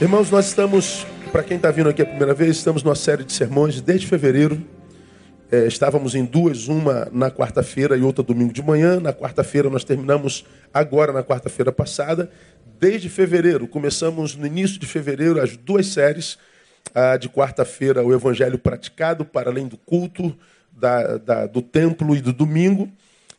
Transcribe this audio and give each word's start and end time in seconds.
Irmãos, 0.00 0.30
nós 0.30 0.46
estamos, 0.46 1.06
para 1.30 1.44
quem 1.44 1.56
está 1.56 1.70
vindo 1.70 1.88
aqui 1.88 2.02
a 2.02 2.06
primeira 2.06 2.34
vez, 2.34 2.56
estamos 2.56 2.82
numa 2.82 2.94
série 2.94 3.22
de 3.22 3.32
sermões 3.32 3.80
desde 3.80 4.06
fevereiro. 4.06 4.60
É, 5.50 5.66
estávamos 5.66 6.14
em 6.14 6.24
duas, 6.24 6.66
uma 6.66 7.08
na 7.12 7.30
quarta-feira 7.30 7.96
e 7.96 8.02
outra 8.02 8.24
domingo 8.24 8.52
de 8.52 8.62
manhã. 8.62 8.98
Na 8.98 9.12
quarta-feira 9.12 9.70
nós 9.70 9.84
terminamos 9.84 10.44
agora 10.74 11.12
na 11.12 11.22
quarta-feira 11.22 11.70
passada. 11.70 12.30
Desde 12.80 13.08
fevereiro, 13.08 13.68
começamos 13.68 14.34
no 14.34 14.44
início 14.44 14.80
de 14.80 14.86
fevereiro 14.86 15.40
as 15.40 15.56
duas 15.56 15.86
séries. 15.86 16.36
A 16.94 17.16
de 17.16 17.28
quarta-feira, 17.28 18.02
o 18.02 18.12
Evangelho 18.12 18.58
praticado 18.58 19.24
para 19.24 19.50
além 19.50 19.68
do 19.68 19.76
culto, 19.76 20.36
da, 20.72 21.16
da, 21.16 21.46
do 21.46 21.62
templo 21.62 22.16
e 22.16 22.20
do 22.20 22.32
domingo. 22.32 22.90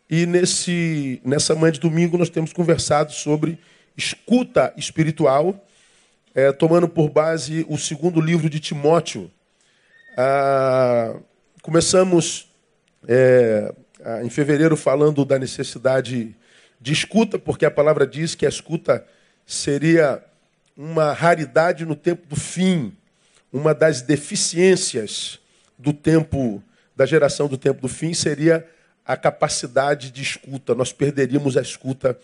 E 0.09 0.25
nesse, 0.25 1.19
nessa 1.25 1.55
manhã 1.55 1.73
de 1.73 1.79
domingo 1.79 2.17
nós 2.17 2.29
temos 2.29 2.53
conversado 2.53 3.11
sobre 3.11 3.59
escuta 3.97 4.73
espiritual 4.77 5.59
é, 6.35 6.51
tomando 6.51 6.87
por 6.87 7.09
base 7.09 7.65
o 7.69 7.77
segundo 7.77 8.19
livro 8.19 8.49
de 8.49 8.59
Timóteo. 8.59 9.29
Ah, 10.17 11.15
começamos 11.61 12.49
é, 13.07 13.73
em 14.23 14.29
fevereiro 14.29 14.75
falando 14.75 15.23
da 15.23 15.37
necessidade 15.37 16.35
de 16.79 16.93
escuta, 16.93 17.37
porque 17.37 17.65
a 17.65 17.71
palavra 17.71 18.05
diz 18.05 18.35
que 18.35 18.45
a 18.45 18.49
escuta 18.49 19.05
seria 19.45 20.23
uma 20.75 21.13
raridade 21.13 21.85
no 21.85 21.95
tempo 21.95 22.27
do 22.27 22.35
fim, 22.35 22.95
uma 23.51 23.73
das 23.73 24.01
deficiências 24.01 25.39
do 25.77 25.93
tempo, 25.93 26.63
da 26.95 27.05
geração 27.05 27.47
do 27.47 27.57
tempo 27.57 27.81
do 27.81 27.87
fim, 27.87 28.13
seria 28.13 28.67
a 29.05 29.15
capacidade 29.15 30.09
de 30.09 30.23
escuta. 30.23 30.73
Nós 30.73 30.91
perderíamos 30.91 31.55
a 31.57 31.61
escuta 31.61 32.17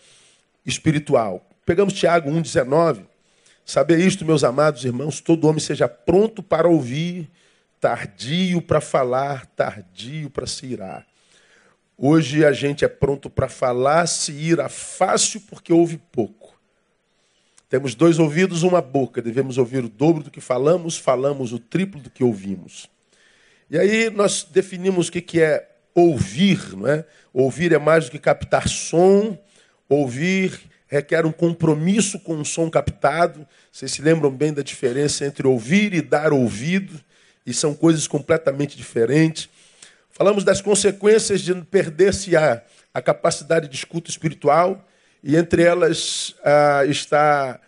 espiritual. 0.66 1.46
Pegamos 1.64 1.92
Tiago 1.92 2.30
1,19 2.30 3.09
Saber 3.64 4.00
isto, 4.00 4.24
meus 4.24 4.42
amados 4.42 4.84
irmãos, 4.84 5.20
todo 5.20 5.46
homem 5.46 5.60
seja 5.60 5.88
pronto 5.88 6.42
para 6.42 6.68
ouvir, 6.68 7.30
tardio 7.80 8.60
para 8.60 8.80
falar, 8.80 9.46
tardio 9.46 10.28
para 10.30 10.46
se 10.46 10.66
irar. 10.66 11.06
Hoje 11.96 12.44
a 12.44 12.52
gente 12.52 12.84
é 12.84 12.88
pronto 12.88 13.28
para 13.28 13.48
falar, 13.48 14.06
se 14.06 14.32
ira 14.32 14.68
fácil 14.68 15.42
porque 15.42 15.72
ouve 15.72 15.98
pouco. 16.10 16.58
Temos 17.68 17.94
dois 17.94 18.18
ouvidos, 18.18 18.64
uma 18.64 18.80
boca. 18.80 19.22
Devemos 19.22 19.56
ouvir 19.56 19.84
o 19.84 19.88
dobro 19.88 20.24
do 20.24 20.30
que 20.30 20.40
falamos, 20.40 20.96
falamos 20.96 21.52
o 21.52 21.58
triplo 21.58 22.00
do 22.00 22.10
que 22.10 22.24
ouvimos. 22.24 22.90
E 23.70 23.78
aí 23.78 24.10
nós 24.10 24.42
definimos 24.42 25.08
o 25.08 25.12
que 25.12 25.40
é 25.40 25.70
ouvir, 25.94 26.76
não 26.76 26.88
é? 26.88 27.04
Ouvir 27.32 27.72
é 27.72 27.78
mais 27.78 28.06
do 28.06 28.10
que 28.10 28.18
captar 28.18 28.66
som. 28.68 29.38
Ouvir 29.88 30.69
requer 30.90 31.24
um 31.24 31.30
compromisso 31.30 32.18
com 32.18 32.40
o 32.40 32.44
som 32.44 32.68
captado. 32.68 33.46
Vocês 33.70 33.92
se 33.92 34.02
lembram 34.02 34.30
bem 34.30 34.52
da 34.52 34.60
diferença 34.60 35.24
entre 35.24 35.46
ouvir 35.46 35.94
e 35.94 36.02
dar 36.02 36.32
ouvido, 36.32 37.00
e 37.46 37.54
são 37.54 37.72
coisas 37.72 38.08
completamente 38.08 38.76
diferentes. 38.76 39.48
Falamos 40.10 40.42
das 40.42 40.60
consequências 40.60 41.40
de 41.40 41.54
perder-se 41.62 42.36
a, 42.36 42.60
a 42.92 43.00
capacidade 43.00 43.68
de 43.68 43.76
escuta 43.76 44.10
espiritual, 44.10 44.84
e 45.22 45.36
entre 45.36 45.62
elas 45.62 46.34
ah, 46.44 46.84
está 46.86 47.60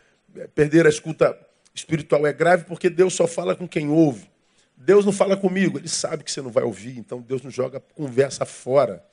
perder 0.55 0.87
a 0.87 0.89
escuta 0.89 1.39
espiritual 1.75 2.27
é 2.27 2.33
grave 2.33 2.65
porque 2.65 2.89
Deus 2.89 3.15
só 3.15 3.27
fala 3.27 3.55
com 3.55 3.69
quem 3.69 3.89
ouve. 3.89 4.31
Deus 4.77 5.05
não 5.05 5.13
fala 5.13 5.37
comigo, 5.37 5.79
ele 5.79 5.89
sabe 5.89 6.25
que 6.25 6.33
você 6.33 6.43
não 6.43 6.51
vai 6.51 6.65
ouvir, 6.65 6.99
então 6.99 7.21
Deus 7.21 7.43
não 7.43 7.51
joga 7.51 7.79
conversa 7.95 8.45
fora. 8.45 9.05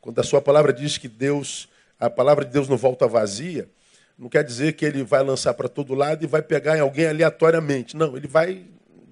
Quando 0.00 0.18
a 0.18 0.24
sua 0.24 0.42
palavra 0.42 0.72
diz 0.72 0.98
que 0.98 1.06
Deus 1.06 1.68
a 2.04 2.10
palavra 2.10 2.44
de 2.44 2.50
Deus 2.50 2.68
não 2.68 2.76
volta 2.76 3.06
vazia, 3.06 3.68
não 4.18 4.28
quer 4.28 4.44
dizer 4.44 4.74
que 4.74 4.84
ele 4.84 5.02
vai 5.02 5.22
lançar 5.22 5.54
para 5.54 5.68
todo 5.68 5.94
lado 5.94 6.22
e 6.22 6.26
vai 6.26 6.42
pegar 6.42 6.76
em 6.76 6.80
alguém 6.80 7.06
aleatoriamente. 7.06 7.96
Não, 7.96 8.16
ele 8.16 8.28
vai 8.28 8.64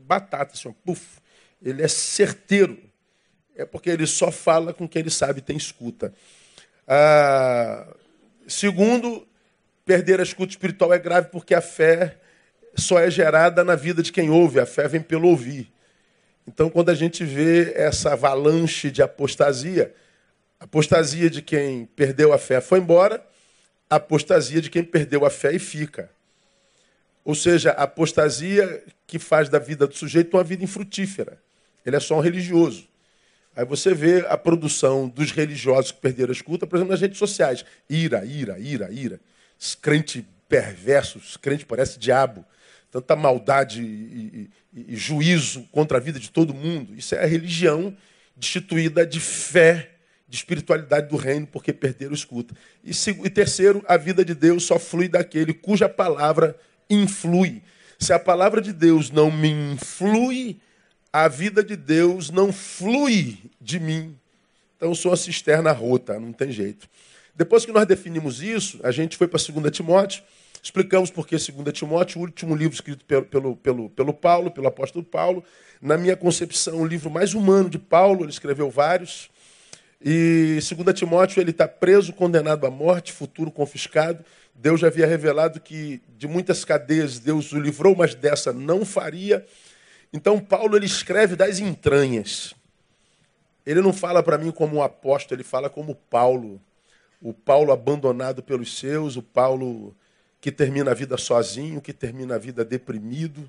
batata, 0.06 0.52
assim, 0.54 0.72
puf. 0.84 1.18
Ele 1.60 1.82
é 1.82 1.88
certeiro. 1.88 2.78
É 3.56 3.64
porque 3.64 3.90
ele 3.90 4.06
só 4.06 4.30
fala 4.30 4.72
com 4.72 4.88
quem 4.88 5.00
ele 5.00 5.10
sabe 5.10 5.40
tem 5.40 5.56
escuta. 5.56 6.12
Ah, 6.86 7.86
segundo, 8.46 9.26
perder 9.84 10.20
a 10.20 10.22
escuta 10.22 10.50
espiritual 10.50 10.92
é 10.92 10.98
grave 10.98 11.28
porque 11.30 11.54
a 11.54 11.60
fé 11.60 12.16
só 12.76 12.98
é 12.98 13.10
gerada 13.10 13.62
na 13.64 13.74
vida 13.74 14.02
de 14.02 14.12
quem 14.12 14.30
ouve. 14.30 14.60
A 14.60 14.66
fé 14.66 14.88
vem 14.88 15.02
pelo 15.02 15.28
ouvir. 15.28 15.72
Então, 16.46 16.68
quando 16.68 16.90
a 16.90 16.94
gente 16.94 17.24
vê 17.24 17.72
essa 17.74 18.12
avalanche 18.12 18.90
de 18.90 19.02
apostasia, 19.02 19.94
Apostasia 20.62 21.28
de 21.28 21.42
quem 21.42 21.86
perdeu 21.86 22.32
a 22.32 22.38
fé 22.38 22.60
foi 22.60 22.78
embora, 22.78 23.20
apostasia 23.90 24.60
de 24.60 24.70
quem 24.70 24.84
perdeu 24.84 25.26
a 25.26 25.30
fé 25.30 25.52
e 25.52 25.58
fica. 25.58 26.08
Ou 27.24 27.34
seja, 27.34 27.72
a 27.72 27.82
apostasia 27.82 28.84
que 29.04 29.18
faz 29.18 29.48
da 29.48 29.58
vida 29.58 29.88
do 29.88 29.96
sujeito 29.96 30.36
uma 30.36 30.44
vida 30.44 30.62
infrutífera. 30.62 31.36
Ele 31.84 31.96
é 31.96 32.00
só 32.00 32.16
um 32.16 32.20
religioso. 32.20 32.86
Aí 33.56 33.64
você 33.64 33.92
vê 33.92 34.24
a 34.28 34.38
produção 34.38 35.08
dos 35.08 35.32
religiosos 35.32 35.90
que 35.90 36.00
perderam 36.00 36.30
a 36.30 36.32
escuta, 36.32 36.64
por 36.64 36.76
exemplo, 36.76 36.92
nas 36.92 37.00
redes 37.00 37.18
sociais. 37.18 37.64
Ira, 37.90 38.24
ira, 38.24 38.56
ira, 38.60 38.88
ira. 38.92 39.20
Os 39.58 39.74
crente 39.74 40.24
perverso, 40.48 41.18
os 41.18 41.36
crente 41.36 41.66
parece 41.66 41.98
diabo. 41.98 42.44
Tanta 42.88 43.16
maldade 43.16 43.82
e, 43.82 44.48
e, 44.72 44.94
e 44.94 44.96
juízo 44.96 45.66
contra 45.72 45.98
a 45.98 46.00
vida 46.00 46.20
de 46.20 46.30
todo 46.30 46.54
mundo. 46.54 46.94
Isso 46.94 47.16
é 47.16 47.24
a 47.24 47.26
religião 47.26 47.96
destituída 48.36 49.04
de 49.04 49.18
fé 49.18 49.91
de 50.32 50.38
espiritualidade 50.38 51.10
do 51.10 51.16
reino, 51.16 51.46
porque 51.46 51.74
perderam 51.74 52.14
escuta. 52.14 52.54
E, 52.82 52.90
e 52.90 53.28
terceiro, 53.28 53.84
a 53.86 53.98
vida 53.98 54.24
de 54.24 54.34
Deus 54.34 54.64
só 54.64 54.78
flui 54.78 55.06
daquele 55.06 55.52
cuja 55.52 55.90
palavra 55.90 56.56
influi. 56.88 57.62
Se 57.98 58.14
a 58.14 58.18
palavra 58.18 58.62
de 58.62 58.72
Deus 58.72 59.10
não 59.10 59.30
me 59.30 59.50
influi, 59.50 60.58
a 61.12 61.28
vida 61.28 61.62
de 61.62 61.76
Deus 61.76 62.30
não 62.30 62.50
flui 62.50 63.40
de 63.60 63.78
mim. 63.78 64.16
Então 64.74 64.88
eu 64.88 64.94
sou 64.94 65.10
uma 65.10 65.18
cisterna 65.18 65.70
rota, 65.70 66.18
não 66.18 66.32
tem 66.32 66.50
jeito. 66.50 66.88
Depois 67.34 67.66
que 67.66 67.72
nós 67.72 67.84
definimos 67.86 68.42
isso, 68.42 68.80
a 68.82 68.90
gente 68.90 69.18
foi 69.18 69.28
para 69.28 69.38
2 69.38 69.70
Timóteo, 69.70 70.22
explicamos 70.62 71.10
por 71.10 71.26
que 71.26 71.36
2 71.36 71.74
Timóteo, 71.74 72.18
o 72.18 72.24
último 72.24 72.56
livro 72.56 72.74
escrito 72.74 73.04
pelo, 73.04 73.26
pelo, 73.26 73.56
pelo, 73.56 73.90
pelo 73.90 74.14
Paulo, 74.14 74.50
pelo 74.50 74.66
apóstolo 74.66 75.04
Paulo. 75.04 75.44
Na 75.78 75.98
minha 75.98 76.16
concepção, 76.16 76.80
o 76.80 76.86
livro 76.86 77.10
mais 77.10 77.34
humano 77.34 77.68
de 77.68 77.78
Paulo, 77.78 78.24
ele 78.24 78.30
escreveu 78.30 78.70
vários. 78.70 79.30
E 80.04 80.58
2 80.60 80.98
Timóteo, 80.98 81.40
ele 81.40 81.52
está 81.52 81.68
preso, 81.68 82.12
condenado 82.12 82.66
à 82.66 82.70
morte, 82.70 83.12
futuro 83.12 83.52
confiscado. 83.52 84.24
Deus 84.52 84.80
já 84.80 84.88
havia 84.88 85.06
revelado 85.06 85.60
que 85.60 86.02
de 86.18 86.26
muitas 86.26 86.64
cadeias 86.64 87.20
Deus 87.20 87.52
o 87.52 87.60
livrou, 87.60 87.94
mas 87.94 88.14
dessa 88.14 88.52
não 88.52 88.84
faria. 88.84 89.46
Então 90.12 90.40
Paulo 90.40 90.76
ele 90.76 90.86
escreve 90.86 91.36
das 91.36 91.60
entranhas. 91.60 92.52
Ele 93.64 93.80
não 93.80 93.92
fala 93.92 94.24
para 94.24 94.36
mim 94.36 94.50
como 94.50 94.76
um 94.76 94.82
apóstolo, 94.82 95.36
ele 95.36 95.44
fala 95.44 95.70
como 95.70 95.94
Paulo. 95.94 96.60
O 97.20 97.32
Paulo 97.32 97.70
abandonado 97.70 98.42
pelos 98.42 98.76
seus, 98.76 99.16
o 99.16 99.22
Paulo 99.22 99.94
que 100.40 100.50
termina 100.50 100.90
a 100.90 100.94
vida 100.94 101.16
sozinho, 101.16 101.80
que 101.80 101.92
termina 101.92 102.34
a 102.34 102.38
vida 102.38 102.64
deprimido, 102.64 103.48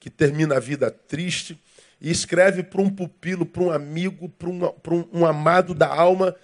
que 0.00 0.10
termina 0.10 0.56
a 0.56 0.60
vida 0.60 0.90
triste 0.90 1.56
e 2.00 2.10
escreve 2.10 2.62
para 2.62 2.80
um 2.80 2.90
pupilo, 2.90 3.46
para 3.46 3.62
um 3.62 3.70
amigo, 3.70 4.28
para 4.28 4.48
um, 4.48 4.64
um, 4.64 5.20
um 5.20 5.26
amado 5.26 5.74
da 5.74 5.88
alma, 5.88 6.34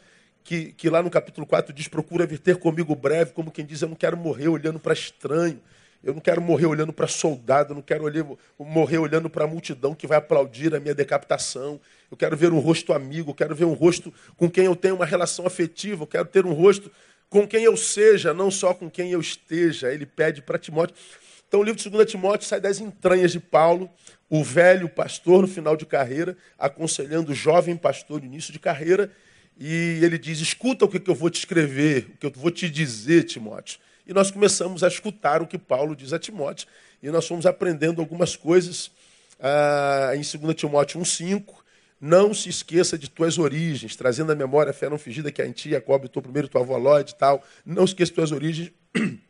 que, 0.45 0.73
que 0.73 0.91
lá 0.91 1.03
no 1.03 1.11
capítulo 1.11 1.47
4 1.47 1.73
diz: 1.73 1.89
procura 1.89 2.27
vir 2.27 2.39
ter 2.39 2.57
comigo 2.57 2.95
breve, 2.95 3.33
como 3.33 3.51
quem 3.51 3.65
diz: 3.65 3.83
eu 3.83 3.89
não 3.89 3.97
quero 3.97 4.17
morrer 4.17 4.49
olhando 4.49 4.79
para 4.79 4.93
estranho, 4.93 5.61
eu 6.03 6.15
não 6.15 6.21
quero 6.21 6.41
morrer 6.41 6.67
olhando 6.67 6.93
para 6.93 7.07
soldado, 7.07 7.73
eu 7.73 7.77
não 7.77 7.83
quero 7.83 8.05
olhar, 8.05 8.27
morrer 8.59 8.99
olhando 8.99 9.31
para 9.31 9.45
a 9.45 9.47
multidão 9.47 9.95
que 9.95 10.07
vai 10.07 10.19
aplaudir 10.19 10.75
a 10.75 10.81
minha 10.81 10.95
decapitação. 10.95 11.81
Eu 12.11 12.17
quero 12.17 12.37
ver 12.37 12.53
um 12.53 12.59
rosto 12.59 12.93
amigo, 12.93 13.31
eu 13.31 13.35
quero 13.35 13.55
ver 13.55 13.65
um 13.65 13.73
rosto 13.73 14.13
com 14.37 14.51
quem 14.51 14.65
eu 14.65 14.75
tenho 14.75 14.97
uma 14.97 15.07
relação 15.07 15.47
afetiva, 15.47 16.03
eu 16.03 16.07
quero 16.07 16.27
ter 16.27 16.45
um 16.45 16.53
rosto 16.53 16.91
com 17.31 17.47
quem 17.47 17.65
eu 17.65 17.77
seja, 17.77 18.35
não 18.35 18.51
só 18.51 18.75
com 18.75 18.91
quem 18.91 19.13
eu 19.13 19.21
esteja. 19.21 19.93
Ele 19.93 20.05
pede 20.05 20.43
para 20.43 20.59
Timóteo. 20.59 20.97
Então 21.47 21.61
o 21.61 21.63
livro 21.63 21.81
de 21.81 21.89
2 21.89 22.11
Timóteo 22.11 22.49
sai 22.49 22.61
das 22.61 22.81
entranhas 22.81 23.31
de 23.31 23.39
Paulo, 23.39 23.89
o 24.33 24.43
velho 24.43 24.89
pastor 24.89 25.43
no 25.43 25.47
final 25.47 25.77
de 25.77 25.85
carreira, 25.85 26.35
aconselhando 26.59 27.33
o 27.33 27.35
jovem 27.35 27.77
pastor 27.77 28.19
no 28.19 28.27
início 28.27 28.51
de 28.51 28.59
carreira, 28.59 29.13
e 29.61 29.99
ele 30.03 30.17
diz: 30.17 30.41
Escuta 30.41 30.87
o 30.87 30.89
que 30.89 31.07
eu 31.07 31.15
vou 31.15 31.29
te 31.29 31.41
escrever, 31.41 32.09
o 32.15 32.17
que 32.17 32.25
eu 32.25 32.33
vou 32.35 32.51
te 32.51 32.71
dizer, 32.71 33.25
Timóteo. 33.25 33.79
E 34.07 34.15
nós 34.15 34.31
começamos 34.31 34.83
a 34.83 34.89
escutar 34.89 35.43
o 35.43 35.47
que 35.47 35.59
Paulo 35.59 35.95
diz 35.95 36.15
a 36.15 36.19
Timóteo, 36.19 36.67
e 37.03 37.11
nós 37.11 37.29
fomos 37.29 37.45
aprendendo 37.45 38.01
algumas 38.01 38.35
coisas 38.35 38.91
ah, 39.39 40.13
em 40.15 40.23
2 40.23 40.55
Timóteo 40.55 40.99
1,5. 40.99 41.45
Não 42.01 42.33
se 42.33 42.49
esqueça 42.49 42.97
de 42.97 43.11
tuas 43.11 43.37
origens, 43.37 43.95
trazendo 43.97 44.33
à 44.33 44.35
memória 44.35 44.71
a 44.71 44.73
fé 44.73 44.89
não 44.89 44.97
fingida 44.97 45.31
que 45.31 45.43
a 45.43 45.47
em 45.47 45.53
ti, 45.53 45.69
Jacob, 45.69 46.09
tua 46.09 46.23
primeiro, 46.23 46.49
tua 46.49 46.63
avó 46.63 46.79
Lóide 46.79 47.13
e 47.13 47.17
tal. 47.17 47.45
Não 47.67 47.85
esqueça 47.85 48.11
de 48.11 48.15
tuas 48.15 48.33
origens. 48.33 48.73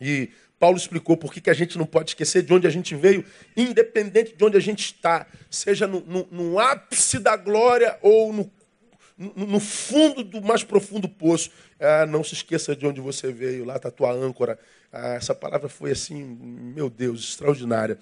E 0.00 0.28
Paulo 0.64 0.78
explicou 0.78 1.14
por 1.14 1.30
que, 1.30 1.50
a 1.50 1.52
gente 1.52 1.76
não 1.76 1.84
pode 1.84 2.12
esquecer 2.12 2.42
de 2.42 2.50
onde 2.50 2.66
a 2.66 2.70
gente 2.70 2.94
veio, 2.94 3.22
independente 3.54 4.34
de 4.34 4.42
onde 4.42 4.56
a 4.56 4.60
gente 4.60 4.82
está, 4.82 5.26
seja 5.50 5.86
no, 5.86 6.00
no, 6.00 6.26
no 6.30 6.58
ápice 6.58 7.18
da 7.18 7.36
glória 7.36 7.98
ou 8.00 8.32
no, 8.32 8.50
no, 9.18 9.60
fundo 9.60 10.24
do 10.24 10.40
mais 10.40 10.64
profundo 10.64 11.06
poço. 11.06 11.50
Ah, 11.78 12.06
não 12.06 12.24
se 12.24 12.32
esqueça 12.32 12.74
de 12.74 12.86
onde 12.86 12.98
você 12.98 13.30
veio, 13.30 13.66
lá 13.66 13.76
está 13.76 13.88
a 13.88 13.92
tua 13.92 14.10
âncora. 14.10 14.58
Ah, 14.90 15.16
essa 15.16 15.34
palavra 15.34 15.68
foi 15.68 15.90
assim, 15.90 16.24
meu 16.74 16.88
Deus, 16.88 17.20
extraordinária. 17.28 17.98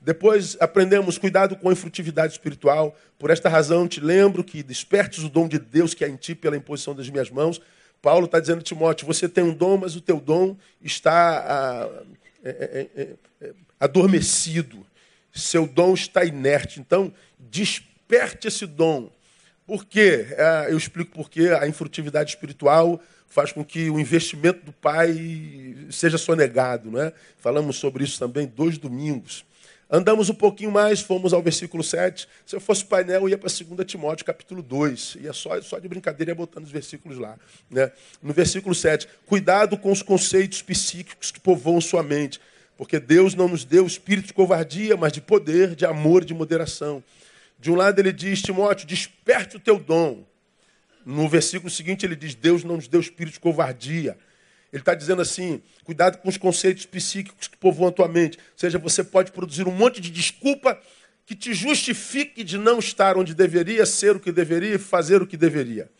Depois 0.00 0.56
aprendemos 0.58 1.18
cuidado 1.18 1.54
com 1.54 1.68
a 1.68 1.72
infrutividade 1.72 2.32
espiritual. 2.32 2.96
Por 3.18 3.28
esta 3.28 3.50
razão, 3.50 3.86
te 3.86 4.00
lembro 4.00 4.42
que 4.42 4.62
despertes 4.62 5.22
o 5.22 5.28
dom 5.28 5.46
de 5.46 5.58
Deus 5.58 5.92
que 5.92 6.02
há 6.02 6.08
em 6.08 6.16
ti 6.16 6.34
pela 6.34 6.56
imposição 6.56 6.94
das 6.94 7.10
minhas 7.10 7.28
mãos. 7.28 7.60
Paulo 8.02 8.26
está 8.26 8.40
dizendo 8.40 8.60
a 8.60 8.62
Timóteo: 8.62 9.06
você 9.06 9.28
tem 9.28 9.44
um 9.44 9.54
dom, 9.54 9.78
mas 9.78 9.96
o 9.96 10.00
teu 10.00 10.20
dom 10.20 10.56
está 10.82 11.38
ah, 11.38 12.02
é, 12.44 12.88
é, 12.96 13.02
é, 13.02 13.52
adormecido. 13.78 14.86
Seu 15.32 15.66
dom 15.66 15.92
está 15.94 16.24
inerte. 16.24 16.80
Então, 16.80 17.12
desperte 17.38 18.48
esse 18.48 18.66
dom. 18.66 19.10
Por 19.66 19.84
quê? 19.84 20.26
Ah, 20.38 20.66
eu 20.68 20.76
explico 20.76 21.10
por 21.10 21.28
quê. 21.28 21.50
A 21.60 21.66
infrutividade 21.66 22.30
espiritual 22.30 23.00
faz 23.28 23.52
com 23.52 23.64
que 23.64 23.90
o 23.90 23.98
investimento 23.98 24.64
do 24.64 24.72
pai 24.72 25.76
seja 25.90 26.16
sonegado. 26.16 26.90
Não 26.90 27.00
é? 27.00 27.12
Falamos 27.38 27.76
sobre 27.76 28.04
isso 28.04 28.18
também 28.18 28.46
dois 28.46 28.78
domingos. 28.78 29.44
Andamos 29.88 30.28
um 30.28 30.34
pouquinho 30.34 30.72
mais, 30.72 31.00
fomos 31.00 31.32
ao 31.32 31.40
versículo 31.40 31.82
7. 31.82 32.28
Se 32.44 32.56
eu 32.56 32.60
fosse 32.60 32.84
painel, 32.84 33.22
eu 33.22 33.28
ia 33.28 33.38
para 33.38 33.48
2 33.48 33.86
Timóteo, 33.86 34.26
capítulo 34.26 34.60
2. 34.60 35.18
Ia 35.20 35.32
só, 35.32 35.60
só 35.62 35.78
de 35.78 35.86
brincadeira, 35.86 36.32
ia 36.32 36.34
botando 36.34 36.64
os 36.64 36.72
versículos 36.72 37.18
lá. 37.18 37.38
Né? 37.70 37.92
No 38.20 38.32
versículo 38.32 38.74
7, 38.74 39.06
cuidado 39.26 39.78
com 39.78 39.92
os 39.92 40.02
conceitos 40.02 40.60
psíquicos 40.60 41.30
que 41.30 41.38
povoam 41.38 41.80
sua 41.80 42.02
mente, 42.02 42.40
porque 42.76 42.98
Deus 42.98 43.34
não 43.34 43.46
nos 43.46 43.64
deu 43.64 43.86
espírito 43.86 44.26
de 44.26 44.34
covardia, 44.34 44.96
mas 44.96 45.12
de 45.12 45.20
poder, 45.20 45.76
de 45.76 45.86
amor 45.86 46.24
de 46.24 46.34
moderação. 46.34 47.02
De 47.56 47.70
um 47.70 47.76
lado 47.76 48.00
ele 48.00 48.12
diz, 48.12 48.42
Timóteo, 48.42 48.88
desperte 48.88 49.56
o 49.56 49.60
teu 49.60 49.78
dom. 49.78 50.24
No 51.04 51.28
versículo 51.28 51.70
seguinte 51.70 52.04
ele 52.04 52.16
diz, 52.16 52.34
Deus 52.34 52.64
não 52.64 52.74
nos 52.74 52.88
deu 52.88 53.00
espírito 53.00 53.34
de 53.34 53.40
covardia, 53.40 54.18
ele 54.76 54.82
está 54.82 54.94
dizendo 54.94 55.22
assim: 55.22 55.62
cuidado 55.84 56.18
com 56.18 56.28
os 56.28 56.36
conceitos 56.36 56.84
psíquicos 56.84 57.48
que 57.48 57.56
povoam 57.56 57.88
a 57.88 57.92
tua 57.92 58.08
mente. 58.08 58.38
Ou 58.38 58.58
seja, 58.58 58.78
você 58.78 59.02
pode 59.02 59.32
produzir 59.32 59.66
um 59.66 59.72
monte 59.72 60.00
de 60.00 60.10
desculpa 60.10 60.78
que 61.24 61.34
te 61.34 61.54
justifique 61.54 62.44
de 62.44 62.58
não 62.58 62.78
estar 62.78 63.16
onde 63.16 63.34
deveria, 63.34 63.86
ser 63.86 64.14
o 64.14 64.20
que 64.20 64.30
deveria 64.30 64.78
fazer 64.78 65.22
o 65.22 65.26
que 65.26 65.36
deveria. 65.36 65.90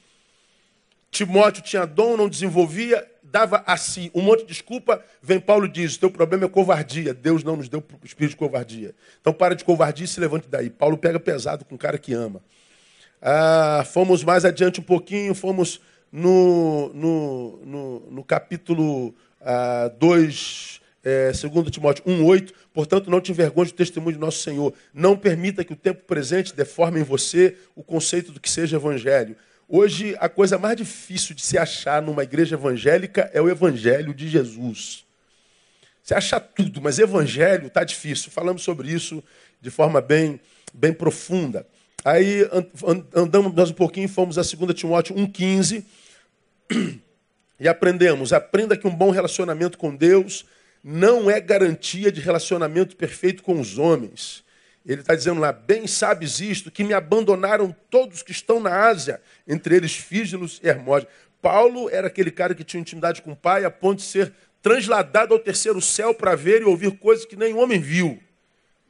Timóteo 1.10 1.62
tinha 1.62 1.86
dom, 1.86 2.16
não 2.18 2.28
desenvolvia, 2.28 3.04
dava 3.22 3.64
a 3.66 3.78
si 3.78 4.10
um 4.14 4.20
monte 4.20 4.40
de 4.40 4.48
desculpa. 4.48 5.02
Vem 5.22 5.40
Paulo 5.40 5.64
e 5.64 5.70
diz: 5.70 5.96
o 5.96 6.00
teu 6.00 6.10
problema 6.10 6.44
é 6.44 6.48
covardia. 6.48 7.14
Deus 7.14 7.42
não 7.42 7.56
nos 7.56 7.68
deu 7.68 7.82
espírito 8.04 8.32
de 8.32 8.36
covardia. 8.36 8.94
Então 9.20 9.32
para 9.32 9.56
de 9.56 9.64
covardia 9.64 10.04
e 10.04 10.08
se 10.08 10.20
levante 10.20 10.48
daí. 10.50 10.68
Paulo 10.68 10.98
pega 10.98 11.18
pesado 11.18 11.64
com 11.64 11.76
o 11.76 11.78
cara 11.78 11.96
que 11.96 12.12
ama. 12.12 12.42
Ah, 13.22 13.86
fomos 13.90 14.22
mais 14.22 14.44
adiante 14.44 14.80
um 14.80 14.84
pouquinho, 14.84 15.34
fomos 15.34 15.80
no, 16.16 16.90
no, 16.94 17.60
no, 17.62 18.10
no 18.10 18.24
capítulo 18.24 19.14
ah, 19.38 19.92
2, 19.98 20.80
é, 21.04 21.30
2 21.30 21.70
Timóteo 21.70 22.02
1,8. 22.06 22.54
Portanto, 22.72 23.10
não 23.10 23.20
te 23.20 23.32
envergonhe 23.32 23.68
do 23.68 23.74
testemunho 23.74 24.14
de 24.14 24.18
nosso 24.18 24.38
Senhor. 24.38 24.72
Não 24.94 25.14
permita 25.14 25.62
que 25.62 25.74
o 25.74 25.76
tempo 25.76 26.04
presente 26.04 26.56
deforme 26.56 27.00
em 27.00 27.02
você 27.02 27.58
o 27.74 27.82
conceito 27.82 28.32
do 28.32 28.40
que 28.40 28.48
seja 28.48 28.76
evangelho. 28.76 29.36
Hoje, 29.68 30.16
a 30.18 30.26
coisa 30.26 30.56
mais 30.56 30.78
difícil 30.78 31.34
de 31.34 31.42
se 31.42 31.58
achar 31.58 32.00
numa 32.00 32.22
igreja 32.22 32.56
evangélica 32.56 33.30
é 33.34 33.42
o 33.42 33.50
evangelho 33.50 34.14
de 34.14 34.26
Jesus. 34.26 35.04
Você 36.02 36.14
acha 36.14 36.40
tudo, 36.40 36.80
mas 36.80 36.98
evangelho 36.98 37.66
está 37.66 37.84
difícil. 37.84 38.30
Falamos 38.30 38.62
sobre 38.62 38.90
isso 38.90 39.22
de 39.60 39.70
forma 39.70 40.00
bem, 40.00 40.40
bem 40.72 40.94
profunda. 40.94 41.66
Aí 42.02 42.48
andamos 43.14 43.52
mais 43.52 43.68
um 43.68 43.74
pouquinho 43.74 44.08
fomos 44.08 44.38
a 44.38 44.42
2 44.42 44.72
Timóteo 44.72 45.14
1,15 45.14 45.84
e 47.58 47.68
aprendemos. 47.68 48.32
Aprenda 48.32 48.76
que 48.76 48.86
um 48.86 48.94
bom 48.94 49.10
relacionamento 49.10 49.78
com 49.78 49.94
Deus 49.94 50.46
não 50.82 51.30
é 51.30 51.40
garantia 51.40 52.12
de 52.12 52.20
relacionamento 52.20 52.96
perfeito 52.96 53.42
com 53.42 53.60
os 53.60 53.78
homens. 53.78 54.44
Ele 54.84 55.00
está 55.00 55.14
dizendo 55.14 55.40
lá, 55.40 55.52
bem 55.52 55.86
sabes 55.86 56.40
isto, 56.40 56.70
que 56.70 56.84
me 56.84 56.94
abandonaram 56.94 57.74
todos 57.90 58.22
que 58.22 58.30
estão 58.30 58.60
na 58.60 58.86
Ásia, 58.86 59.20
entre 59.46 59.74
eles 59.74 59.96
Fígilos 59.96 60.60
e 60.62 60.68
Hermógenes. 60.68 61.12
Paulo 61.42 61.90
era 61.90 62.06
aquele 62.06 62.30
cara 62.30 62.54
que 62.54 62.62
tinha 62.62 62.80
intimidade 62.80 63.20
com 63.20 63.32
o 63.32 63.36
pai 63.36 63.64
a 63.64 63.70
ponto 63.70 63.98
de 63.98 64.04
ser 64.04 64.32
transladado 64.62 65.34
ao 65.34 65.40
terceiro 65.40 65.80
céu 65.80 66.14
para 66.14 66.34
ver 66.34 66.62
e 66.62 66.64
ouvir 66.64 66.92
coisas 66.98 67.24
que 67.24 67.36
nem 67.36 67.54
homem 67.54 67.80
viu 67.80 68.20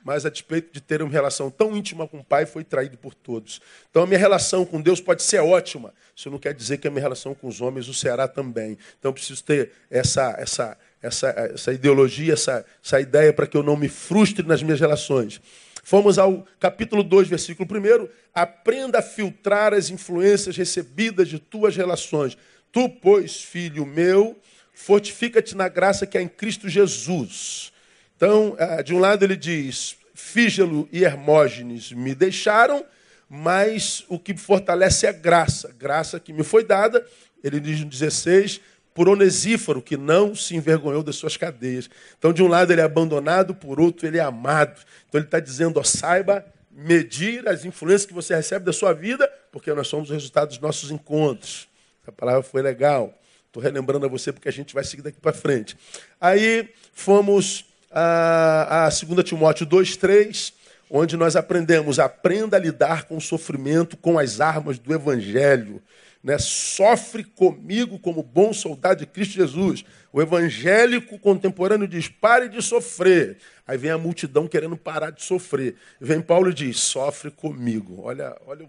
mas 0.06 0.24
a 0.24 0.30
despeito 0.30 0.72
de 0.72 0.80
ter 0.80 1.02
uma 1.02 1.10
relação 1.10 1.50
tão 1.50 1.76
íntima 1.76 2.06
com 2.06 2.20
o 2.20 2.24
Pai, 2.24 2.46
foi 2.46 2.62
traído 2.62 2.96
por 2.96 3.12
todos. 3.12 3.60
Então 3.90 4.04
a 4.04 4.06
minha 4.06 4.20
relação 4.20 4.64
com 4.64 4.80
Deus 4.80 5.00
pode 5.00 5.20
ser 5.20 5.40
ótima, 5.40 5.92
isso 6.14 6.30
não 6.30 6.38
quer 6.38 6.54
dizer 6.54 6.78
que 6.78 6.86
a 6.86 6.90
minha 6.92 7.02
relação 7.02 7.34
com 7.34 7.48
os 7.48 7.60
homens 7.60 7.88
o 7.88 7.92
será 7.92 8.28
também. 8.28 8.78
Então 9.00 9.08
eu 9.08 9.12
preciso 9.12 9.42
ter 9.42 9.72
essa, 9.90 10.32
essa, 10.38 10.78
essa, 11.02 11.28
essa 11.52 11.72
ideologia, 11.72 12.34
essa, 12.34 12.64
essa 12.84 13.00
ideia 13.00 13.32
para 13.32 13.48
que 13.48 13.56
eu 13.56 13.64
não 13.64 13.76
me 13.76 13.88
frustre 13.88 14.46
nas 14.46 14.62
minhas 14.62 14.78
relações. 14.78 15.40
Fomos 15.82 16.20
ao 16.20 16.46
capítulo 16.60 17.02
2, 17.02 17.26
versículo 17.26 17.68
1. 17.68 18.08
Aprenda 18.32 19.00
a 19.00 19.02
filtrar 19.02 19.74
as 19.74 19.90
influências 19.90 20.56
recebidas 20.56 21.26
de 21.28 21.40
tuas 21.40 21.76
relações. 21.76 22.38
Tu, 22.70 22.88
pois, 22.88 23.42
filho 23.42 23.84
meu, 23.84 24.38
fortifica-te 24.72 25.56
na 25.56 25.68
graça 25.68 26.06
que 26.06 26.16
há 26.16 26.22
em 26.22 26.28
Cristo 26.28 26.68
Jesus. 26.68 27.72
Então, 28.16 28.56
ah, 28.58 28.82
de 28.82 28.94
um 28.94 28.98
lado 28.98 29.24
ele 29.24 29.36
diz: 29.36 29.96
Fígelo 30.14 30.88
e 30.90 31.04
Hermógenes 31.04 31.92
me 31.92 32.14
deixaram, 32.14 32.84
mas 33.28 34.04
o 34.08 34.18
que 34.18 34.36
fortalece 34.36 35.06
é 35.06 35.10
a 35.10 35.12
graça, 35.12 35.74
graça 35.78 36.18
que 36.18 36.32
me 36.32 36.42
foi 36.42 36.64
dada. 36.64 37.06
Ele 37.44 37.60
diz 37.60 37.80
no 37.80 37.86
16: 37.86 38.60
por 38.96 39.10
Onesíforo, 39.10 39.82
que 39.82 39.94
não 39.94 40.34
se 40.34 40.56
envergonhou 40.56 41.02
das 41.02 41.16
suas 41.16 41.36
cadeias. 41.36 41.90
Então, 42.18 42.32
de 42.32 42.42
um 42.42 42.48
lado 42.48 42.72
ele 42.72 42.80
é 42.80 42.84
abandonado, 42.84 43.54
por 43.54 43.78
outro 43.78 44.06
ele 44.06 44.16
é 44.16 44.22
amado. 44.22 44.80
Então, 45.06 45.18
ele 45.18 45.26
está 45.26 45.38
dizendo: 45.38 45.78
ó, 45.78 45.84
saiba 45.84 46.42
medir 46.70 47.46
as 47.46 47.66
influências 47.66 48.06
que 48.06 48.14
você 48.14 48.34
recebe 48.34 48.64
da 48.64 48.72
sua 48.72 48.94
vida, 48.94 49.30
porque 49.52 49.72
nós 49.74 49.86
somos 49.88 50.08
o 50.08 50.14
resultado 50.14 50.48
dos 50.48 50.58
nossos 50.58 50.90
encontros. 50.90 51.68
Essa 52.02 52.10
palavra 52.10 52.42
foi 52.42 52.62
legal. 52.62 53.18
Estou 53.46 53.62
relembrando 53.62 54.06
a 54.06 54.08
você 54.08 54.32
porque 54.32 54.48
a 54.48 54.52
gente 54.52 54.72
vai 54.72 54.84
seguir 54.84 55.02
daqui 55.02 55.20
para 55.20 55.32
frente. 55.32 55.76
Aí 56.18 56.70
fomos 56.92 57.65
a, 57.98 58.86
a 58.86 58.88
2 58.90 59.24
Timóteo 59.24 59.66
2,3, 59.66 60.52
onde 60.90 61.16
nós 61.16 61.34
aprendemos: 61.34 61.98
aprenda 61.98 62.58
a 62.58 62.60
lidar 62.60 63.04
com 63.04 63.16
o 63.16 63.20
sofrimento 63.20 63.96
com 63.96 64.18
as 64.18 64.38
armas 64.38 64.78
do 64.78 64.92
Evangelho. 64.92 65.82
Né? 66.22 66.36
Sofre 66.38 67.24
comigo 67.24 67.98
como 67.98 68.22
bom 68.22 68.52
soldado 68.52 69.00
de 69.00 69.06
Cristo 69.06 69.34
Jesus. 69.34 69.82
O 70.12 70.20
evangélico 70.20 71.18
contemporâneo 71.18 71.88
diz: 71.88 72.06
pare 72.08 72.48
de 72.48 72.60
sofrer. 72.60 73.38
Aí 73.66 73.78
vem 73.78 73.90
a 73.90 73.98
multidão 73.98 74.46
querendo 74.46 74.76
parar 74.76 75.10
de 75.10 75.22
sofrer. 75.22 75.76
Vem 75.98 76.20
Paulo 76.20 76.50
e 76.50 76.54
diz: 76.54 76.78
sofre 76.78 77.30
comigo. 77.30 78.02
Olha, 78.02 78.36
olha 78.46 78.64
o 78.64 78.68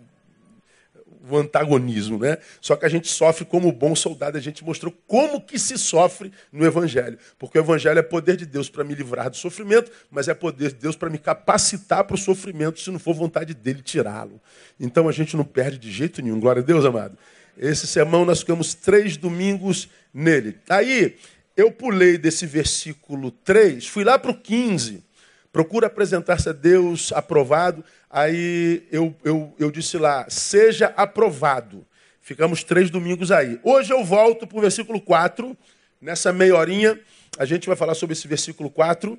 o 1.30 1.38
antagonismo, 1.38 2.20
né? 2.20 2.38
Só 2.62 2.76
que 2.76 2.86
a 2.86 2.90
gente 2.90 3.08
sofre 3.08 3.46
como 3.46 3.72
bom 3.72 3.96
soldado, 3.96 4.38
a 4.38 4.42
gente 4.42 4.64
mostrou 4.64 4.94
como 5.08 5.42
que 5.42 5.58
se 5.58 5.78
sofre 5.78 6.32
no 6.52 6.66
evangelho, 6.66 7.18
porque 7.38 7.58
o 7.58 7.62
evangelho 7.62 8.00
é 8.00 8.04
poder 8.04 8.38
de 8.38 8.46
Deus 8.46 8.70
para 8.70 8.84
me 8.84 8.96
livrar 8.96 9.30
do 9.30 9.38
sofrimento, 9.38 9.92
mas 10.10 10.28
é 10.28 10.34
poder 10.34 10.70
de 10.70 10.80
Deus 10.80 10.96
para 10.96 11.10
me 11.10 11.18
capacitar 11.18 12.04
para 12.04 12.16
o 12.16 12.18
sofrimento, 12.18 12.80
se 12.80 12.92
não 12.92 13.00
for 13.00 13.14
vontade 13.14 13.54
dele 13.54 13.82
tirá-lo. 13.82 14.42
Então 14.80 15.08
a 15.08 15.12
gente 15.12 15.36
não 15.36 15.44
perde 15.44 15.78
de 15.78 15.92
jeito 15.92 16.22
nenhum. 16.22 16.40
Glória 16.40 16.62
a 16.62 16.66
Deus, 16.66 16.86
amado. 16.86 17.18
Esse 17.58 17.88
sermão 17.88 18.24
nós 18.24 18.40
ficamos 18.40 18.74
três 18.74 19.18
domingos 19.18 19.90
nele. 20.14 20.58
Aí 20.70 21.16
eu 21.56 21.72
pulei 21.72 22.18
desse 22.18 22.46
versículo 22.46 23.32
3, 23.32 23.88
fui 23.88 24.04
lá 24.04 24.20
para 24.20 24.32
o 24.32 24.38
15. 24.38 25.04
Procura 25.52 25.88
apresentar-se 25.88 26.48
a 26.48 26.54
Deus 26.54 27.12
aprovado. 27.12 27.84
Aí 28.10 28.88
eu, 28.92 29.16
eu, 29.24 29.54
eu 29.60 29.70
disse 29.70 29.98
lá, 29.98 30.26
seja 30.30 30.94
aprovado. 30.96 31.86
Ficamos 32.22 32.64
três 32.64 32.90
domingos 32.90 33.32
aí. 33.32 33.60
Hoje 33.64 33.94
eu 33.94 34.04
volto 34.04 34.48
para 34.48 34.58
o 34.58 34.62
versículo 34.62 35.00
4. 35.00 35.56
Nessa 36.00 36.32
meia 36.32 36.56
horinha, 36.56 37.00
a 37.38 37.46
gente 37.46 37.68
vai 37.68 37.76
falar 37.76 37.96
sobre 37.96 38.14
esse 38.14 38.28
versículo 38.28 38.70
4 38.70 39.18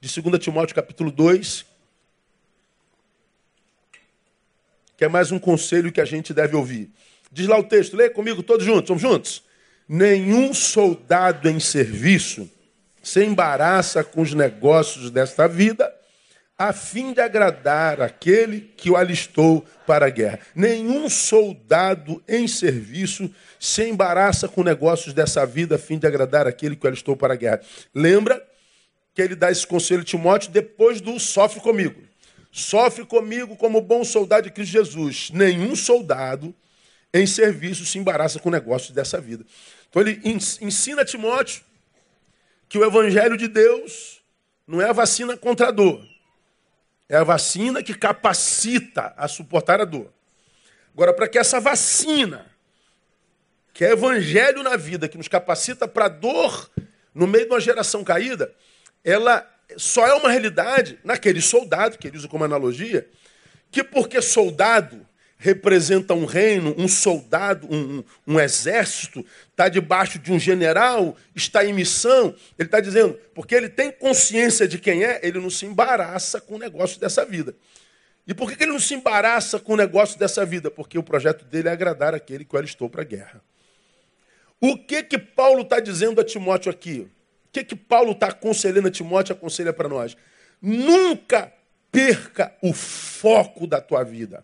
de 0.00 0.20
2 0.20 0.42
Timóteo 0.42 0.74
capítulo 0.74 1.10
2. 1.10 1.64
Que 4.96 5.04
é 5.04 5.08
mais 5.08 5.30
um 5.30 5.38
conselho 5.38 5.92
que 5.92 6.00
a 6.00 6.04
gente 6.04 6.34
deve 6.34 6.56
ouvir. 6.56 6.90
Diz 7.30 7.46
lá 7.46 7.58
o 7.58 7.64
texto, 7.64 7.96
lê 7.96 8.10
comigo 8.10 8.42
todos 8.42 8.64
juntos, 8.64 8.88
vamos 8.88 9.02
juntos? 9.02 9.42
Nenhum 9.88 10.52
soldado 10.52 11.48
em 11.48 11.60
serviço 11.60 12.50
se 13.02 13.24
embaraça 13.24 14.02
com 14.02 14.20
os 14.20 14.34
negócios 14.34 15.10
desta 15.10 15.46
vida, 15.46 15.94
a 16.58 16.72
fim 16.72 17.12
de 17.12 17.20
agradar 17.20 18.02
aquele 18.02 18.72
que 18.76 18.90
o 18.90 18.96
alistou 18.96 19.64
para 19.86 20.06
a 20.06 20.10
guerra. 20.10 20.40
Nenhum 20.56 21.08
soldado 21.08 22.20
em 22.26 22.48
serviço 22.48 23.32
se 23.60 23.84
embaraça 23.84 24.48
com 24.48 24.64
negócios 24.64 25.14
dessa 25.14 25.46
vida, 25.46 25.76
a 25.76 25.78
fim 25.78 25.96
de 25.98 26.06
agradar 26.06 26.48
aquele 26.48 26.74
que 26.74 26.84
o 26.84 26.88
alistou 26.88 27.16
para 27.16 27.34
a 27.34 27.36
guerra. 27.36 27.60
Lembra 27.94 28.44
que 29.14 29.22
ele 29.22 29.36
dá 29.36 29.52
esse 29.52 29.64
conselho 29.64 30.00
a 30.00 30.04
Timóteo 30.04 30.50
depois 30.50 31.00
do 31.00 31.18
sofre 31.20 31.60
comigo. 31.60 32.02
Sofre 32.50 33.04
comigo 33.04 33.54
como 33.54 33.80
bom 33.80 34.02
soldado 34.02 34.44
de 34.44 34.50
Cristo 34.50 34.72
Jesus. 34.72 35.30
Nenhum 35.32 35.76
soldado 35.76 36.52
em 37.14 37.24
serviço 37.24 37.86
se 37.86 37.98
embaraça 37.98 38.40
com 38.40 38.50
negócios 38.50 38.90
dessa 38.90 39.20
vida. 39.20 39.44
Então 39.88 40.02
ele 40.02 40.20
ensina 40.24 41.02
a 41.02 41.04
Timóteo 41.04 41.62
que 42.68 42.78
o 42.78 42.84
evangelho 42.84 43.36
de 43.36 43.46
Deus 43.46 44.20
não 44.66 44.82
é 44.82 44.88
a 44.88 44.92
vacina 44.92 45.36
contra 45.36 45.68
a 45.68 45.70
dor. 45.70 46.07
É 47.08 47.16
a 47.16 47.24
vacina 47.24 47.82
que 47.82 47.94
capacita 47.94 49.14
a 49.16 49.26
suportar 49.26 49.80
a 49.80 49.84
dor. 49.84 50.12
Agora, 50.92 51.12
para 51.12 51.28
que 51.28 51.38
essa 51.38 51.60
vacina, 51.60 52.44
que 53.72 53.84
é 53.84 53.92
evangelho 53.92 54.62
na 54.62 54.76
vida, 54.76 55.08
que 55.08 55.16
nos 55.16 55.28
capacita 55.28 55.88
para 55.88 56.06
a 56.06 56.08
dor 56.08 56.70
no 57.14 57.26
meio 57.26 57.46
de 57.46 57.52
uma 57.52 57.60
geração 57.60 58.04
caída, 58.04 58.52
ela 59.02 59.48
só 59.76 60.06
é 60.06 60.12
uma 60.14 60.30
realidade 60.30 60.98
naquele 61.04 61.40
soldado, 61.40 61.96
que 61.98 62.08
ele 62.08 62.16
usa 62.16 62.28
como 62.28 62.44
analogia, 62.44 63.08
que 63.70 63.82
porque 63.84 64.20
soldado 64.20 65.06
representa 65.38 66.14
um 66.14 66.24
reino, 66.24 66.74
um 66.76 66.88
soldado, 66.88 67.68
um, 67.72 68.02
um 68.26 68.40
exército, 68.40 69.24
está 69.50 69.68
debaixo 69.68 70.18
de 70.18 70.32
um 70.32 70.38
general, 70.38 71.16
está 71.34 71.64
em 71.64 71.72
missão. 71.72 72.34
Ele 72.58 72.66
está 72.66 72.80
dizendo, 72.80 73.18
porque 73.34 73.54
ele 73.54 73.68
tem 73.68 73.92
consciência 73.92 74.66
de 74.66 74.78
quem 74.78 75.04
é, 75.04 75.20
ele 75.22 75.38
não 75.38 75.48
se 75.48 75.64
embaraça 75.64 76.40
com 76.40 76.56
o 76.56 76.58
negócio 76.58 77.00
dessa 77.00 77.24
vida. 77.24 77.54
E 78.26 78.34
por 78.34 78.50
que 78.52 78.62
ele 78.62 78.72
não 78.72 78.80
se 78.80 78.94
embaraça 78.94 79.58
com 79.60 79.74
o 79.74 79.76
negócio 79.76 80.18
dessa 80.18 80.44
vida? 80.44 80.70
Porque 80.70 80.98
o 80.98 81.02
projeto 81.02 81.44
dele 81.44 81.68
é 81.68 81.72
agradar 81.72 82.14
aquele 82.14 82.44
que 82.44 82.54
eu 82.54 82.64
estou 82.64 82.90
para 82.90 83.02
a 83.02 83.04
guerra. 83.04 83.40
O 84.60 84.76
que 84.76 85.04
que 85.04 85.18
Paulo 85.18 85.62
está 85.62 85.78
dizendo 85.78 86.20
a 86.20 86.24
Timóteo 86.24 86.70
aqui? 86.70 87.08
O 87.46 87.52
que 87.52 87.62
que 87.62 87.76
Paulo 87.76 88.10
está 88.10 88.26
aconselhando 88.26 88.88
a 88.88 88.90
Timóteo 88.90 89.34
aconselha 89.34 89.72
para 89.72 89.88
nós? 89.88 90.16
Nunca 90.60 91.52
perca 91.92 92.52
o 92.60 92.72
foco 92.74 93.66
da 93.66 93.80
tua 93.80 94.02
vida. 94.02 94.42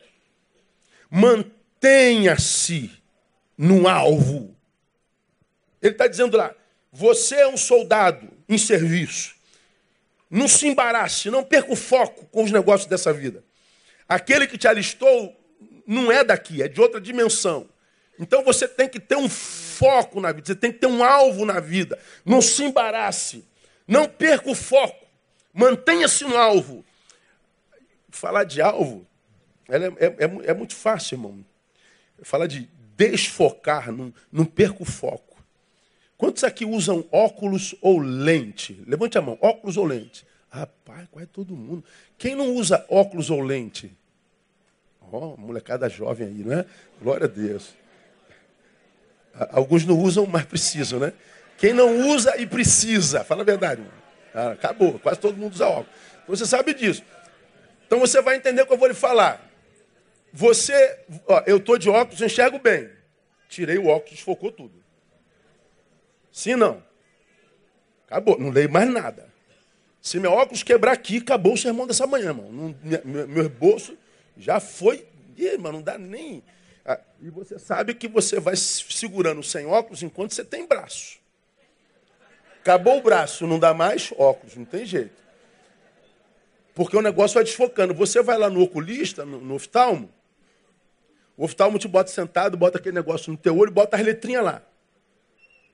Mantenha-se 1.16 2.90
no 3.56 3.87
alvo. 3.87 4.52
Ele 5.80 5.92
está 5.92 6.09
dizendo 6.09 6.37
lá: 6.37 6.52
você 6.90 7.37
é 7.37 7.47
um 7.47 7.56
soldado 7.56 8.28
em 8.49 8.59
serviço. 8.59 9.37
Não 10.28 10.49
se 10.49 10.66
embarace, 10.66 11.30
não 11.30 11.44
perca 11.44 11.73
o 11.73 11.76
foco 11.76 12.26
com 12.26 12.42
os 12.42 12.50
negócios 12.50 12.88
dessa 12.88 13.12
vida. 13.12 13.44
Aquele 14.09 14.49
que 14.49 14.59
te 14.59 14.66
alistou 14.66 15.40
não 15.87 16.11
é 16.11 16.25
daqui, 16.25 16.61
é 16.61 16.66
de 16.66 16.80
outra 16.80 17.00
dimensão. 17.00 17.68
Então 18.18 18.42
você 18.42 18.66
tem 18.66 18.88
que 18.88 18.99
ter 18.99 19.16
um 19.16 19.28
foco 19.28 20.21
na 20.21 20.33
vida, 20.33 20.49
você 20.49 20.56
tem 20.56 20.73
que 20.73 20.80
ter 20.80 20.88
um 20.88 21.04
alvo 21.04 21.44
na 21.44 21.61
vida. 21.61 21.97
Não 22.25 22.42
se 22.42 22.64
embarace, 22.64 23.44
não 23.87 24.09
perca 24.09 24.50
o 24.50 24.54
foco, 24.54 25.06
mantenha-se 25.52 26.25
no 26.25 26.37
alvo. 26.37 26.85
Falar 28.11 28.42
de 28.42 28.61
alvo 28.61 29.06
é, 29.68 29.76
é, 29.76 30.06
é, 30.06 30.50
é, 30.50 30.54
muito 30.54 30.75
fácil, 30.75 31.16
irmão. 31.16 31.44
Falar 32.23 32.47
de 32.47 32.68
desfocar, 32.97 33.90
não, 33.90 34.12
não 34.30 34.44
perca 34.44 34.83
o 34.83 34.87
foco. 34.87 35.35
Quantos 36.16 36.44
aqui 36.44 36.64
usam 36.64 37.04
óculos 37.11 37.75
ou 37.80 37.99
lente? 37.99 38.83
Levante 38.87 39.18
a 39.18 39.23
mão, 39.23 39.37
óculos 39.40 39.76
ou 39.76 39.85
lente? 39.85 40.26
Rapaz, 40.49 41.09
quase 41.11 41.26
todo 41.28 41.56
mundo. 41.56 41.85
Quem 42.16 42.35
não 42.37 42.54
usa 42.54 42.85
óculos 42.88 43.30
ou 43.30 43.40
lente? 43.40 43.92
Ó, 45.00 45.35
oh, 45.35 45.37
molecada 45.37 45.88
jovem 45.88 46.28
aí, 46.28 46.44
né? 46.44 46.64
Glória 47.02 47.25
a 47.26 47.28
Deus. 47.28 47.75
Alguns 49.50 49.85
não 49.85 49.99
usam, 49.99 50.26
mas 50.26 50.44
precisam, 50.44 51.00
né? 51.00 51.12
Quem 51.59 51.73
não 51.73 52.09
usa 52.09 52.37
e 52.40 52.47
precisa, 52.47 53.25
fala 53.25 53.42
a 53.42 53.44
verdade. 53.44 53.83
Ah, 54.33 54.52
acabou, 54.52 54.99
quase 54.99 55.18
todo 55.18 55.37
mundo 55.37 55.52
usa 55.52 55.66
óculos. 55.66 55.90
Você 56.26 56.47
sabe 56.47 56.75
disso. 56.75 57.02
Então 57.87 57.99
você 57.99 58.23
vai 58.23 58.37
entender 58.37 58.62
o 58.62 58.66
que 58.66 58.73
eu 58.73 58.78
vou 58.78 58.88
lhe 58.88 58.94
falar. 58.94 59.53
Você, 60.37 60.99
ó, 61.29 61.45
eu 61.47 61.59
estou 61.59 61.79
de 61.79 61.88
óculos, 61.88 62.21
enxergo 62.21 62.59
bem. 62.59 62.91
Tirei 63.49 63.79
o 63.79 63.87
óculos, 63.87 64.17
desfocou 64.17 64.50
tudo. 64.50 64.75
Sim, 66.33 66.57
não. 66.57 66.83
Acabou, 68.09 68.37
não 68.37 68.50
leio 68.50 68.69
mais 68.69 68.91
nada. 68.91 69.33
Se 70.03 70.19
meu 70.19 70.33
óculos 70.33 70.64
quebrar 70.64 70.91
aqui, 70.91 71.19
acabou 71.19 71.55
o 71.55 71.57
sermão 71.57 71.87
dessa 71.87 72.05
manhã, 72.05 72.31
irmão. 72.31 72.50
Não, 72.50 72.75
meu, 72.83 73.29
meu 73.29 73.49
bolso 73.49 73.97
já 74.37 74.59
foi. 74.59 75.07
Ih, 75.37 75.57
não 75.57 75.81
dá 75.81 75.97
nem. 75.97 76.43
Ah, 76.85 76.99
e 77.23 77.31
você 77.31 77.57
sabe 77.57 77.95
que 77.95 78.09
você 78.09 78.41
vai 78.41 78.57
segurando 78.57 79.41
sem 79.41 79.67
óculos 79.67 80.03
enquanto 80.03 80.35
você 80.35 80.45
tem 80.45 80.67
braço. 80.67 81.21
Acabou 82.61 82.99
o 82.99 83.03
braço, 83.03 83.47
não 83.47 83.61
dá 83.61 83.73
mais 83.73 84.12
óculos, 84.19 84.57
não 84.57 84.64
tem 84.64 84.85
jeito. 84.85 85.23
Porque 86.75 86.97
o 86.97 87.03
negócio 87.03 87.37
vai 87.37 87.45
desfocando. 87.45 87.95
Você 87.95 88.21
vai 88.21 88.37
lá 88.37 88.50
no 88.50 88.61
oculista, 88.61 89.25
no, 89.25 89.41
no 89.41 89.55
oftalmo, 89.55 90.12
o 91.37 91.45
oftalmo 91.45 91.79
te 91.79 91.88
bota 91.88 92.11
sentado, 92.11 92.57
bota 92.57 92.79
aquele 92.79 92.95
negócio 92.95 93.31
no 93.31 93.38
teu 93.38 93.57
olho 93.57 93.71
e 93.71 93.75
bota 93.75 93.97
as 93.97 94.03
letrinhas 94.03 94.45
lá. 94.45 94.62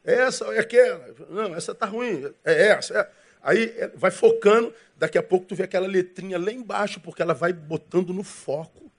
Essa 0.03 0.47
é 0.55 0.61
aquela. 0.61 1.15
Não, 1.29 1.55
essa 1.55 1.75
tá 1.75 1.87
ruim. 1.87 2.33
É 2.45 2.69
essa. 2.69 2.99
É. 2.99 3.11
Aí 3.43 3.75
é, 3.77 3.89
vai 3.89 4.11
focando, 4.11 4.73
daqui 4.97 5.17
a 5.19 5.23
pouco 5.23 5.47
tu 5.47 5.55
vê 5.55 5.65
aquela 5.65 5.87
letrinha 5.87 6.39
lá 6.39 6.53
embaixo, 6.53 7.01
porque 7.01 7.23
ela 7.23 7.35
vai 7.35 7.53
botando 7.53 8.13
no 8.13 8.23
foco. 8.23 8.91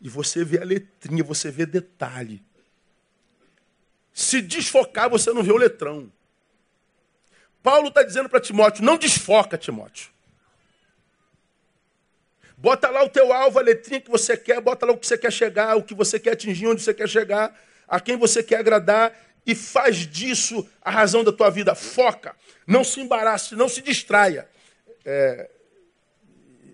E 0.00 0.08
você 0.08 0.44
vê 0.44 0.58
a 0.60 0.64
letrinha, 0.64 1.22
você 1.22 1.50
vê 1.50 1.64
detalhe. 1.64 2.42
Se 4.12 4.42
desfocar, 4.42 5.08
você 5.08 5.32
não 5.32 5.42
vê 5.42 5.52
o 5.52 5.56
letrão. 5.56 6.12
Paulo 7.62 7.88
está 7.88 8.02
dizendo 8.02 8.28
para 8.28 8.40
Timóteo: 8.40 8.84
não 8.84 8.96
desfoca, 8.96 9.56
Timóteo. 9.56 10.10
Bota 12.62 12.88
lá 12.90 13.02
o 13.02 13.08
teu 13.08 13.32
alvo, 13.32 13.58
a 13.58 13.62
letrinha 13.62 14.00
que 14.00 14.08
você 14.08 14.36
quer, 14.36 14.60
bota 14.60 14.86
lá 14.86 14.92
o 14.92 14.96
que 14.96 15.04
você 15.04 15.18
quer 15.18 15.32
chegar, 15.32 15.76
o 15.76 15.82
que 15.82 15.96
você 15.96 16.20
quer 16.20 16.34
atingir, 16.34 16.68
onde 16.68 16.80
você 16.80 16.94
quer 16.94 17.08
chegar, 17.08 17.60
a 17.88 17.98
quem 17.98 18.16
você 18.16 18.40
quer 18.40 18.60
agradar, 18.60 19.12
e 19.44 19.52
faz 19.52 20.06
disso 20.06 20.64
a 20.80 20.88
razão 20.88 21.24
da 21.24 21.32
tua 21.32 21.50
vida. 21.50 21.74
Foca, 21.74 22.36
não 22.64 22.84
se 22.84 23.00
embarace, 23.00 23.56
não 23.56 23.68
se 23.68 23.82
distraia. 23.82 24.48
É, 25.04 25.50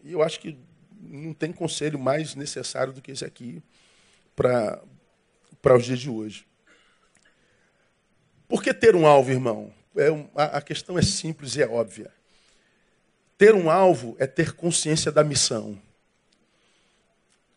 eu 0.05 0.23
acho 0.23 0.39
que 0.41 0.59
não 1.01 1.33
tem 1.33 1.55
conselho 1.55 1.99
mais 1.99 2.35
necessário 2.35 2.93
do 2.93 3.01
que 3.01 3.13
esse 3.13 3.25
aqui 3.25 3.63
para 4.37 4.83
os 5.75 5.87
dias 5.87 6.01
de 6.01 6.11
hoje. 6.11 6.47
Por 8.47 8.63
que 8.63 8.75
ter 8.75 8.95
um 8.95 9.07
alvo, 9.07 9.31
irmão? 9.31 9.73
É 9.97 10.09
a 10.35 10.61
questão 10.61 10.99
é 10.99 11.03
simples 11.03 11.57
e 11.57 11.63
é 11.63 11.67
óbvia. 11.67 12.18
Ter 13.39 13.55
um 13.55 13.71
alvo 13.71 14.17
é 14.19 14.27
ter 14.27 14.53
consciência 14.53 15.13
da 15.13 15.23
missão. 15.23 15.81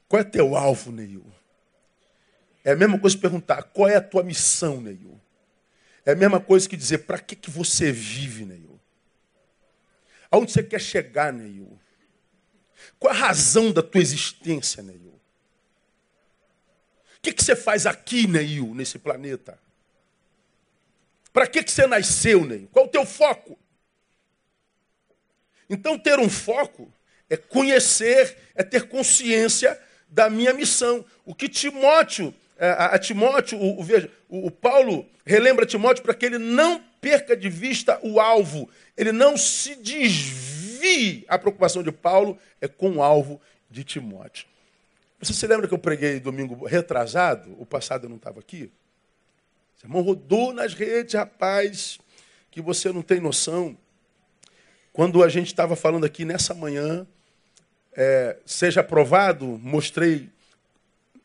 Qual 0.08 0.22
é 0.22 0.24
teu 0.24 0.56
alvo, 0.56 0.92
Neil? 0.92 1.26
É 2.64 2.74
a 2.74 2.76
mesma 2.76 3.00
coisa 3.00 3.16
que 3.16 3.22
perguntar 3.22 3.64
qual 3.64 3.90
é 3.90 3.96
a 3.96 4.02
tua 4.02 4.22
missão, 4.22 4.80
Neil. 4.80 5.20
É 6.06 6.12
a 6.12 6.16
mesma 6.16 6.40
coisa 6.40 6.70
que 6.70 6.78
dizer 6.78 7.00
para 7.00 7.18
que, 7.18 7.36
que 7.36 7.50
você 7.50 7.92
vive, 7.92 8.46
Neil. 8.46 8.80
Aonde 10.30 10.52
você 10.52 10.62
quer 10.62 10.80
chegar, 10.80 11.34
Neil? 11.34 11.80
Qual 13.00 13.12
a 13.12 13.18
razão 13.18 13.72
da 13.72 13.82
tua 13.82 14.02
existência, 14.02 14.84
Neil? 14.84 15.20
O 17.18 17.22
que, 17.24 17.34
que 17.34 17.44
você 17.44 17.56
faz 17.56 17.88
aqui, 17.88 18.28
Neil, 18.28 18.76
nesse 18.76 19.00
planeta? 19.00 19.58
Para 21.34 21.48
que, 21.48 21.64
que 21.64 21.72
você 21.72 21.88
nasceu, 21.88 22.46
Neil? 22.46 22.68
Qual 22.72 22.86
o 22.86 22.90
teu 22.90 23.06
foco? 23.06 23.58
Então, 25.72 25.98
ter 25.98 26.20
um 26.20 26.30
foco 26.30 26.92
é 27.30 27.38
conhecer, 27.38 28.38
é 28.54 28.62
ter 28.62 28.90
consciência 28.90 29.80
da 30.10 30.30
minha 30.30 30.54
missão. 30.54 31.06
O 31.26 31.34
que 31.34 31.48
Timóteo, 31.48 32.34
é, 32.58 32.70
a, 32.72 33.00
Timóteo, 33.00 33.58
o, 33.58 33.82
veja, 33.82 34.12
o, 34.28 34.48
o 34.48 34.52
Paulo 34.52 35.10
relembra 35.26 35.66
Timóteo 35.66 36.04
para 36.04 36.14
que 36.14 36.26
ele 36.26 36.38
não 36.38 36.84
perca 37.00 37.36
de 37.36 37.50
vista 37.50 37.98
o 38.04 38.20
alvo, 38.20 38.70
ele 38.98 39.14
não 39.14 39.38
se 39.38 39.76
desvie. 39.76 41.24
A 41.30 41.40
preocupação 41.40 41.82
de 41.82 41.92
Paulo 41.92 42.38
é 42.60 42.68
com 42.68 42.98
o 42.98 43.02
alvo 43.02 43.40
de 43.70 43.86
Timóteo. 43.86 44.46
Você 45.22 45.34
se 45.34 45.48
lembra 45.48 45.70
que 45.70 45.74
eu 45.74 45.80
preguei 45.80 46.20
domingo 46.20 46.66
retrasado? 46.66 47.56
O 47.58 47.66
passado 47.66 48.06
eu 48.06 48.10
não 48.10 48.18
estava 48.18 48.42
aqui? 48.42 48.70
O 49.82 49.86
irmão 49.86 50.02
rodou 50.02 50.52
nas 50.54 50.74
redes, 50.74 51.14
rapaz, 51.14 51.98
que 52.52 52.62
você 52.62 52.92
não 52.92 53.02
tem 53.02 53.22
noção. 53.22 53.78
Quando 54.94 55.24
a 55.24 55.30
gente 55.30 55.48
estava 55.48 55.76
falando 55.76 56.06
aqui 56.06 56.26
nessa 56.26 56.54
manhã, 56.54 57.08
é, 57.94 58.38
seja 58.46 58.82
aprovado, 58.82 59.46
mostrei 59.64 60.30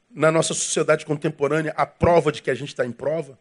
na 0.08 0.30
nossa 0.30 0.54
sociedade 0.54 1.04
contemporânea 1.04 1.74
a 1.76 1.84
prova 1.84 2.30
de 2.30 2.42
que 2.42 2.50
a 2.50 2.54
gente 2.54 2.68
está 2.68 2.86
em 2.86 2.92
prova. 2.92 3.36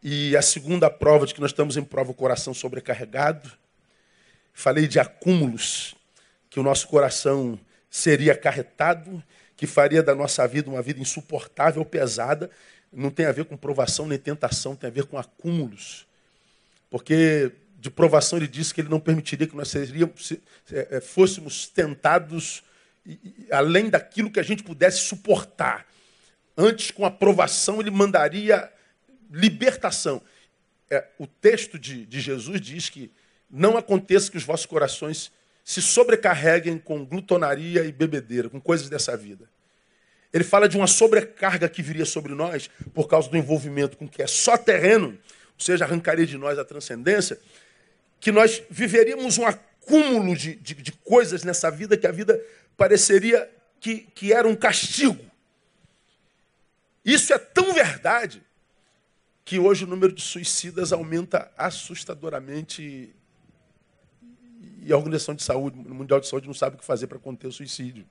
E 0.00 0.36
a 0.36 0.42
segunda 0.42 0.88
prova 0.88 1.26
de 1.26 1.34
que 1.34 1.40
nós 1.40 1.50
estamos 1.50 1.76
em 1.76 1.82
prova, 1.82 2.12
o 2.12 2.14
coração 2.14 2.54
sobrecarregado. 2.54 3.50
Falei 4.52 4.86
de 4.86 5.00
acúmulos, 5.00 5.96
que 6.48 6.60
o 6.60 6.62
nosso 6.62 6.86
coração 6.86 7.58
seria 7.90 8.32
acarretado, 8.32 9.22
que 9.56 9.66
faria 9.66 10.04
da 10.04 10.14
nossa 10.14 10.46
vida 10.46 10.70
uma 10.70 10.80
vida 10.80 11.00
insuportável, 11.00 11.84
pesada. 11.84 12.48
Não 12.92 13.10
tem 13.10 13.26
a 13.26 13.32
ver 13.32 13.44
com 13.44 13.56
provação 13.56 14.06
nem 14.06 14.18
tentação, 14.18 14.76
tem 14.76 14.88
a 14.88 14.92
ver 14.92 15.04
com 15.04 15.18
acúmulos. 15.18 16.06
Porque 16.88 17.52
de 17.80 17.90
provação, 17.90 18.38
ele 18.38 18.46
disse 18.46 18.74
que 18.74 18.82
ele 18.82 18.90
não 18.90 19.00
permitiria 19.00 19.46
que 19.46 19.56
nós 19.56 19.68
seríamos, 19.68 20.32
é, 20.70 20.88
é, 20.90 21.00
fôssemos 21.00 21.66
tentados 21.66 22.62
além 23.50 23.88
daquilo 23.88 24.30
que 24.30 24.38
a 24.38 24.42
gente 24.42 24.62
pudesse 24.62 24.98
suportar. 24.98 25.86
Antes, 26.56 26.90
com 26.90 27.06
aprovação, 27.06 27.80
ele 27.80 27.90
mandaria 27.90 28.70
libertação. 29.30 30.20
É, 30.90 31.06
o 31.18 31.26
texto 31.26 31.78
de, 31.78 32.04
de 32.04 32.20
Jesus 32.20 32.60
diz 32.60 32.90
que 32.90 33.10
não 33.50 33.78
aconteça 33.78 34.30
que 34.30 34.36
os 34.36 34.44
vossos 34.44 34.66
corações 34.66 35.32
se 35.64 35.80
sobrecarreguem 35.80 36.78
com 36.78 37.04
glutonaria 37.04 37.84
e 37.84 37.92
bebedeira, 37.92 38.50
com 38.50 38.60
coisas 38.60 38.90
dessa 38.90 39.16
vida. 39.16 39.48
Ele 40.32 40.44
fala 40.44 40.68
de 40.68 40.76
uma 40.76 40.86
sobrecarga 40.86 41.68
que 41.68 41.82
viria 41.82 42.04
sobre 42.04 42.34
nós 42.34 42.68
por 42.92 43.08
causa 43.08 43.28
do 43.30 43.36
envolvimento 43.36 43.96
com 43.96 44.04
o 44.04 44.08
que 44.08 44.22
é 44.22 44.26
só 44.26 44.58
terreno, 44.58 45.08
ou 45.08 45.64
seja, 45.64 45.84
arrancaria 45.84 46.26
de 46.26 46.36
nós 46.36 46.58
a 46.58 46.64
transcendência, 46.64 47.38
que 48.20 48.30
nós 48.30 48.62
viveríamos 48.70 49.38
um 49.38 49.46
acúmulo 49.46 50.36
de, 50.36 50.54
de, 50.56 50.74
de 50.74 50.92
coisas 50.92 51.42
nessa 51.42 51.70
vida 51.70 51.96
que 51.96 52.06
a 52.06 52.12
vida 52.12 52.40
pareceria 52.76 53.50
que, 53.80 54.00
que 54.14 54.32
era 54.32 54.46
um 54.46 54.54
castigo. 54.54 55.24
Isso 57.04 57.32
é 57.32 57.38
tão 57.38 57.72
verdade 57.72 58.42
que 59.44 59.58
hoje 59.58 59.84
o 59.84 59.88
número 59.88 60.12
de 60.12 60.20
suicidas 60.20 60.92
aumenta 60.92 61.50
assustadoramente 61.56 63.12
e 64.82 64.92
a 64.92 64.96
Organização 64.96 65.34
de 65.34 65.42
Saúde, 65.42 65.76
Mundial 65.76 66.20
de 66.20 66.28
Saúde 66.28 66.46
não 66.46 66.54
sabe 66.54 66.76
o 66.76 66.78
que 66.78 66.84
fazer 66.84 67.06
para 67.06 67.18
conter 67.18 67.46
o 67.46 67.52
suicídio. 67.52 68.06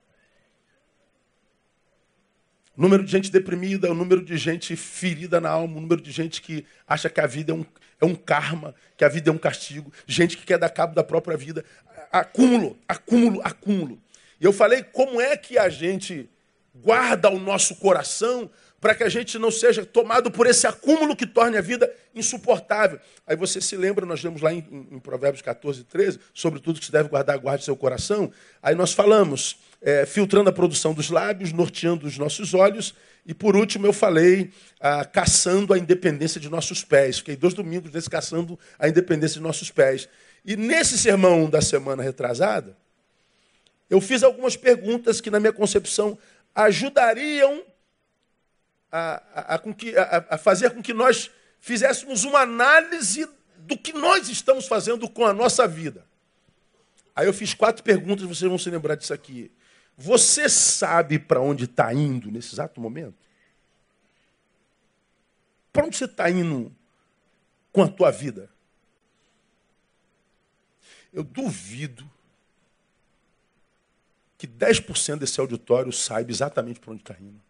O 2.80 2.82
número 2.82 3.04
de 3.04 3.12
gente 3.12 3.30
deprimida, 3.30 3.92
o 3.92 3.94
número 3.94 4.24
de 4.24 4.38
gente 4.38 4.74
ferida 4.74 5.42
na 5.42 5.50
alma, 5.50 5.78
o 5.78 5.82
número 5.82 6.02
de 6.02 6.12
gente 6.12 6.42
que 6.42 6.66
acha 6.88 7.10
que 7.10 7.20
a 7.20 7.28
vida 7.28 7.52
é 7.52 7.54
um, 7.54 7.66
é 8.00 8.06
um 8.06 8.16
karma, 8.16 8.74
que 8.96 9.04
a 9.04 9.10
vida 9.10 9.30
é 9.30 9.34
um 9.34 9.38
castigo, 9.38 9.92
gente 10.08 10.38
que 10.38 10.46
quer 10.46 10.58
dar 10.58 10.70
cabo 10.70 10.96
da 10.96 11.04
própria 11.04 11.36
vida. 11.36 11.66
Acúmulo, 12.10 12.80
acúmulo, 12.88 13.42
acúmulo. 13.44 14.02
E 14.40 14.46
eu 14.46 14.54
falei 14.54 14.82
como 14.82 15.20
é 15.20 15.36
que 15.36 15.58
a 15.58 15.68
gente 15.68 16.30
guarda 16.74 17.30
o 17.30 17.38
nosso 17.38 17.76
coração 17.76 18.50
para 18.80 18.96
que 18.96 19.04
a 19.04 19.10
gente 19.10 19.38
não 19.38 19.52
seja 19.52 19.86
tomado 19.86 20.32
por 20.32 20.48
esse 20.48 20.66
acúmulo 20.66 21.18
que 21.18 21.26
torne 21.26 21.58
a 21.58 21.62
vida 21.62 21.94
insuportável. 22.16 22.98
Aí 23.28 23.36
você 23.36 23.60
se 23.60 23.76
lembra, 23.76 24.06
nós 24.06 24.24
lemos 24.24 24.42
lá 24.42 24.54
em, 24.54 24.88
em 24.90 25.00
Provérbios 25.00 25.42
14, 25.42 25.84
13, 25.84 26.18
sobre 26.34 26.62
tudo 26.62 26.80
que 26.80 26.86
se 26.86 26.94
deve 26.94 27.10
guardar, 27.10 27.38
guarde 27.40 27.66
seu 27.66 27.76
coração. 27.76 28.32
Aí 28.64 28.74
nós 28.74 28.94
falamos, 28.94 29.58
é, 29.82 30.06
filtrando 30.06 30.50
a 30.50 30.54
produção 30.54 30.94
dos 30.94 31.10
lábios, 31.10 31.54
norteando 31.54 32.06
os 32.06 32.18
nossos 32.18 32.54
olhos, 32.54 32.94
e 33.26 33.34
por 33.34 33.56
último 33.56 33.86
eu 33.86 33.94
falei, 33.94 34.52
ah, 34.80 35.06
caçando 35.06 35.74
a 35.74 35.78
independência 35.78 36.40
de 36.40 36.50
nossos 36.50 36.84
pés. 36.84 37.20
Fiquei 37.20 37.36
dois 37.36 37.54
domingos 37.54 37.92
nesse 37.92 38.10
caçando 38.10 38.58
a 38.78 38.88
independência 38.88 39.36
de 39.36 39.44
nossos 39.44 39.70
pés. 39.70 40.10
E 40.44 40.56
nesse 40.56 40.98
sermão 40.98 41.50
da 41.50 41.62
semana 41.62 42.02
retrasada, 42.02 42.76
eu 43.90 44.00
fiz 44.00 44.24
algumas 44.24 44.56
perguntas 44.56 45.20
que, 45.20 45.30
na 45.30 45.40
minha 45.40 45.54
concepção, 45.54 46.18
ajudariam 46.56 47.64
a, 48.92 49.22
a, 49.34 49.56
a, 49.56 50.36
a, 50.36 50.38
fazer 50.38 50.72
com 50.72 50.82
que 50.82 50.94
nós 50.94 51.30
fizéssemos 51.60 52.24
uma 52.24 52.40
análise 52.40 53.28
do 53.60 53.78
que 53.78 53.94
nós 53.94 54.30
estamos 54.30 54.66
fazendo 54.68 55.08
com 55.10 55.26
a 55.26 55.34
nossa 55.34 55.68
vida. 55.68 56.06
Aí 57.16 57.28
eu 57.28 57.34
fiz 57.34 57.54
quatro 57.54 57.84
perguntas, 57.84 58.26
vocês 58.26 58.48
vão 58.50 58.58
se 58.58 58.70
lembrar 58.70 58.96
disso 58.96 59.14
aqui. 59.14 59.52
Você 60.00 60.50
sabe 60.50 61.20
para 61.20 61.40
onde 61.40 61.66
está 61.66 61.94
indo 61.94 62.32
nesse 62.32 62.56
exato 62.56 62.82
momento? 62.82 63.18
Para 65.72 65.86
onde 65.86 65.98
você 65.98 66.06
está 66.06 66.30
indo 66.30 66.76
com 67.72 67.84
a 67.84 67.88
tua 67.88 68.10
vida? 68.10 68.50
Eu 71.14 71.24
duvido 71.24 72.10
que 74.38 74.48
10% 74.48 75.18
desse 75.18 75.40
auditório 75.40 75.92
saiba 75.92 76.32
exatamente 76.32 76.80
para 76.80 76.92
onde 76.92 77.02
está 77.02 77.16
indo 77.20 77.42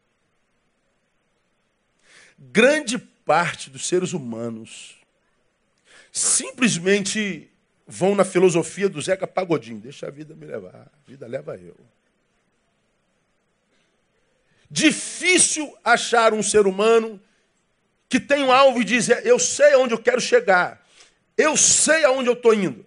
grande 2.39 2.97
parte 2.97 3.69
dos 3.69 3.85
seres 3.87 4.13
humanos 4.13 4.95
simplesmente 6.11 7.51
vão 7.85 8.15
na 8.15 8.23
filosofia 8.23 8.87
do 8.87 9.01
Zeca 9.01 9.27
Pagodinho. 9.27 9.79
Deixa 9.79 10.07
a 10.07 10.11
vida 10.11 10.33
me 10.33 10.45
levar, 10.45 10.75
a 10.75 11.09
vida 11.09 11.27
leva 11.27 11.57
eu. 11.57 11.75
Difícil 14.69 15.75
achar 15.83 16.33
um 16.33 16.43
ser 16.43 16.67
humano 16.67 17.19
que 18.07 18.19
tem 18.19 18.43
um 18.43 18.51
alvo 18.51 18.81
e 18.81 18.83
diz: 18.83 19.09
Eu 19.23 19.39
sei 19.39 19.73
aonde 19.73 19.93
eu 19.93 19.99
quero 19.99 20.21
chegar, 20.21 20.85
eu 21.37 21.55
sei 21.55 22.03
aonde 22.03 22.29
eu 22.29 22.33
estou 22.33 22.53
indo. 22.53 22.85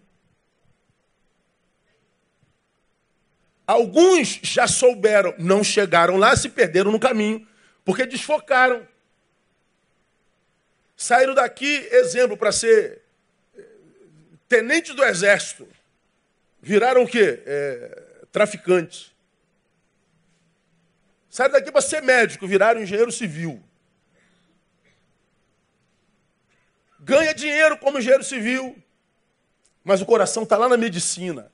Alguns 3.66 4.40
já 4.42 4.66
souberam, 4.66 5.34
não 5.38 5.62
chegaram 5.62 6.16
lá, 6.16 6.36
se 6.36 6.48
perderam 6.48 6.90
no 6.90 7.00
caminho, 7.00 7.46
porque 7.84 8.04
desfocaram. 8.04 8.86
Saíram 10.96 11.34
daqui, 11.34 11.88
exemplo, 11.90 12.36
para 12.36 12.52
ser 12.52 13.02
eh, 13.56 13.62
tenente 14.48 14.92
do 14.92 15.02
exército. 15.02 15.66
Viraram 16.60 17.02
o 17.02 17.08
quê? 17.08 17.42
É, 17.44 18.02
traficantes. 18.30 19.11
Saíram 21.32 21.54
daqui 21.54 21.72
para 21.72 21.80
ser 21.80 22.02
médico, 22.02 22.46
viraram 22.46 22.82
engenheiro 22.82 23.10
civil. 23.10 23.64
Ganha 27.00 27.32
dinheiro 27.32 27.78
como 27.78 27.98
engenheiro 27.98 28.22
civil, 28.22 28.76
mas 29.82 30.02
o 30.02 30.04
coração 30.04 30.42
está 30.42 30.58
lá 30.58 30.68
na 30.68 30.76
medicina. 30.76 31.50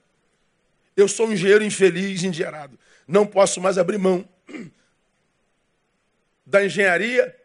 Eu 0.97 1.07
sou 1.07 1.29
um 1.29 1.33
engenheiro 1.33 1.63
infeliz, 1.63 2.25
engenheirado. 2.25 2.77
Não 3.07 3.25
posso 3.25 3.61
mais 3.61 3.79
abrir 3.79 3.99
mão 3.99 4.29
da 6.45 6.65
engenharia, 6.65 7.41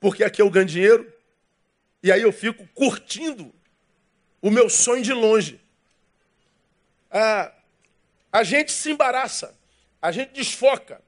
porque 0.00 0.24
aqui 0.24 0.42
eu 0.42 0.50
ganho 0.50 0.66
dinheiro, 0.66 1.14
e 2.02 2.10
aí 2.10 2.22
eu 2.22 2.32
fico 2.32 2.66
curtindo 2.74 3.54
o 4.40 4.50
meu 4.50 4.68
sonho 4.68 5.04
de 5.04 5.12
longe. 5.12 5.60
Ah, 7.08 7.52
a 8.32 8.42
gente 8.42 8.72
se 8.72 8.90
embaraça, 8.90 9.56
a 10.02 10.10
gente 10.10 10.32
desfoca. 10.32 11.00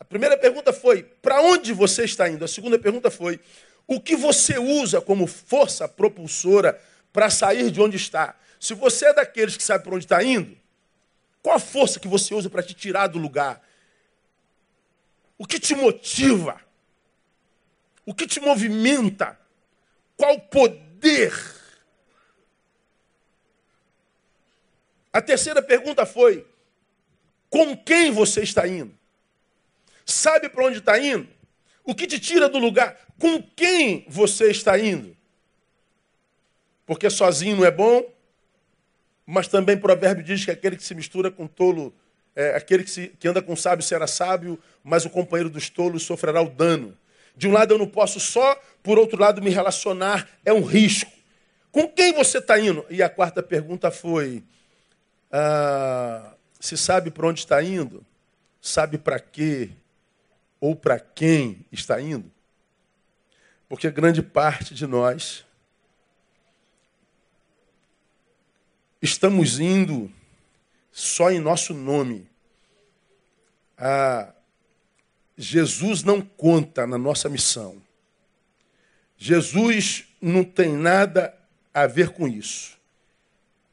A 0.00 0.04
primeira 0.04 0.36
pergunta 0.36 0.72
foi: 0.72 1.02
para 1.02 1.42
onde 1.42 1.74
você 1.74 2.04
está 2.04 2.28
indo? 2.28 2.44
A 2.44 2.48
segunda 2.48 2.78
pergunta 2.78 3.10
foi: 3.10 3.38
o 3.86 4.00
que 4.00 4.16
você 4.16 4.58
usa 4.58 5.00
como 5.00 5.26
força 5.26 5.86
propulsora 5.86 6.80
para 7.12 7.28
sair 7.28 7.70
de 7.70 7.80
onde 7.80 7.98
está? 7.98 8.34
Se 8.58 8.72
você 8.72 9.06
é 9.06 9.14
daqueles 9.14 9.56
que 9.56 9.62
sabe 9.62 9.84
para 9.84 9.94
onde 9.94 10.06
está 10.06 10.22
indo, 10.22 10.56
qual 11.42 11.56
a 11.56 11.60
força 11.60 12.00
que 12.00 12.08
você 12.08 12.34
usa 12.34 12.48
para 12.48 12.62
te 12.62 12.74
tirar 12.74 13.08
do 13.08 13.18
lugar? 13.18 13.62
O 15.36 15.46
que 15.46 15.60
te 15.60 15.74
motiva? 15.74 16.60
O 18.06 18.14
que 18.14 18.26
te 18.26 18.40
movimenta? 18.40 19.38
Qual 20.16 20.38
poder? 20.40 21.32
A 25.12 25.20
terceira 25.20 25.60
pergunta 25.60 26.06
foi: 26.06 26.46
com 27.50 27.76
quem 27.76 28.10
você 28.10 28.42
está 28.42 28.66
indo? 28.66 28.99
Sabe 30.10 30.48
para 30.48 30.64
onde 30.64 30.78
está 30.78 30.98
indo? 30.98 31.28
O 31.84 31.94
que 31.94 32.06
te 32.06 32.18
tira 32.18 32.48
do 32.48 32.58
lugar? 32.58 32.98
Com 33.18 33.42
quem 33.42 34.04
você 34.08 34.50
está 34.50 34.78
indo? 34.78 35.16
Porque 36.84 37.08
sozinho 37.08 37.56
não 37.56 37.64
é 37.64 37.70
bom, 37.70 38.04
mas 39.24 39.46
também 39.46 39.76
o 39.76 39.80
provérbio 39.80 40.24
diz 40.24 40.44
que 40.44 40.50
aquele 40.50 40.76
que 40.76 40.82
se 40.82 40.94
mistura 40.94 41.30
com 41.30 41.46
tolo, 41.46 41.94
é, 42.34 42.56
aquele 42.56 42.82
que, 42.82 42.90
se, 42.90 43.08
que 43.08 43.28
anda 43.28 43.40
com 43.40 43.54
sábio 43.54 43.84
será 43.84 44.06
sábio, 44.06 44.58
mas 44.82 45.04
o 45.04 45.10
companheiro 45.10 45.48
dos 45.48 45.70
tolos 45.70 46.02
sofrerá 46.02 46.42
o 46.42 46.50
dano. 46.50 46.96
De 47.36 47.46
um 47.46 47.52
lado 47.52 47.74
eu 47.74 47.78
não 47.78 47.86
posso 47.86 48.18
só, 48.18 48.60
por 48.82 48.98
outro 48.98 49.20
lado 49.20 49.40
me 49.40 49.50
relacionar 49.50 50.28
é 50.44 50.52
um 50.52 50.62
risco. 50.62 51.12
Com 51.70 51.88
quem 51.88 52.12
você 52.12 52.38
está 52.38 52.58
indo? 52.58 52.84
E 52.90 53.00
a 53.00 53.08
quarta 53.08 53.42
pergunta 53.42 53.92
foi: 53.92 54.42
ah, 55.30 56.34
se 56.58 56.76
sabe 56.76 57.12
para 57.12 57.28
onde 57.28 57.38
está 57.38 57.62
indo? 57.62 58.04
Sabe 58.60 58.98
para 58.98 59.20
quê? 59.20 59.70
Ou 60.60 60.76
para 60.76 61.00
quem 61.00 61.64
está 61.72 62.00
indo? 62.00 62.30
Porque 63.68 63.90
grande 63.90 64.22
parte 64.22 64.74
de 64.74 64.86
nós 64.86 65.44
estamos 69.00 69.58
indo 69.58 70.12
só 70.92 71.30
em 71.30 71.38
nosso 71.38 71.72
nome. 71.72 72.28
Ah, 73.78 74.34
Jesus 75.36 76.02
não 76.02 76.20
conta 76.20 76.86
na 76.86 76.98
nossa 76.98 77.28
missão. 77.28 77.80
Jesus 79.16 80.06
não 80.20 80.44
tem 80.44 80.72
nada 80.76 81.34
a 81.72 81.86
ver 81.86 82.10
com 82.10 82.28
isso. 82.28 82.78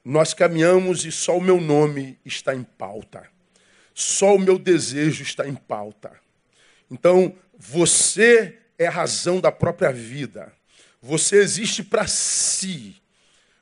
Nós 0.03 0.33
caminhamos 0.33 1.03
e 1.03 1.11
só 1.11 1.37
o 1.37 1.41
meu 1.41 1.59
nome 1.59 2.17
está 2.23 2.55
em 2.55 2.63
pauta. 2.63 3.29
Só 3.93 4.35
o 4.35 4.39
meu 4.39 4.57
desejo 4.57 5.23
está 5.23 5.47
em 5.47 5.55
pauta. 5.55 6.26
Então, 6.89 7.35
você 7.57 8.59
é 8.77 8.87
a 8.87 8.91
razão 8.91 9.41
da 9.41 9.51
própria 9.51 9.91
vida. 9.91 10.53
Você 11.01 11.37
existe 11.37 11.83
para 11.83 12.07
si. 12.07 13.01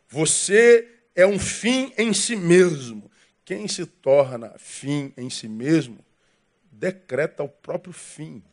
Você 0.07 0.87
é 1.15 1.25
um 1.25 1.39
fim 1.39 1.93
em 1.97 2.13
si 2.13 2.35
mesmo. 2.35 3.11
Quem 3.43 3.67
se 3.67 3.85
torna 3.85 4.53
fim 4.57 5.13
em 5.15 5.29
si 5.29 5.47
mesmo 5.47 6.03
decreta 6.71 7.43
o 7.43 7.49
próprio 7.49 7.93
fim. 7.93 8.43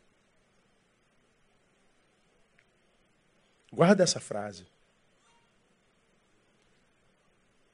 Guarda 3.73 4.05
essa 4.05 4.21
frase. 4.21 4.67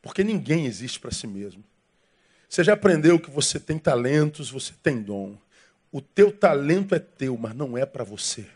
Porque 0.01 0.25
ninguém 0.25 0.67
existe 0.67 0.99
para 0.99 1.11
si 1.11 1.27
mesmo. 1.27 1.63
Você 2.49 2.65
já 2.65 2.73
aprendeu 2.73 3.21
que 3.21 3.31
você 3.31 3.61
tem 3.61 3.79
talentos, 3.79 4.51
você 4.51 4.73
tem 4.83 5.03
dom. 5.03 5.37
O 5.91 6.01
teu 6.01 6.31
talento 6.31 6.95
é 6.95 6.99
teu, 6.99 7.37
mas 7.37 7.55
não 7.55 7.77
é 7.77 7.87
para 7.87 8.05
você. 8.05 8.47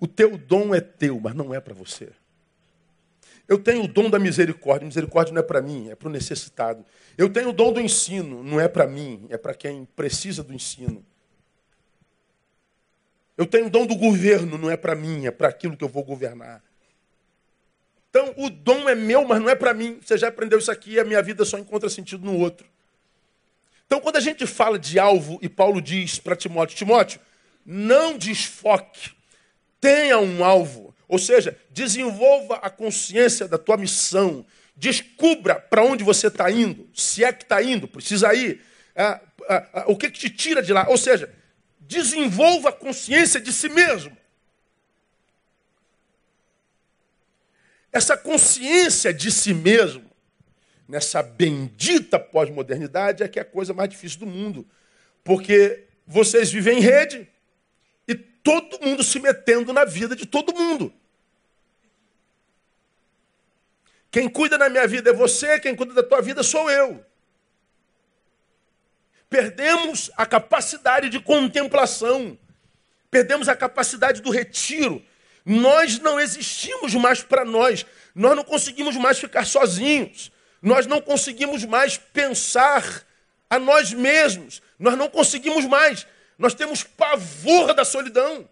O 0.00 0.06
teu 0.06 0.36
dom 0.36 0.74
é 0.74 0.80
teu, 0.80 1.20
mas 1.20 1.34
não 1.34 1.54
é 1.54 1.60
para 1.60 1.74
você. 1.74 2.10
Eu 3.46 3.58
tenho 3.58 3.84
o 3.84 3.88
dom 3.88 4.08
da 4.08 4.18
misericórdia. 4.18 4.86
Misericórdia 4.86 5.34
não 5.34 5.40
é 5.40 5.44
para 5.44 5.60
mim, 5.60 5.90
é 5.90 5.94
para 5.94 6.08
o 6.08 6.12
necessitado. 6.12 6.84
Eu 7.16 7.30
tenho 7.30 7.50
o 7.50 7.52
dom 7.52 7.72
do 7.72 7.80
ensino, 7.80 8.42
não 8.42 8.58
é 8.58 8.68
para 8.68 8.86
mim, 8.86 9.26
é 9.28 9.36
para 9.36 9.54
quem 9.54 9.84
precisa 9.84 10.42
do 10.42 10.54
ensino. 10.54 11.04
Eu 13.36 13.46
tenho 13.46 13.66
o 13.66 13.70
dom 13.70 13.86
do 13.86 13.96
governo, 13.96 14.56
não 14.56 14.70
é 14.70 14.76
para 14.76 14.94
mim, 14.94 15.26
é 15.26 15.30
para 15.30 15.48
aquilo 15.48 15.76
que 15.76 15.84
eu 15.84 15.88
vou 15.88 16.04
governar. 16.04 16.62
Então, 18.08 18.32
o 18.36 18.48
dom 18.48 18.88
é 18.88 18.94
meu, 18.94 19.26
mas 19.26 19.40
não 19.40 19.50
é 19.50 19.56
para 19.56 19.74
mim. 19.74 19.98
Você 20.00 20.16
já 20.16 20.28
aprendeu 20.28 20.58
isso 20.58 20.70
aqui, 20.70 21.00
a 21.00 21.04
minha 21.04 21.20
vida 21.20 21.44
só 21.44 21.58
encontra 21.58 21.90
sentido 21.90 22.24
no 22.24 22.38
outro. 22.38 22.66
Então, 23.86 24.00
quando 24.00 24.16
a 24.16 24.20
gente 24.20 24.46
fala 24.46 24.78
de 24.78 24.98
alvo, 24.98 25.38
e 25.42 25.48
Paulo 25.48 25.80
diz 25.80 26.18
para 26.18 26.36
Timóteo: 26.36 26.76
Timóteo, 26.76 27.20
não 27.64 28.18
desfoque, 28.18 29.12
tenha 29.80 30.18
um 30.18 30.44
alvo. 30.44 30.94
Ou 31.06 31.18
seja, 31.18 31.56
desenvolva 31.70 32.56
a 32.56 32.70
consciência 32.70 33.46
da 33.46 33.58
tua 33.58 33.76
missão. 33.76 34.44
Descubra 34.76 35.54
para 35.54 35.84
onde 35.84 36.02
você 36.02 36.26
está 36.26 36.50
indo, 36.50 36.88
se 36.92 37.22
é 37.22 37.32
que 37.32 37.44
está 37.44 37.62
indo, 37.62 37.86
precisa 37.86 38.34
ir. 38.34 38.60
Ah, 38.96 39.20
ah, 39.48 39.68
ah, 39.72 39.84
o 39.86 39.96
que, 39.96 40.10
que 40.10 40.18
te 40.18 40.30
tira 40.30 40.62
de 40.62 40.72
lá? 40.72 40.88
Ou 40.88 40.98
seja, 40.98 41.32
desenvolva 41.78 42.70
a 42.70 42.72
consciência 42.72 43.40
de 43.40 43.52
si 43.52 43.68
mesmo. 43.68 44.16
Essa 47.92 48.16
consciência 48.16 49.14
de 49.14 49.30
si 49.30 49.54
mesmo, 49.54 50.03
nessa 50.94 51.24
bendita 51.24 52.20
pós-modernidade, 52.20 53.24
é 53.24 53.28
que 53.28 53.40
é 53.40 53.42
a 53.42 53.44
coisa 53.44 53.74
mais 53.74 53.90
difícil 53.90 54.20
do 54.20 54.26
mundo. 54.26 54.64
Porque 55.24 55.88
vocês 56.06 56.52
vivem 56.52 56.78
em 56.78 56.80
rede 56.80 57.28
e 58.06 58.14
todo 58.14 58.80
mundo 58.80 59.02
se 59.02 59.18
metendo 59.18 59.72
na 59.72 59.84
vida 59.84 60.14
de 60.14 60.24
todo 60.24 60.54
mundo. 60.54 60.94
Quem 64.08 64.28
cuida 64.28 64.56
da 64.56 64.68
minha 64.68 64.86
vida 64.86 65.10
é 65.10 65.12
você, 65.12 65.58
quem 65.58 65.74
cuida 65.74 65.92
da 65.94 66.02
tua 66.04 66.22
vida 66.22 66.44
sou 66.44 66.70
eu. 66.70 67.04
Perdemos 69.28 70.12
a 70.16 70.24
capacidade 70.24 71.08
de 71.08 71.18
contemplação, 71.18 72.38
perdemos 73.10 73.48
a 73.48 73.56
capacidade 73.56 74.22
do 74.22 74.30
retiro, 74.30 75.04
nós 75.44 75.98
não 75.98 76.20
existimos 76.20 76.94
mais 76.94 77.20
para 77.20 77.44
nós. 77.44 77.84
Nós 78.14 78.36
não 78.36 78.44
conseguimos 78.44 78.96
mais 78.96 79.18
ficar 79.18 79.44
sozinhos. 79.44 80.32
Nós 80.64 80.86
não 80.86 80.98
conseguimos 80.98 81.62
mais 81.66 81.98
pensar 81.98 83.04
a 83.50 83.58
nós 83.58 83.92
mesmos. 83.92 84.62
Nós 84.78 84.96
não 84.96 85.10
conseguimos 85.10 85.66
mais. 85.66 86.06
Nós 86.38 86.54
temos 86.54 86.82
pavor 86.82 87.74
da 87.74 87.84
solidão. 87.84 88.48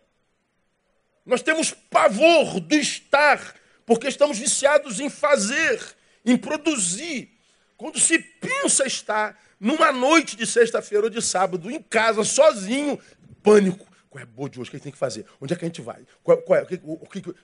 Nós 1.24 1.40
temos 1.40 1.70
pavor 1.70 2.60
do 2.60 2.74
estar, 2.74 3.54
porque 3.86 4.08
estamos 4.08 4.38
viciados 4.38 5.00
em 5.00 5.08
fazer, 5.08 5.80
em 6.22 6.36
produzir. 6.36 7.30
Quando 7.78 7.98
se 7.98 8.18
pensa 8.18 8.86
estar 8.86 9.40
numa 9.58 9.90
noite 9.90 10.36
de 10.36 10.46
sexta-feira 10.46 11.04
ou 11.04 11.10
de 11.10 11.22
sábado 11.22 11.70
em 11.70 11.80
casa, 11.80 12.22
sozinho, 12.24 13.00
pânico. 13.42 13.86
Qual 14.10 14.20
é 14.20 14.24
a 14.24 14.26
boa 14.26 14.50
de 14.50 14.60
hoje? 14.60 14.68
O 14.68 14.70
que 14.70 14.76
a 14.76 14.78
gente 14.78 14.84
tem 14.84 14.92
que 14.92 14.98
fazer? 14.98 15.24
Onde 15.40 15.54
é 15.54 15.56
que 15.56 15.64
a 15.64 15.68
gente 15.68 15.80
vai? 15.80 16.04
Qual, 16.22 16.36
qual 16.42 16.58
é? 16.58 16.62
O 16.62 16.66
que, 16.66 16.78
o, 16.84 17.06
que... 17.06 17.34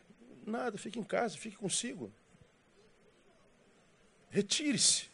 Nada, 0.47 0.77
fique 0.77 0.99
em 0.99 1.05
casa, 1.05 1.39
fique 1.39 1.57
consigo. 1.57 2.13
Retire-se. 4.31 5.09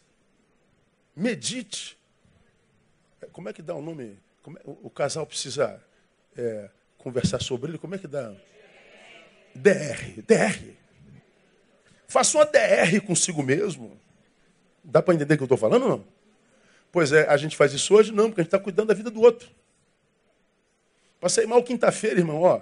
Medite. 1.15 1.97
É, 3.21 3.27
como 3.27 3.49
é 3.49 3.53
que 3.53 3.61
dá 3.61 3.73
o 3.73 3.81
nome? 3.81 4.17
É, 4.45 4.49
o, 4.65 4.87
o, 4.87 4.89
casal 4.89 5.25
precisa 5.25 5.81
é, 6.35 6.69
conversar 6.97 7.41
sobre 7.41 7.71
ele. 7.71 7.77
Como 7.77 7.95
é 7.95 7.97
que 7.97 8.07
dá? 8.07 8.33
DR. 9.53 10.21
DR. 10.27 10.75
Faça 12.07 12.37
uma 12.37 12.45
DR 12.45 13.01
consigo 13.05 13.41
mesmo. 13.41 13.99
Dá 14.83 15.01
para 15.01 15.15
entender 15.15 15.33
o 15.33 15.37
que 15.37 15.43
eu 15.43 15.45
estou 15.45 15.57
falando 15.57 15.83
ou 15.83 15.89
não? 15.89 16.07
Pois 16.91 17.11
é, 17.11 17.27
a 17.27 17.35
gente 17.37 17.57
faz 17.57 17.73
isso 17.73 17.93
hoje? 17.93 18.11
Não, 18.11 18.29
porque 18.29 18.41
a 18.41 18.43
gente 18.43 18.49
está 18.49 18.59
cuidando 18.59 18.87
da 18.87 18.93
vida 18.93 19.09
do 19.09 19.21
outro. 19.21 19.49
Passei 21.19 21.45
mal 21.45 21.63
quinta-feira, 21.63 22.19
irmão, 22.19 22.41
ó. 22.41 22.61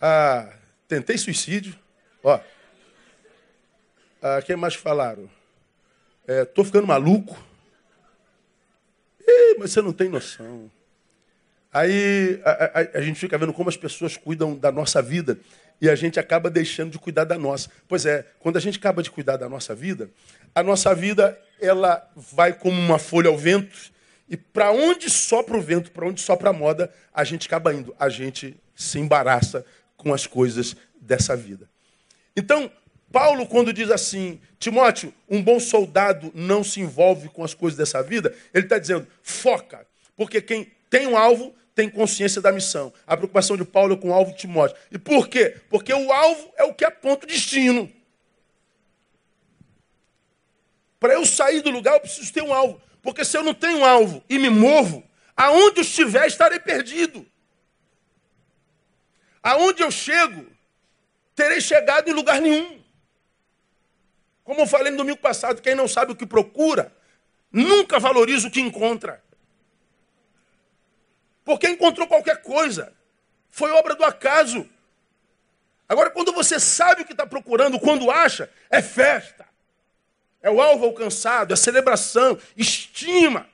Ah, 0.00 0.52
tentei 0.86 1.18
suicídio, 1.18 1.76
ó. 2.22 2.38
Ah, 4.22 4.40
quem 4.42 4.56
mais 4.56 4.74
falaram? 4.74 5.28
É, 6.26 6.44
tô 6.44 6.64
ficando 6.64 6.86
maluco. 6.86 7.36
Ih, 9.20 9.56
mas 9.58 9.72
você 9.72 9.82
não 9.82 9.92
tem 9.92 10.08
noção. 10.08 10.70
Aí 11.72 12.40
a, 12.44 12.50
a, 12.50 12.98
a, 12.98 13.00
gente 13.00 13.18
fica 13.18 13.38
vendo 13.38 13.52
como 13.52 13.68
as 13.68 13.76
pessoas 13.76 14.16
cuidam 14.16 14.54
da 14.54 14.70
nossa 14.70 15.00
vida 15.00 15.38
e 15.80 15.88
a 15.88 15.94
gente 15.94 16.20
acaba 16.20 16.50
deixando 16.50 16.90
de 16.90 16.98
cuidar 16.98 17.24
da 17.24 17.38
nossa. 17.38 17.70
Pois 17.88 18.04
é, 18.04 18.26
quando 18.38 18.56
a 18.56 18.60
gente 18.60 18.78
acaba 18.78 19.02
de 19.02 19.10
cuidar 19.10 19.36
da 19.36 19.48
nossa 19.48 19.74
vida, 19.74 20.10
a 20.54 20.62
nossa 20.62 20.94
vida 20.94 21.38
ela 21.60 22.08
vai 22.14 22.52
como 22.52 22.78
uma 22.78 22.98
folha 22.98 23.28
ao 23.28 23.38
vento 23.38 23.90
e 24.28 24.36
para 24.36 24.70
onde 24.70 25.10
sopra 25.10 25.56
o 25.56 25.62
vento, 25.62 25.90
para 25.90 26.06
onde 26.06 26.20
sopra 26.20 26.50
a 26.50 26.52
moda, 26.52 26.92
a 27.12 27.24
gente 27.24 27.46
acaba 27.46 27.74
indo. 27.74 27.94
A 27.98 28.08
gente 28.08 28.56
se 28.74 28.98
embaraça 28.98 29.64
com 29.96 30.12
as 30.12 30.26
coisas 30.26 30.76
dessa 31.00 31.34
vida. 31.36 31.68
Então, 32.36 32.70
Paulo, 33.12 33.46
quando 33.46 33.72
diz 33.72 33.90
assim, 33.90 34.40
Timóteo, 34.58 35.12
um 35.28 35.42
bom 35.42 35.60
soldado 35.60 36.32
não 36.34 36.64
se 36.64 36.80
envolve 36.80 37.28
com 37.28 37.44
as 37.44 37.52
coisas 37.52 37.76
dessa 37.76 38.02
vida, 38.02 38.34
ele 38.54 38.64
está 38.64 38.78
dizendo, 38.78 39.06
foca. 39.22 39.86
Porque 40.16 40.40
quem 40.40 40.72
tem 40.88 41.06
um 41.06 41.16
alvo 41.16 41.54
tem 41.74 41.88
consciência 41.88 42.40
da 42.40 42.50
missão. 42.50 42.92
A 43.06 43.16
preocupação 43.16 43.56
de 43.56 43.64
Paulo 43.64 43.94
é 43.94 43.96
com 43.96 44.10
o 44.10 44.12
alvo 44.12 44.32
de 44.32 44.38
Timóteo. 44.38 44.76
E 44.90 44.98
por 44.98 45.28
quê? 45.28 45.56
Porque 45.68 45.92
o 45.92 46.12
alvo 46.12 46.52
é 46.56 46.64
o 46.64 46.74
que 46.74 46.84
aponta 46.84 47.26
o 47.26 47.28
destino. 47.28 47.90
Para 50.98 51.14
eu 51.14 51.26
sair 51.26 51.60
do 51.60 51.70
lugar, 51.70 51.94
eu 51.94 52.00
preciso 52.00 52.32
ter 52.32 52.42
um 52.42 52.52
alvo. 52.52 52.80
Porque 53.02 53.24
se 53.24 53.36
eu 53.36 53.42
não 53.42 53.52
tenho 53.52 53.78
um 53.78 53.84
alvo 53.84 54.22
e 54.28 54.38
me 54.38 54.48
movo, 54.48 55.02
aonde 55.36 55.78
eu 55.80 55.82
estiver, 55.82 56.26
estarei 56.26 56.60
perdido. 56.60 57.26
Aonde 59.42 59.82
eu 59.82 59.90
chego, 59.90 60.46
terei 61.34 61.60
chegado 61.60 62.08
em 62.08 62.12
lugar 62.12 62.40
nenhum. 62.40 62.81
Como 64.44 64.60
eu 64.60 64.66
falei 64.66 64.90
no 64.90 64.98
domingo 64.98 65.18
passado, 65.18 65.62
quem 65.62 65.74
não 65.74 65.86
sabe 65.86 66.12
o 66.12 66.16
que 66.16 66.26
procura, 66.26 66.92
nunca 67.50 67.98
valoriza 67.98 68.48
o 68.48 68.50
que 68.50 68.60
encontra. 68.60 69.22
Porque 71.44 71.68
encontrou 71.68 72.06
qualquer 72.06 72.42
coisa. 72.42 72.92
Foi 73.50 73.70
obra 73.72 73.94
do 73.94 74.04
acaso. 74.04 74.68
Agora, 75.88 76.10
quando 76.10 76.32
você 76.32 76.58
sabe 76.58 77.02
o 77.02 77.04
que 77.04 77.12
está 77.12 77.26
procurando, 77.26 77.78
quando 77.78 78.10
acha, 78.10 78.50
é 78.70 78.80
festa. 78.80 79.46
É 80.40 80.50
o 80.50 80.60
alvo 80.60 80.86
alcançado, 80.86 81.52
é 81.52 81.56
celebração, 81.56 82.36
estima, 82.56 83.48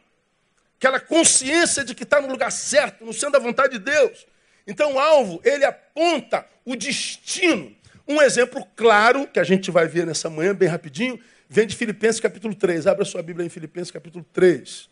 aquela 0.78 0.98
consciência 0.98 1.84
de 1.84 1.94
que 1.94 2.04
está 2.04 2.18
no 2.18 2.28
lugar 2.28 2.50
certo, 2.50 3.04
no 3.04 3.12
centro 3.12 3.32
da 3.32 3.38
vontade 3.38 3.74
de 3.74 3.84
Deus. 3.84 4.26
Então, 4.66 4.94
o 4.94 4.98
alvo, 4.98 5.40
ele 5.44 5.64
aponta 5.64 6.46
o 6.64 6.74
destino. 6.74 7.76
Um 8.08 8.22
exemplo 8.22 8.64
claro, 8.74 9.28
que 9.28 9.38
a 9.38 9.44
gente 9.44 9.70
vai 9.70 9.86
ver 9.86 10.06
nessa 10.06 10.30
manhã, 10.30 10.54
bem 10.54 10.66
rapidinho, 10.66 11.22
vem 11.46 11.66
de 11.66 11.76
Filipenses 11.76 12.18
capítulo 12.18 12.54
3. 12.54 12.86
Abra 12.86 13.04
sua 13.04 13.22
Bíblia 13.22 13.44
em 13.44 13.50
Filipenses 13.50 13.90
capítulo 13.90 14.24
3. 14.32 14.88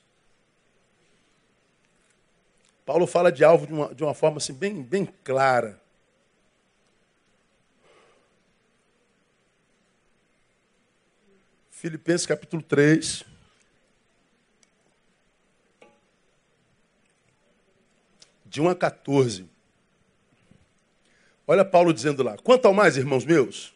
Paulo 2.85 3.07
fala 3.07 3.33
de 3.33 3.43
alvo 3.43 3.67
de 3.67 3.73
uma, 3.73 3.95
de 3.95 4.05
uma 4.05 4.13
forma 4.13 4.37
assim, 4.37 4.53
bem, 4.53 4.83
bem 4.83 5.07
clara. 5.25 5.81
Filipenses 11.71 12.27
capítulo 12.27 12.63
3. 12.63 13.25
De 18.45 18.61
1 18.61 18.69
a 18.69 18.75
14. 18.75 19.56
Olha 21.47 21.65
Paulo 21.65 21.93
dizendo 21.93 22.23
lá: 22.23 22.37
Quanto 22.39 22.67
ao 22.67 22.75
mais, 22.75 22.97
irmãos 22.97 23.25
meus, 23.25 23.75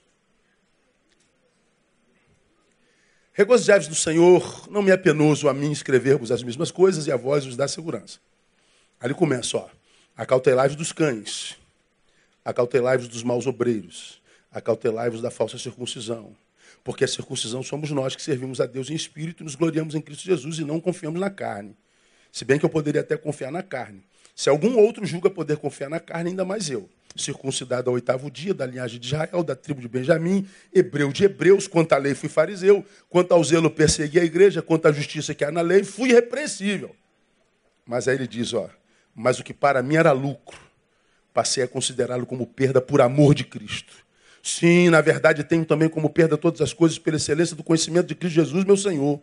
regozijai-vos 3.33 3.89
do 3.89 3.95
Senhor, 3.95 4.69
não 4.71 4.83
me 4.83 4.91
é 4.91 4.97
penoso 4.97 5.49
a 5.49 5.55
mim 5.55 5.71
escrever-vos 5.71 6.31
as 6.31 6.43
mesmas 6.43 6.71
coisas 6.71 7.07
e 7.07 7.13
a 7.13 7.17
vós 7.17 7.45
vos 7.45 7.57
dá 7.57 7.69
segurança. 7.69 8.19
Ali 8.99 9.15
começa, 9.15 9.57
ó. 9.57 9.69
Acautelai-vos 10.17 10.77
dos 10.77 10.93
cães, 10.93 11.57
acautelai-vos 12.45 13.09
dos 13.09 13.23
maus 13.23 13.47
obreiros, 13.47 14.21
acautelai-vos 14.51 15.23
da 15.23 15.31
falsa 15.31 15.59
circuncisão 15.59 16.37
porque 16.83 17.05
a 17.05 17.09
circuncisão 17.09 17.63
somos 17.63 17.91
nós 17.91 18.17
que 18.17 18.23
servimos 18.23 18.61
a 18.61 18.67
Deus 18.67 18.91
em 18.91 18.95
espírito 18.95 19.43
e 19.43 19.45
nos 19.45 19.55
gloriamos 19.55 19.95
em 19.95 20.01
Cristo 20.01 20.25
Jesus 20.25 20.59
e 20.59 20.65
não 20.65 20.81
confiamos 20.81 21.21
na 21.21 21.31
carne. 21.31 21.77
Se 22.33 22.45
bem 22.45 22.59
que 22.59 22.65
eu 22.65 22.71
poderia 22.71 23.01
até 23.01 23.17
confiar 23.17 23.51
na 23.51 23.63
carne. 23.63 24.03
Se 24.35 24.49
algum 24.49 24.79
outro 24.79 25.05
julga 25.05 25.29
poder 25.29 25.57
confiar 25.59 25.91
na 25.91 26.01
carne, 26.01 26.31
ainda 26.31 26.45
mais 26.45 26.71
eu. 26.71 26.89
Circuncidado 27.17 27.91
ao 27.91 27.95
oitavo 27.95 28.31
dia, 28.31 28.55
da 28.55 28.65
linhagem 28.65 29.01
de 29.01 29.07
Israel, 29.07 29.43
da 29.43 29.57
tribo 29.57 29.81
de 29.81 29.89
Benjamim, 29.89 30.47
hebreu 30.73 31.13
de 31.13 31.25
hebreus, 31.25 31.67
quanto 31.67 31.93
à 31.93 31.99
lei 31.99 32.15
fui 32.15 32.29
fariseu, 32.29 32.85
quanto 33.09 33.33
ao 33.33 33.43
zelo 33.43 33.71
persegui 33.71 34.21
a 34.21 34.25
igreja, 34.25 34.63
quanto 34.63 34.87
à 34.87 34.93
justiça 34.93 35.35
que 35.35 35.45
há 35.45 35.51
na 35.51 35.61
lei, 35.61 35.83
fui 35.83 36.11
irrepreensível. 36.11 36.95
Mas 37.85 38.07
aí 38.07 38.15
ele 38.15 38.29
diz, 38.29 38.55
ó, 38.55 38.71
mas 39.15 39.41
o 39.41 39.45
que 39.45 39.53
para 39.53 39.83
mim 39.83 39.97
era 39.97 40.13
lucro, 40.13 40.57
passei 41.35 41.65
a 41.65 41.69
considerá-lo 41.69 42.25
como 42.25 42.47
perda 42.47 42.81
por 42.81 43.01
amor 43.01 43.35
de 43.35 43.45
Cristo. 43.45 43.93
Sim, 44.43 44.89
na 44.89 45.01
verdade 45.01 45.45
tenho 45.45 45.65
também 45.65 45.89
como 45.89 46.09
perda 46.09 46.39
todas 46.39 46.61
as 46.61 46.73
coisas 46.73 46.99
pela 46.99 47.17
excelência 47.17 47.55
do 47.55 47.63
conhecimento 47.65 48.07
de 48.07 48.15
Cristo 48.15 48.37
Jesus, 48.37 48.65
meu 48.65 48.77
Senhor 48.77 49.21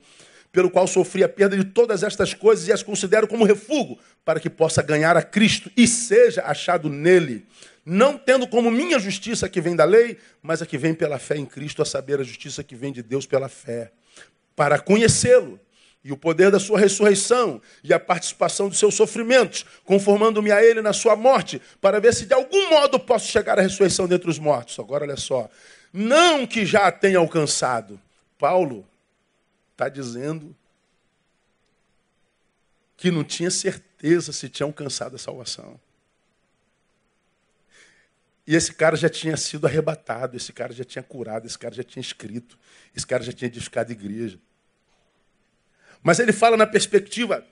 pelo 0.51 0.69
qual 0.69 0.87
sofri 0.87 1.23
a 1.23 1.29
perda 1.29 1.57
de 1.57 1.63
todas 1.63 2.03
estas 2.03 2.33
coisas 2.33 2.67
e 2.67 2.71
as 2.71 2.81
considero 2.81 3.27
como 3.27 3.45
refúgio, 3.45 3.97
para 4.25 4.39
que 4.39 4.49
possa 4.49 4.81
ganhar 4.81 5.15
a 5.15 5.21
Cristo 5.21 5.71
e 5.75 5.87
seja 5.87 6.43
achado 6.43 6.89
nele, 6.89 7.45
não 7.85 8.17
tendo 8.17 8.47
como 8.47 8.71
minha 8.71 8.99
justiça 8.99 9.47
que 9.47 9.61
vem 9.61 9.75
da 9.75 9.85
lei, 9.85 10.17
mas 10.41 10.61
a 10.61 10.65
que 10.65 10.77
vem 10.77 10.93
pela 10.93 11.19
fé 11.19 11.37
em 11.37 11.45
Cristo, 11.45 11.81
a 11.81 11.85
saber, 11.85 12.19
a 12.19 12.23
justiça 12.23 12.63
que 12.63 12.75
vem 12.75 12.91
de 12.91 13.01
Deus 13.01 13.25
pela 13.25 13.47
fé, 13.47 13.91
para 14.55 14.79
conhecê-lo 14.79 15.59
e 16.03 16.11
o 16.11 16.17
poder 16.17 16.49
da 16.49 16.59
sua 16.59 16.79
ressurreição 16.79 17.61
e 17.83 17.93
a 17.93 17.99
participação 17.99 18.69
dos 18.69 18.79
seus 18.79 18.95
sofrimentos, 18.95 19.65
conformando-me 19.83 20.51
a 20.51 20.63
ele 20.63 20.81
na 20.81 20.93
sua 20.93 21.15
morte, 21.15 21.61
para 21.81 21.99
ver 21.99 22.13
se 22.13 22.25
de 22.25 22.33
algum 22.33 22.69
modo 22.69 22.99
posso 22.99 23.27
chegar 23.27 23.59
à 23.59 23.61
ressurreição 23.61 24.07
dentre 24.07 24.29
os 24.29 24.39
mortos. 24.39 24.79
Agora 24.79 25.03
olha 25.03 25.17
só, 25.17 25.49
não 25.91 26.47
que 26.47 26.65
já 26.65 26.87
a 26.87 26.91
tenha 26.91 27.19
alcançado. 27.19 27.99
Paulo 28.39 28.87
está 29.77 29.87
dizendo 29.87 30.55
que 32.97 33.11
não 33.11 33.23
tinha 33.23 33.51
certeza 33.51 34.33
se 34.33 34.49
tinha 34.49 34.65
alcançado 34.65 35.15
a 35.15 35.19
salvação. 35.19 35.79
E 38.47 38.55
esse 38.55 38.73
cara 38.73 38.95
já 38.95 39.07
tinha 39.07 39.37
sido 39.37 39.67
arrebatado, 39.67 40.35
esse 40.35 40.51
cara 40.51 40.73
já 40.73 40.83
tinha 40.83 41.03
curado, 41.03 41.45
esse 41.45 41.59
cara 41.59 41.75
já 41.75 41.83
tinha 41.83 42.01
escrito, 42.01 42.57
esse 42.95 43.05
cara 43.05 43.23
já 43.23 43.31
tinha 43.31 43.47
edificado 43.47 43.91
igreja. 43.91 44.39
Mas 46.01 46.17
ele 46.17 46.33
fala 46.33 46.57
na 46.57 46.65
perspectiva 46.65 47.45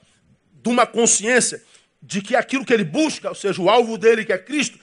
de 0.52 0.70
uma 0.70 0.88
consciência 0.88 1.64
de 2.02 2.24
que 2.24 2.36
aquilo 2.36 2.66
que 2.66 2.74
ele 2.74 2.84
busca, 2.84 3.30
ou 3.30 3.36
seja, 3.36 3.62
o 3.62 3.70
alvo 3.70 4.00
dele, 4.00 4.26
que 4.26 4.34
é 4.34 4.38
Cristo, 4.38 4.80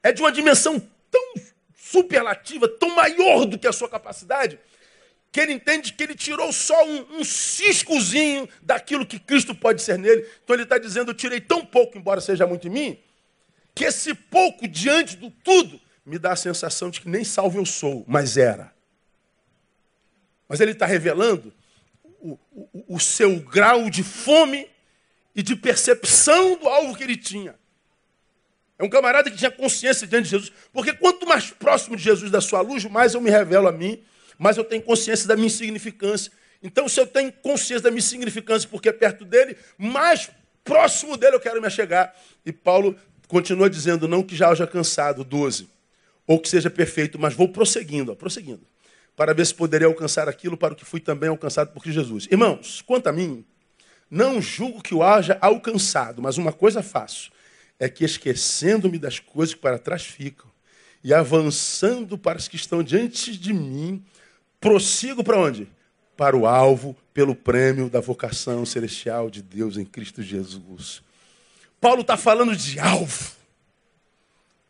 é 0.00 0.12
de 0.12 0.20
uma 0.22 0.30
dimensão 0.30 0.78
tão 1.10 1.34
superlativa, 1.74 2.68
tão 2.68 2.94
maior 2.94 3.46
do 3.46 3.58
que 3.58 3.66
a 3.66 3.72
sua 3.72 3.88
capacidade, 3.88 4.60
que 5.32 5.40
ele 5.40 5.54
entende 5.54 5.94
que 5.94 6.02
ele 6.02 6.14
tirou 6.14 6.52
só 6.52 6.86
um, 6.86 7.20
um 7.20 7.24
ciscozinho 7.24 8.46
daquilo 8.60 9.06
que 9.06 9.18
Cristo 9.18 9.54
pode 9.54 9.80
ser 9.80 9.98
nele. 9.98 10.28
Então 10.44 10.54
ele 10.54 10.64
está 10.64 10.76
dizendo: 10.76 11.10
Eu 11.10 11.14
tirei 11.14 11.40
tão 11.40 11.64
pouco, 11.64 11.96
embora 11.96 12.20
seja 12.20 12.46
muito 12.46 12.68
em 12.68 12.70
mim, 12.70 12.98
que 13.74 13.84
esse 13.84 14.12
pouco 14.12 14.68
diante 14.68 15.16
do 15.16 15.30
tudo 15.30 15.80
me 16.04 16.18
dá 16.18 16.32
a 16.32 16.36
sensação 16.36 16.90
de 16.90 17.00
que 17.00 17.08
nem 17.08 17.24
salvo 17.24 17.58
eu 17.58 17.64
sou, 17.64 18.04
mas 18.06 18.36
era. 18.36 18.74
Mas 20.46 20.60
ele 20.60 20.72
está 20.72 20.84
revelando 20.84 21.50
o, 22.04 22.38
o, 22.52 22.96
o 22.96 23.00
seu 23.00 23.40
grau 23.40 23.88
de 23.88 24.02
fome 24.02 24.68
e 25.34 25.42
de 25.42 25.56
percepção 25.56 26.58
do 26.58 26.68
alvo 26.68 26.94
que 26.94 27.04
ele 27.04 27.16
tinha. 27.16 27.58
É 28.78 28.84
um 28.84 28.90
camarada 28.90 29.30
que 29.30 29.38
tinha 29.38 29.50
consciência 29.50 30.06
diante 30.06 30.24
de 30.24 30.30
Jesus. 30.30 30.52
Porque 30.74 30.92
quanto 30.92 31.26
mais 31.26 31.48
próximo 31.50 31.96
de 31.96 32.02
Jesus 32.02 32.30
da 32.30 32.40
sua 32.42 32.60
luz, 32.60 32.84
mais 32.84 33.14
eu 33.14 33.20
me 33.20 33.30
revelo 33.30 33.66
a 33.66 33.72
mim 33.72 34.04
mas 34.38 34.56
eu 34.56 34.64
tenho 34.64 34.82
consciência 34.82 35.26
da 35.26 35.34
minha 35.34 35.46
insignificância. 35.46 36.32
Então, 36.62 36.88
se 36.88 37.00
eu 37.00 37.06
tenho 37.06 37.32
consciência 37.32 37.80
da 37.80 37.90
minha 37.90 37.98
insignificância 37.98 38.68
porque 38.68 38.88
é 38.88 38.92
perto 38.92 39.24
dele, 39.24 39.56
mais 39.76 40.30
próximo 40.64 41.16
dele 41.16 41.36
eu 41.36 41.40
quero 41.40 41.60
me 41.60 41.66
achegar. 41.66 42.14
E 42.44 42.52
Paulo 42.52 42.96
continua 43.28 43.68
dizendo, 43.68 44.06
não 44.06 44.22
que 44.22 44.36
já 44.36 44.50
haja 44.50 44.66
cansado, 44.66 45.24
12, 45.24 45.68
ou 46.26 46.38
que 46.38 46.48
seja 46.48 46.70
perfeito, 46.70 47.18
mas 47.18 47.34
vou 47.34 47.48
prosseguindo, 47.48 48.12
ó, 48.12 48.14
prosseguindo, 48.14 48.66
para 49.16 49.34
ver 49.34 49.46
se 49.46 49.54
poderei 49.54 49.86
alcançar 49.86 50.28
aquilo 50.28 50.56
para 50.56 50.74
o 50.74 50.76
que 50.76 50.84
fui 50.84 51.00
também 51.00 51.28
alcançado 51.28 51.72
por 51.72 51.84
Jesus. 51.84 52.28
Irmãos, 52.30 52.82
quanto 52.82 53.08
a 53.08 53.12
mim, 53.12 53.44
não 54.10 54.40
julgo 54.40 54.82
que 54.82 54.94
o 54.94 55.02
haja 55.02 55.38
alcançado, 55.40 56.20
mas 56.20 56.36
uma 56.36 56.52
coisa 56.52 56.82
faço, 56.82 57.32
é 57.78 57.88
que 57.88 58.04
esquecendo-me 58.04 58.98
das 58.98 59.18
coisas 59.18 59.54
que 59.54 59.60
para 59.60 59.78
trás 59.78 60.04
ficam 60.04 60.50
e 61.02 61.12
avançando 61.12 62.16
para 62.16 62.38
as 62.38 62.46
que 62.46 62.56
estão 62.56 62.82
diante 62.82 63.36
de 63.36 63.52
mim, 63.52 64.04
prossigo 64.62 65.24
para 65.24 65.38
onde? 65.38 65.68
Para 66.16 66.36
o 66.36 66.46
alvo, 66.46 66.96
pelo 67.12 67.34
prêmio 67.34 67.90
da 67.90 68.00
vocação 68.00 68.64
celestial 68.64 69.28
de 69.28 69.42
Deus 69.42 69.76
em 69.76 69.84
Cristo 69.84 70.22
Jesus. 70.22 71.02
Paulo 71.80 72.02
está 72.02 72.16
falando 72.16 72.56
de 72.56 72.78
alvo. 72.78 73.32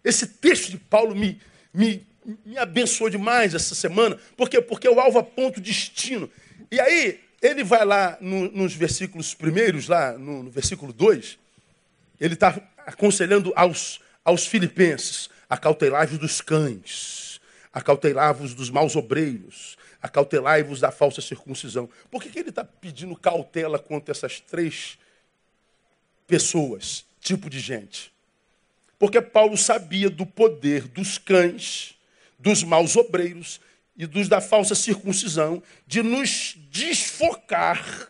Esse 0.02 0.26
texto 0.26 0.70
de 0.70 0.78
Paulo 0.78 1.14
me, 1.14 1.38
me, 1.72 2.05
me 2.44 2.57
abençoou 2.57 3.11
demais 3.11 3.55
essa 3.55 3.74
semana. 3.74 4.18
Por 4.35 4.48
quê? 4.48 4.62
Porque 4.62 4.88
o 4.88 4.98
alvo 4.98 5.18
aponta 5.18 5.61
o 5.61 5.62
destino. 5.62 6.28
E 6.70 6.81
aí, 6.81 7.20
ele 7.42 7.62
vai 7.62 7.85
lá 7.85 8.16
no, 8.18 8.50
nos 8.50 8.72
versículos 8.72 9.35
primeiros, 9.35 9.88
lá 9.88 10.16
no, 10.16 10.44
no 10.44 10.50
versículo 10.50 10.92
2, 10.92 11.38
ele 12.18 12.35
está 12.35 12.59
aconselhando 12.87 13.52
aos, 13.55 14.00
aos 14.24 14.46
filipenses, 14.46 15.28
acautelai-vos 15.50 16.18
dos 16.18 16.40
cães, 16.40 17.40
acautelai-vos 17.72 18.55
dos 18.55 18.70
maus 18.70 18.96
obreiros, 18.96 19.76
acautelai-vos 20.03 20.81
da 20.81 20.91
falsa 20.91 21.23
circuncisão. 21.23 21.88
Por 22.11 22.21
que, 22.21 22.29
que 22.29 22.38
ele 22.41 22.49
está 22.49 22.65
pedindo 22.65 23.15
cautela 23.15 23.79
contra 23.79 24.12
essas 24.12 24.41
três 24.41 24.99
pessoas, 26.27 27.07
tipo 27.21 27.49
de 27.49 27.61
gente? 27.61 28.12
Porque 28.99 29.21
Paulo 29.23 29.57
sabia 29.57 30.11
do 30.11 30.27
poder 30.27 30.88
dos 30.88 31.19
cães, 31.19 31.97
dos 32.38 32.65
maus 32.65 32.97
obreiros 32.97 33.61
e 33.97 34.07
dos 34.07 34.29
da 34.29 34.41
falsa 34.41 34.75
circuncisão 34.75 35.62
de 35.87 36.03
nos 36.03 36.57
desfocar 36.71 38.09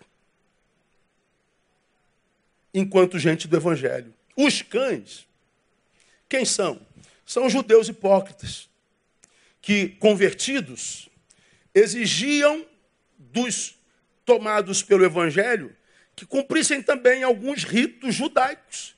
enquanto 2.73 3.19
gente 3.19 3.47
do 3.47 3.57
evangelho. 3.57 4.15
Os 4.35 4.63
cães, 4.63 5.27
quem 6.29 6.45
são? 6.45 6.81
São 7.27 7.51
judeus 7.51 7.89
hipócritas 7.89 8.69
que 9.61 9.91
convertidos 9.91 11.09
exigiam 11.75 12.67
dos 13.19 13.79
tomados 14.25 14.83
pelo 14.83 15.05
Evangelho 15.05 15.75
que 16.15 16.27
cumprissem 16.27 16.83
também 16.83 17.23
alguns 17.23 17.65
ritos 17.65 18.15
judaicos 18.15 18.95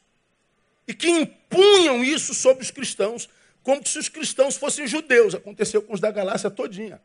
e 0.86 0.92
que 0.92 1.08
impunham 1.08 2.04
isso 2.04 2.34
sobre 2.34 2.62
os 2.62 2.70
cristãos, 2.70 3.28
como 3.62 3.86
se 3.86 3.98
os 3.98 4.08
cristãos 4.08 4.56
fossem 4.56 4.86
judeus. 4.86 5.34
Aconteceu 5.34 5.80
com 5.80 5.94
os 5.94 6.00
da 6.00 6.10
Galácia 6.10 6.50
todinha. 6.50 7.00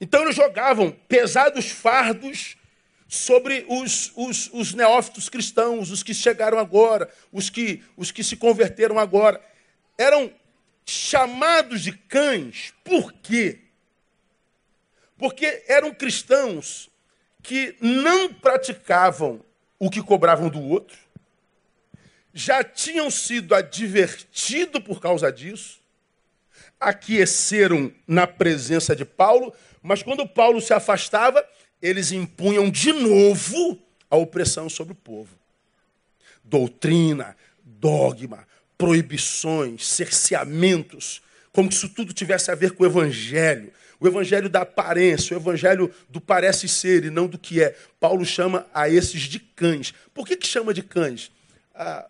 Então 0.00 0.22
eles 0.22 0.34
jogavam 0.34 0.90
pesados 1.08 1.70
fardos 1.70 2.56
sobre 3.06 3.64
os, 3.68 4.12
os, 4.16 4.50
os 4.52 4.74
neófitos 4.74 5.28
cristãos, 5.28 5.90
os 5.90 6.02
que 6.02 6.12
chegaram 6.12 6.58
agora, 6.58 7.08
os 7.32 7.48
que, 7.48 7.82
os 7.96 8.10
que 8.10 8.22
se 8.22 8.36
converteram 8.36 8.98
agora. 8.98 9.40
Eram 9.96 10.32
chamados 10.88 11.82
de 11.82 11.92
cães, 11.92 12.72
por 12.82 13.12
quê? 13.12 13.60
Porque 15.18 15.64
eram 15.68 15.92
cristãos 15.92 16.88
que 17.42 17.76
não 17.80 18.32
praticavam 18.32 19.44
o 19.78 19.90
que 19.90 20.02
cobravam 20.02 20.48
do 20.48 20.60
outro, 20.60 20.96
já 22.32 22.64
tinham 22.64 23.10
sido 23.10 23.54
advertidos 23.54 24.82
por 24.82 25.00
causa 25.00 25.30
disso, 25.30 25.80
aqueceram 26.80 27.92
na 28.06 28.26
presença 28.26 28.96
de 28.96 29.04
Paulo, 29.04 29.52
mas 29.82 30.02
quando 30.02 30.26
Paulo 30.26 30.60
se 30.60 30.72
afastava, 30.72 31.46
eles 31.82 32.12
impunham 32.12 32.70
de 32.70 32.92
novo 32.92 33.78
a 34.10 34.16
opressão 34.16 34.68
sobre 34.68 34.92
o 34.92 34.96
povo. 34.96 35.36
Doutrina, 36.42 37.36
dogma, 37.62 38.46
proibições, 38.78 39.86
cerceamentos, 39.86 41.20
como 41.52 41.70
se 41.70 41.78
isso 41.78 41.88
tudo 41.88 42.12
tivesse 42.12 42.50
a 42.52 42.54
ver 42.54 42.70
com 42.70 42.84
o 42.84 42.86
evangelho. 42.86 43.72
O 44.00 44.06
evangelho 44.06 44.48
da 44.48 44.60
aparência, 44.60 45.36
o 45.36 45.40
evangelho 45.40 45.92
do 46.08 46.20
parece 46.20 46.68
ser 46.68 47.04
e 47.04 47.10
não 47.10 47.26
do 47.26 47.36
que 47.36 47.60
é. 47.60 47.76
Paulo 47.98 48.24
chama 48.24 48.64
a 48.72 48.88
esses 48.88 49.22
de 49.22 49.40
cães. 49.40 49.92
Por 50.14 50.24
que, 50.24 50.36
que 50.36 50.46
chama 50.46 50.72
de 50.72 50.84
cães? 50.84 51.32
Ah, 51.74 52.08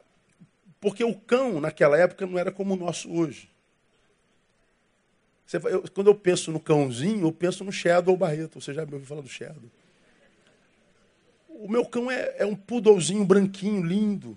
porque 0.80 1.02
o 1.02 1.14
cão, 1.14 1.60
naquela 1.60 1.96
época, 1.96 2.26
não 2.26 2.38
era 2.38 2.52
como 2.52 2.74
o 2.74 2.76
nosso 2.76 3.10
hoje. 3.10 3.48
Eu, 5.64 5.82
quando 5.94 6.08
eu 6.08 6.14
penso 6.14 6.52
no 6.52 6.60
cãozinho, 6.60 7.26
eu 7.26 7.32
penso 7.32 7.64
no 7.64 7.72
Shadow 7.72 8.12
ou 8.12 8.18
Barreto. 8.18 8.60
Você 8.60 8.74
já 8.74 8.84
me 8.84 8.92
ouviu 8.92 9.08
falar 9.08 9.22
do 9.22 9.28
Shadow? 9.28 9.70
O 11.48 11.68
meu 11.68 11.86
cão 11.86 12.10
é, 12.10 12.34
é 12.38 12.46
um 12.46 12.54
poodlezinho 12.54 13.24
branquinho, 13.24 13.82
lindo. 13.82 14.36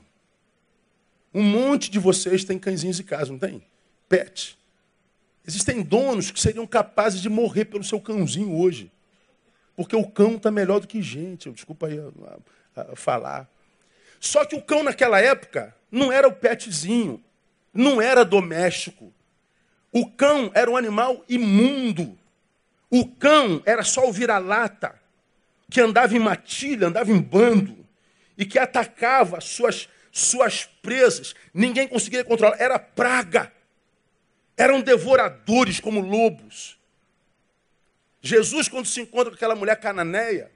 Um 1.33 1.43
monte 1.43 1.89
de 1.89 1.99
vocês 1.99 2.43
tem 2.43 2.59
cãezinhos 2.59 2.99
em 2.99 3.03
casa, 3.03 3.31
não 3.31 3.39
tem? 3.39 3.63
Pet. 4.09 4.57
Existem 5.47 5.81
donos 5.81 6.29
que 6.29 6.39
seriam 6.39 6.67
capazes 6.67 7.21
de 7.21 7.29
morrer 7.29 7.65
pelo 7.65 7.83
seu 7.83 7.99
cãozinho 7.99 8.55
hoje. 8.55 8.91
Porque 9.75 9.95
o 9.95 10.07
cão 10.07 10.35
está 10.35 10.51
melhor 10.51 10.79
do 10.79 10.87
que 10.87 11.01
gente. 11.01 11.49
Desculpa 11.51 11.87
aí 11.87 11.99
a, 11.99 12.81
a, 12.81 12.91
a 12.91 12.95
falar. 12.95 13.49
Só 14.19 14.45
que 14.45 14.55
o 14.55 14.61
cão 14.61 14.83
naquela 14.83 15.19
época 15.19 15.75
não 15.91 16.11
era 16.11 16.27
o 16.27 16.33
petzinho, 16.33 17.21
não 17.73 18.01
era 18.01 18.23
doméstico. 18.23 19.11
O 19.91 20.09
cão 20.09 20.51
era 20.53 20.69
um 20.69 20.77
animal 20.77 21.23
imundo. 21.27 22.17
O 22.89 23.07
cão 23.07 23.61
era 23.65 23.83
só 23.83 24.07
o 24.07 24.13
vira-lata, 24.13 24.93
que 25.69 25.81
andava 25.81 26.15
em 26.15 26.19
matilha, 26.19 26.87
andava 26.87 27.11
em 27.11 27.19
bando, 27.19 27.77
e 28.37 28.45
que 28.45 28.59
atacava 28.59 29.41
suas, 29.41 29.89
suas 30.11 30.65
presas. 30.65 31.33
Ninguém 31.53 31.87
conseguia 31.87 32.23
controlar. 32.23 32.59
Era 32.59 32.77
praga. 32.77 33.51
Eram 34.57 34.81
devoradores 34.81 35.79
como 35.79 35.99
lobos. 35.99 36.77
Jesus, 38.21 38.67
quando 38.67 38.85
se 38.85 39.01
encontra 39.01 39.31
com 39.31 39.35
aquela 39.35 39.55
mulher 39.55 39.79
cananeia, 39.79 40.51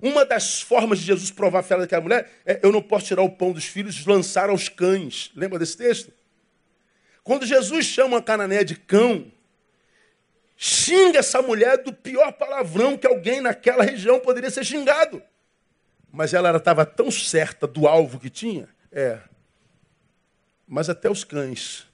uma 0.00 0.24
das 0.24 0.60
formas 0.60 1.00
de 1.00 1.06
Jesus 1.06 1.30
provar 1.30 1.60
a 1.60 1.62
fé 1.62 1.76
daquela 1.76 2.02
mulher 2.02 2.30
é: 2.46 2.60
eu 2.62 2.72
não 2.72 2.82
posso 2.82 3.06
tirar 3.06 3.22
o 3.22 3.30
pão 3.30 3.52
dos 3.52 3.64
filhos 3.64 3.96
e 3.96 4.08
lançar 4.08 4.48
aos 4.48 4.68
cães. 4.68 5.30
Lembra 5.34 5.58
desse 5.58 5.76
texto? 5.76 6.12
Quando 7.22 7.44
Jesus 7.44 7.84
chama 7.84 8.18
a 8.18 8.22
cananeia 8.22 8.64
de 8.64 8.74
cão, 8.74 9.30
xinga 10.56 11.18
essa 11.18 11.42
mulher 11.42 11.82
do 11.82 11.92
pior 11.92 12.32
palavrão 12.32 12.96
que 12.96 13.06
alguém 13.06 13.40
naquela 13.40 13.84
região 13.84 14.18
poderia 14.18 14.50
ser 14.50 14.64
xingado. 14.64 15.22
Mas 16.10 16.32
ela 16.32 16.56
estava 16.56 16.86
tão 16.86 17.10
certa 17.10 17.66
do 17.66 17.86
alvo 17.86 18.18
que 18.18 18.30
tinha. 18.30 18.68
É. 18.92 19.20
Mas 20.66 20.88
até 20.88 21.10
os 21.10 21.24
cães 21.24 21.86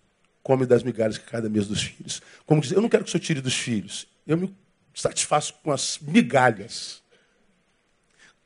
comem 0.42 0.66
das 0.66 0.82
migalhas 0.82 1.18
que 1.18 1.24
cada 1.24 1.48
mês 1.48 1.66
dos 1.66 1.82
filhos. 1.82 2.20
Como 2.46 2.60
dizer, 2.60 2.76
eu 2.76 2.82
não 2.82 2.88
quero 2.88 3.04
que 3.04 3.08
o 3.08 3.12
senhor 3.12 3.24
tire 3.24 3.40
dos 3.40 3.54
filhos. 3.54 4.06
Eu 4.26 4.36
me 4.36 4.54
satisfaço 4.94 5.54
com 5.62 5.72
as 5.72 5.98
migalhas. 5.98 7.02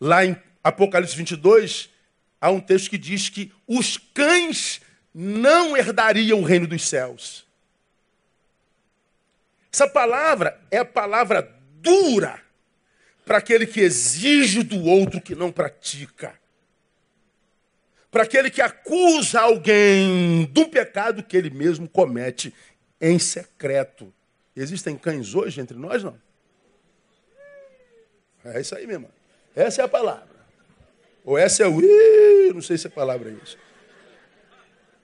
Lá 0.00 0.24
em 0.24 0.36
Apocalipse 0.62 1.16
22, 1.16 1.90
há 2.40 2.50
um 2.50 2.60
texto 2.60 2.90
que 2.90 2.98
diz 2.98 3.28
que 3.28 3.52
os 3.66 3.96
cães 3.96 4.80
não 5.12 5.76
herdariam 5.76 6.40
o 6.40 6.44
reino 6.44 6.66
dos 6.66 6.86
céus. 6.88 7.46
Essa 9.72 9.88
palavra 9.88 10.60
é 10.70 10.78
a 10.78 10.84
palavra 10.84 11.54
dura 11.80 12.40
para 13.24 13.38
aquele 13.38 13.66
que 13.66 13.80
exige 13.80 14.62
do 14.62 14.82
outro 14.84 15.20
que 15.20 15.34
não 15.34 15.52
pratica. 15.52 16.34
Para 18.10 18.22
aquele 18.22 18.50
que 18.50 18.62
acusa 18.62 19.40
alguém 19.40 20.46
do 20.46 20.68
pecado 20.68 21.22
que 21.22 21.36
ele 21.36 21.50
mesmo 21.50 21.88
comete 21.88 22.54
em 23.00 23.18
secreto. 23.18 24.12
Existem 24.56 24.96
cães 24.96 25.34
hoje 25.34 25.60
entre 25.60 25.76
nós, 25.76 26.02
não? 26.02 26.18
É 28.44 28.60
isso 28.60 28.74
aí, 28.74 28.86
meu 28.86 28.96
irmão. 28.96 29.10
Essa 29.54 29.82
é 29.82 29.84
a 29.84 29.88
palavra. 29.88 30.38
Ou 31.24 31.36
essa 31.36 31.62
é 31.62 31.66
o. 31.66 31.80
Não 32.54 32.62
sei 32.62 32.78
se 32.78 32.86
a 32.86 32.90
palavra 32.90 33.30
é 33.30 33.34
isso. 33.42 33.58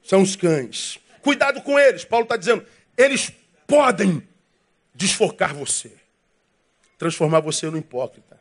São 0.03 0.23
os 0.23 0.35
cães. 0.37 0.99
Cuidado 1.21 1.61
com 1.63 1.79
eles. 1.79 2.05
Paulo 2.05 2.25
está 2.25 2.37
dizendo. 2.37 2.65
Eles 2.97 3.31
podem 3.67 4.27
desfocar 4.95 5.55
você, 5.55 5.93
transformar 6.97 7.41
você 7.41 7.69
no 7.69 7.77
hipócrita. 7.77 8.41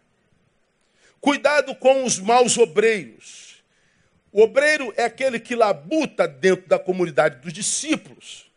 Cuidado 1.19 1.73
com 1.75 2.03
os 2.03 2.19
maus 2.19 2.57
obreiros. 2.57 3.52
O 4.33 4.41
obreiro 4.41 4.91
é 4.97 5.03
aquele 5.03 5.39
que 5.39 5.55
labuta 5.55 6.27
dentro 6.27 6.67
da 6.67 6.79
comunidade 6.79 7.39
dos 7.39 7.53
discípulos 7.53 8.51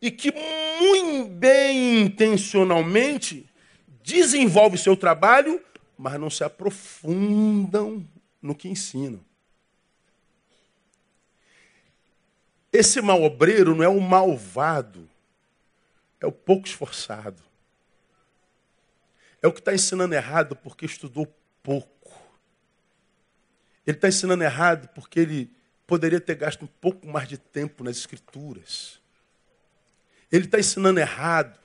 e 0.00 0.10
que 0.10 0.32
muito 0.32 1.28
bem 1.28 2.00
intencionalmente 2.00 3.46
desenvolve 4.02 4.78
seu 4.78 4.96
trabalho, 4.96 5.62
mas 5.98 6.18
não 6.18 6.30
se 6.30 6.42
aprofundam 6.42 8.08
no 8.40 8.54
que 8.54 8.68
ensinam. 8.70 9.20
Esse 12.72 13.02
mal 13.02 13.22
obreiro 13.22 13.74
não 13.74 13.84
é 13.84 13.88
o 13.88 14.00
malvado, 14.00 15.06
é 16.20 16.26
o 16.26 16.32
pouco 16.32 16.66
esforçado. 16.66 17.42
É 19.42 19.46
o 19.46 19.52
que 19.52 19.60
está 19.60 19.74
ensinando 19.74 20.14
errado 20.14 20.56
porque 20.56 20.86
estudou 20.86 21.30
pouco. 21.62 21.95
Ele 23.86 23.96
está 23.96 24.08
ensinando 24.08 24.42
errado 24.42 24.88
porque 24.94 25.20
ele 25.20 25.50
poderia 25.86 26.20
ter 26.20 26.34
gasto 26.34 26.64
um 26.64 26.68
pouco 26.68 27.06
mais 27.06 27.28
de 27.28 27.38
tempo 27.38 27.84
nas 27.84 27.96
escrituras. 27.96 29.00
Ele 30.30 30.46
está 30.46 30.58
ensinando 30.58 30.98
errado. 30.98 31.58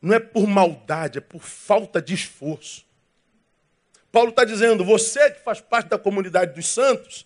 Não 0.00 0.14
é 0.14 0.18
por 0.18 0.46
maldade, 0.48 1.18
é 1.18 1.20
por 1.20 1.42
falta 1.42 2.02
de 2.02 2.14
esforço. 2.14 2.84
Paulo 4.10 4.30
está 4.30 4.44
dizendo: 4.44 4.84
você 4.84 5.30
que 5.30 5.40
faz 5.40 5.60
parte 5.60 5.88
da 5.88 5.98
comunidade 5.98 6.54
dos 6.54 6.66
santos, 6.66 7.24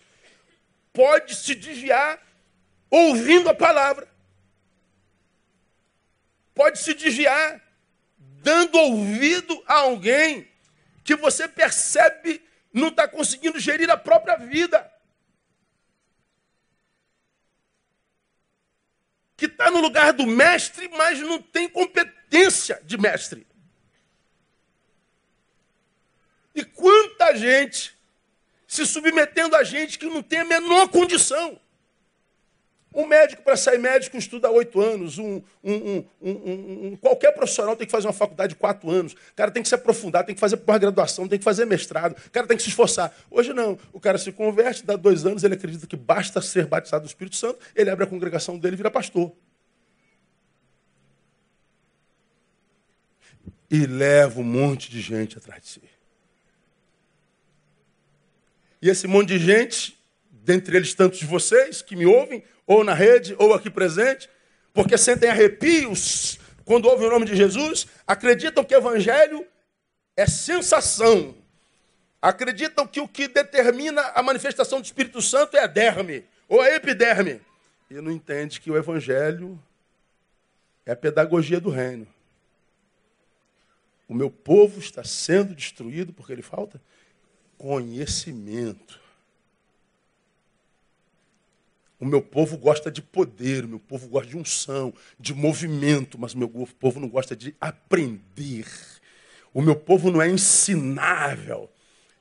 pode 0.93 1.35
se 1.35 1.55
desviar 1.55 2.21
ouvindo 2.89 3.49
a 3.49 3.53
palavra 3.55 4.07
pode 6.57 6.79
se 6.79 6.95
desviar, 6.95 7.61
dando 8.17 8.79
ouvido 8.79 9.63
a 9.67 9.75
alguém 9.75 10.47
que 11.03 11.15
você 11.15 11.47
percebe 11.47 12.41
não 12.73 12.89
está 12.89 13.07
conseguindo 13.07 13.59
gerir 13.59 13.89
a 13.89 13.97
própria 13.97 14.37
vida. 14.37 14.91
Que 19.35 19.45
está 19.45 19.69
no 19.69 19.79
lugar 19.79 20.13
do 20.13 20.25
mestre, 20.25 20.87
mas 20.89 21.19
não 21.19 21.41
tem 21.41 21.69
competência 21.69 22.81
de 22.83 22.97
mestre. 22.97 23.47
E 26.55 26.65
quanta 26.65 27.35
gente 27.35 27.95
se 28.67 28.85
submetendo 28.85 29.55
a 29.55 29.63
gente 29.63 29.97
que 29.97 30.07
não 30.07 30.21
tem 30.21 30.39
a 30.39 30.45
menor 30.45 30.89
condição. 30.89 31.59
Um 32.97 33.05
médico, 33.05 33.43
para 33.43 33.55
sair 33.55 33.77
médico, 33.77 34.17
estuda 34.17 34.49
oito 34.49 34.81
anos. 34.81 35.19
Um, 35.19 35.39
um, 35.63 36.03
um, 36.19 36.97
qualquer 36.99 37.31
profissional 37.31 37.75
tem 37.75 37.85
que 37.85 37.91
fazer 37.91 38.07
uma 38.07 38.13
faculdade 38.13 38.55
de 38.55 38.59
quatro 38.59 38.89
anos. 38.89 39.13
O 39.13 39.35
cara 39.35 39.51
tem 39.51 39.61
que 39.61 39.69
se 39.69 39.75
aprofundar, 39.75 40.25
tem 40.25 40.33
que 40.33 40.41
fazer 40.41 40.57
pós-graduação, 40.57 41.27
tem 41.27 41.37
que 41.37 41.45
fazer 41.45 41.65
mestrado. 41.65 42.17
O 42.25 42.31
cara 42.31 42.47
tem 42.47 42.57
que 42.57 42.63
se 42.63 42.69
esforçar. 42.69 43.15
Hoje 43.29 43.53
não. 43.53 43.77
O 43.93 43.99
cara 43.99 44.17
se 44.17 44.31
converte, 44.31 44.83
dá 44.83 44.95
dois 44.95 45.27
anos, 45.27 45.43
ele 45.43 45.53
acredita 45.53 45.85
que 45.85 45.95
basta 45.95 46.41
ser 46.41 46.65
batizado 46.65 47.03
do 47.03 47.07
Espírito 47.07 47.35
Santo, 47.35 47.59
ele 47.75 47.91
abre 47.91 48.03
a 48.03 48.07
congregação 48.07 48.57
dele 48.57 48.73
e 48.73 48.77
vira 48.77 48.89
pastor. 48.89 49.31
E 53.69 53.85
leva 53.85 54.39
um 54.39 54.43
monte 54.43 54.89
de 54.89 55.01
gente 55.01 55.37
atrás 55.37 55.61
de 55.61 55.69
si. 55.69 55.81
E 58.81 58.89
esse 58.89 59.05
monte 59.05 59.27
de 59.27 59.37
gente, 59.37 60.03
dentre 60.31 60.75
eles 60.75 60.95
tantos 60.95 61.19
de 61.19 61.27
vocês 61.27 61.83
que 61.83 61.95
me 61.95 62.07
ouvem, 62.07 62.43
ou 62.67 62.83
na 62.83 62.93
rede, 62.93 63.35
ou 63.39 63.53
aqui 63.53 63.69
presente, 63.69 64.29
porque 64.73 64.97
sentem 64.97 65.29
arrepios 65.29 66.37
quando 66.67 66.89
ouvem 66.89 67.07
o 67.07 67.09
nome 67.09 67.25
de 67.25 67.33
Jesus, 67.33 67.87
acreditam 68.05 68.61
que 68.61 68.75
o 68.75 68.77
evangelho 68.77 69.47
é 70.17 70.27
sensação. 70.27 71.33
Acreditam 72.21 72.85
que 72.85 72.99
o 72.99 73.07
que 73.07 73.25
determina 73.29 74.01
a 74.13 74.21
manifestação 74.21 74.81
do 74.81 74.83
Espírito 74.83 75.21
Santo 75.21 75.55
é 75.55 75.61
a 75.61 75.67
derme, 75.67 76.25
ou 76.45 76.59
a 76.59 76.69
epiderme. 76.75 77.39
E 77.89 77.93
não 78.01 78.11
entende 78.11 78.59
que 78.59 78.69
o 78.69 78.75
evangelho 78.75 79.57
é 80.85 80.91
a 80.91 80.95
pedagogia 80.95 81.61
do 81.61 81.69
reino. 81.69 82.05
O 84.05 84.13
meu 84.13 84.29
povo 84.29 84.77
está 84.77 85.05
sendo 85.05 85.55
destruído 85.55 86.11
porque 86.11 86.33
ele 86.33 86.41
falta 86.41 86.81
conhecimento. 87.57 88.99
O 91.99 92.05
meu 92.05 92.21
povo 92.21 92.57
gosta 92.57 92.91
de 92.91 93.01
poder, 93.01 93.65
o 93.65 93.67
meu 93.67 93.79
povo 93.79 94.07
gosta 94.07 94.29
de 94.29 94.37
unção, 94.37 94.93
de 95.19 95.33
movimento, 95.33 96.19
mas 96.19 96.33
o 96.33 96.37
meu 96.37 96.47
povo 96.79 96.99
não 96.99 97.09
gosta 97.09 97.35
de 97.35 97.55
aprender. 97.59 98.67
O 99.51 99.61
meu 99.61 99.75
povo 99.75 100.11
não 100.11 100.21
é 100.21 100.29
ensinável. 100.29 101.69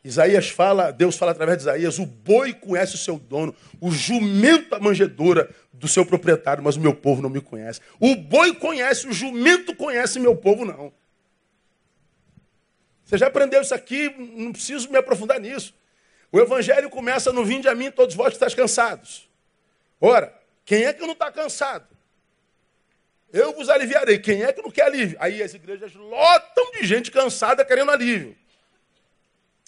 Isaías 0.03 0.49
fala, 0.49 0.93
Deus 0.93 1.17
fala 1.17 1.33
através 1.33 1.59
de 1.59 1.65
Isaías, 1.65 1.99
o 1.99 2.07
boi 2.07 2.55
conhece 2.55 2.95
o 2.95 2.99
seu 2.99 3.19
dono, 3.19 3.55
o 3.81 3.91
jumento 3.91 4.75
a 4.75 4.79
manjedora 4.79 5.51
do 5.73 5.89
seu 5.89 6.07
proprietário, 6.07 6.63
mas 6.63 6.77
o 6.77 6.81
meu 6.81 6.95
povo 6.95 7.21
não 7.21 7.29
me 7.29 7.41
conhece. 7.41 7.81
O 7.99 8.15
boi 8.15 8.55
conhece, 8.55 9.07
o 9.07 9.13
jumento 9.13 9.75
conhece, 9.75 10.21
meu 10.21 10.37
povo 10.37 10.65
não. 10.65 10.93
Você 13.05 13.19
já 13.19 13.27
aprendeu 13.27 13.61
isso 13.61 13.75
aqui, 13.75 14.15
não 14.37 14.53
preciso 14.53 14.91
me 14.91 14.97
aprofundar 14.97 15.41
nisso. 15.41 15.75
O 16.33 16.41
evangelho 16.41 16.89
começa 16.89 17.33
no 17.33 17.45
vinde 17.45 17.69
a 17.69 17.75
mim, 17.75 17.91
todos 17.91 18.15
vós 18.15 18.29
que 18.29 18.35
estáis 18.35 18.55
cansados. 18.55 19.26
Ora, 20.01 20.35
quem 20.65 20.85
é 20.85 20.93
que 20.93 21.03
não 21.03 21.13
está 21.13 21.31
cansado? 21.31 21.87
Eu 23.33 23.53
vos 23.53 23.69
aliviarei. 23.69 24.19
Quem 24.19 24.43
é 24.43 24.53
que 24.53 24.63
não 24.63 24.71
quer 24.71 24.87
alívio? 24.87 25.17
Aí 25.21 25.43
as 25.43 25.55
igrejas 25.55 25.95
lotam 25.95 26.73
de 26.73 26.87
gente 26.87 27.11
cansada 27.11 27.65
querendo 27.65 27.91
alívio. 27.91 28.37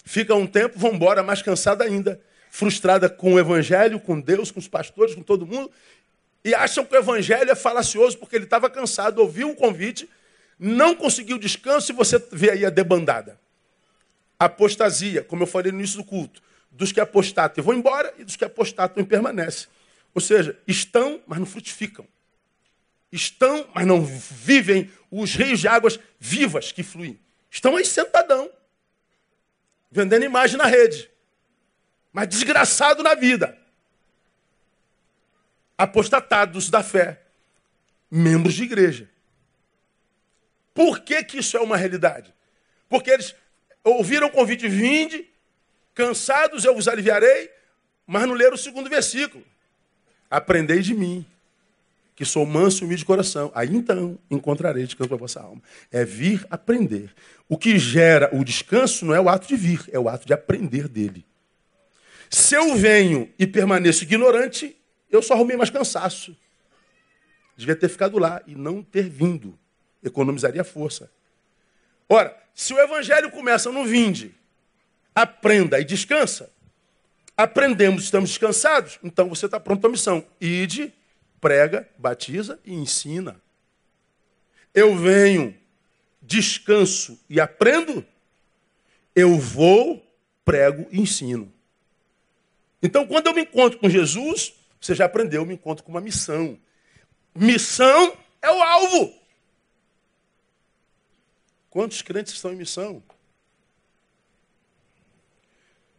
Fica 0.05 0.33
um 0.33 0.47
tempo, 0.47 0.79
vão 0.79 0.93
embora 0.93 1.21
mais 1.21 1.41
cansada 1.41 1.83
ainda, 1.83 2.19
frustrada 2.49 3.07
com 3.07 3.35
o 3.35 3.39
evangelho, 3.39 3.99
com 3.99 4.19
Deus, 4.19 4.49
com 4.49 4.59
os 4.59 4.67
pastores, 4.67 5.13
com 5.13 5.21
todo 5.21 5.45
mundo, 5.45 5.71
e 6.43 6.55
acham 6.55 6.83
que 6.83 6.95
o 6.95 6.97
evangelho 6.97 7.51
é 7.51 7.55
falacioso 7.55 8.17
porque 8.17 8.35
ele 8.35 8.45
estava 8.45 8.69
cansado, 8.69 9.19
ouviu 9.19 9.51
o 9.51 9.55
convite, 9.55 10.09
não 10.57 10.95
conseguiu 10.95 11.37
descanso 11.37 11.91
e 11.91 11.95
você 11.95 12.17
vê 12.31 12.51
aí 12.51 12.65
a 12.65 12.69
debandada. 12.69 13.39
apostasia, 14.39 15.23
como 15.23 15.43
eu 15.43 15.47
falei 15.47 15.71
no 15.71 15.77
início 15.77 15.97
do 15.97 16.03
culto, 16.03 16.41
dos 16.71 16.91
que 16.91 16.99
apostatam 16.99 17.61
e 17.61 17.65
vão 17.65 17.75
embora 17.75 18.11
e 18.17 18.23
dos 18.23 18.35
que 18.35 18.45
apostatam 18.45 19.03
e 19.03 19.05
permanecem. 19.05 19.67
Ou 20.13 20.21
seja, 20.21 20.57
estão, 20.67 21.21
mas 21.27 21.39
não 21.39 21.45
frutificam. 21.45 22.07
Estão, 23.11 23.69
mas 23.73 23.87
não 23.87 24.03
vivem 24.03 24.91
os 25.09 25.33
rios 25.33 25.59
de 25.59 25.67
águas 25.67 25.99
vivas 26.19 26.71
que 26.71 26.83
fluem. 26.83 27.19
Estão 27.49 27.75
aí 27.75 27.85
sentadão, 27.85 28.51
vendendo 29.89 30.25
imagem 30.25 30.57
na 30.57 30.65
rede, 30.65 31.09
mas 32.11 32.27
desgraçado 32.27 33.01
na 33.01 33.15
vida. 33.15 33.57
Apostatados 35.77 36.69
da 36.69 36.83
fé, 36.83 37.21
membros 38.11 38.53
de 38.53 38.63
igreja. 38.63 39.09
Por 40.73 40.99
que, 40.99 41.23
que 41.23 41.39
isso 41.39 41.57
é 41.57 41.59
uma 41.59 41.77
realidade? 41.77 42.33
Porque 42.87 43.09
eles 43.09 43.35
ouviram 43.83 44.27
o 44.27 44.31
convite, 44.31 44.67
vinde, 44.67 45.27
cansados 45.93 46.63
eu 46.63 46.75
vos 46.75 46.87
aliviarei, 46.87 47.51
mas 48.05 48.27
não 48.27 48.33
leram 48.33 48.55
o 48.55 48.57
segundo 48.57 48.89
versículo. 48.89 49.45
Aprendei 50.29 50.79
de 50.81 50.93
mim, 50.93 51.25
que 52.15 52.25
sou 52.25 52.45
manso 52.45 52.83
e 52.83 52.85
humilde 52.85 53.01
de 53.01 53.05
coração. 53.05 53.51
Aí 53.55 53.73
então 53.73 54.19
encontrarei 54.29 54.83
descanso 54.83 55.07
para 55.07 55.15
a 55.15 55.19
vossa 55.19 55.39
alma. 55.39 55.61
É 55.91 56.03
vir 56.03 56.45
aprender. 56.49 57.13
O 57.47 57.57
que 57.57 57.79
gera 57.79 58.29
o 58.33 58.43
descanso 58.43 59.05
não 59.05 59.15
é 59.15 59.21
o 59.21 59.29
ato 59.29 59.47
de 59.47 59.55
vir, 59.55 59.83
é 59.91 59.97
o 59.97 60.09
ato 60.09 60.27
de 60.27 60.33
aprender 60.33 60.87
dele. 60.87 61.25
Se 62.29 62.55
eu 62.55 62.75
venho 62.75 63.27
e 63.39 63.47
permaneço 63.47 64.03
ignorante, 64.03 64.75
eu 65.09 65.21
só 65.21 65.33
arrumei 65.33 65.57
mais 65.57 65.69
cansaço. 65.69 66.37
Devia 67.57 67.75
ter 67.75 67.89
ficado 67.89 68.19
lá 68.19 68.41
e 68.45 68.53
não 68.53 68.83
ter 68.83 69.09
vindo. 69.09 69.57
Economizaria 70.03 70.63
força. 70.63 71.11
Ora, 72.07 72.35
se 72.53 72.73
o 72.73 72.79
evangelho 72.79 73.31
começa 73.31 73.71
no 73.71 73.85
vinde, 73.85 74.35
aprenda 75.15 75.79
e 75.79 75.83
descansa, 75.83 76.51
aprendemos, 77.39 78.03
estamos 78.03 78.31
descansados, 78.31 78.99
então 79.01 79.29
você 79.29 79.45
está 79.45 79.57
pronto 79.61 79.79
para 79.79 79.89
a 79.89 79.91
missão. 79.91 80.25
Ide, 80.41 80.93
prega, 81.39 81.87
batiza 81.97 82.59
e 82.65 82.73
ensina. 82.73 83.41
Eu 84.73 84.93
venho, 84.97 85.57
descanso 86.21 87.17
e 87.29 87.39
aprendo, 87.39 88.05
eu 89.15 89.37
vou, 89.37 90.05
prego 90.43 90.85
e 90.91 90.99
ensino. 90.99 91.49
Então, 92.83 93.07
quando 93.07 93.27
eu 93.27 93.33
me 93.33 93.43
encontro 93.43 93.79
com 93.79 93.89
Jesus, 93.89 94.53
você 94.79 94.93
já 94.93 95.05
aprendeu, 95.05 95.41
eu 95.41 95.45
me 95.45 95.53
encontro 95.53 95.85
com 95.85 95.91
uma 95.91 96.01
missão. 96.01 96.59
Missão 97.33 98.17
é 98.41 98.51
o 98.51 98.61
alvo. 98.61 99.13
Quantos 101.69 102.01
crentes 102.01 102.33
estão 102.33 102.51
em 102.51 102.57
missão? 102.57 103.01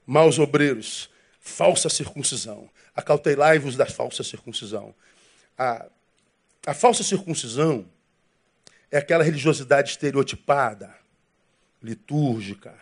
Maus 0.07 0.38
obreiros, 0.38 1.10
falsa 1.41 1.88
circuncisão. 1.88 2.70
Acautelai-vos 2.95 3.76
da 3.76 3.86
falsa 3.86 4.22
circuncisão. 4.22 4.95
A, 5.57 5.86
a 6.66 6.74
falsa 6.74 7.03
circuncisão 7.03 7.88
é 8.91 8.99
aquela 8.99 9.24
religiosidade 9.24 9.91
estereotipada, 9.91 10.95
litúrgica, 11.82 12.78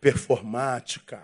performática, 0.00 1.22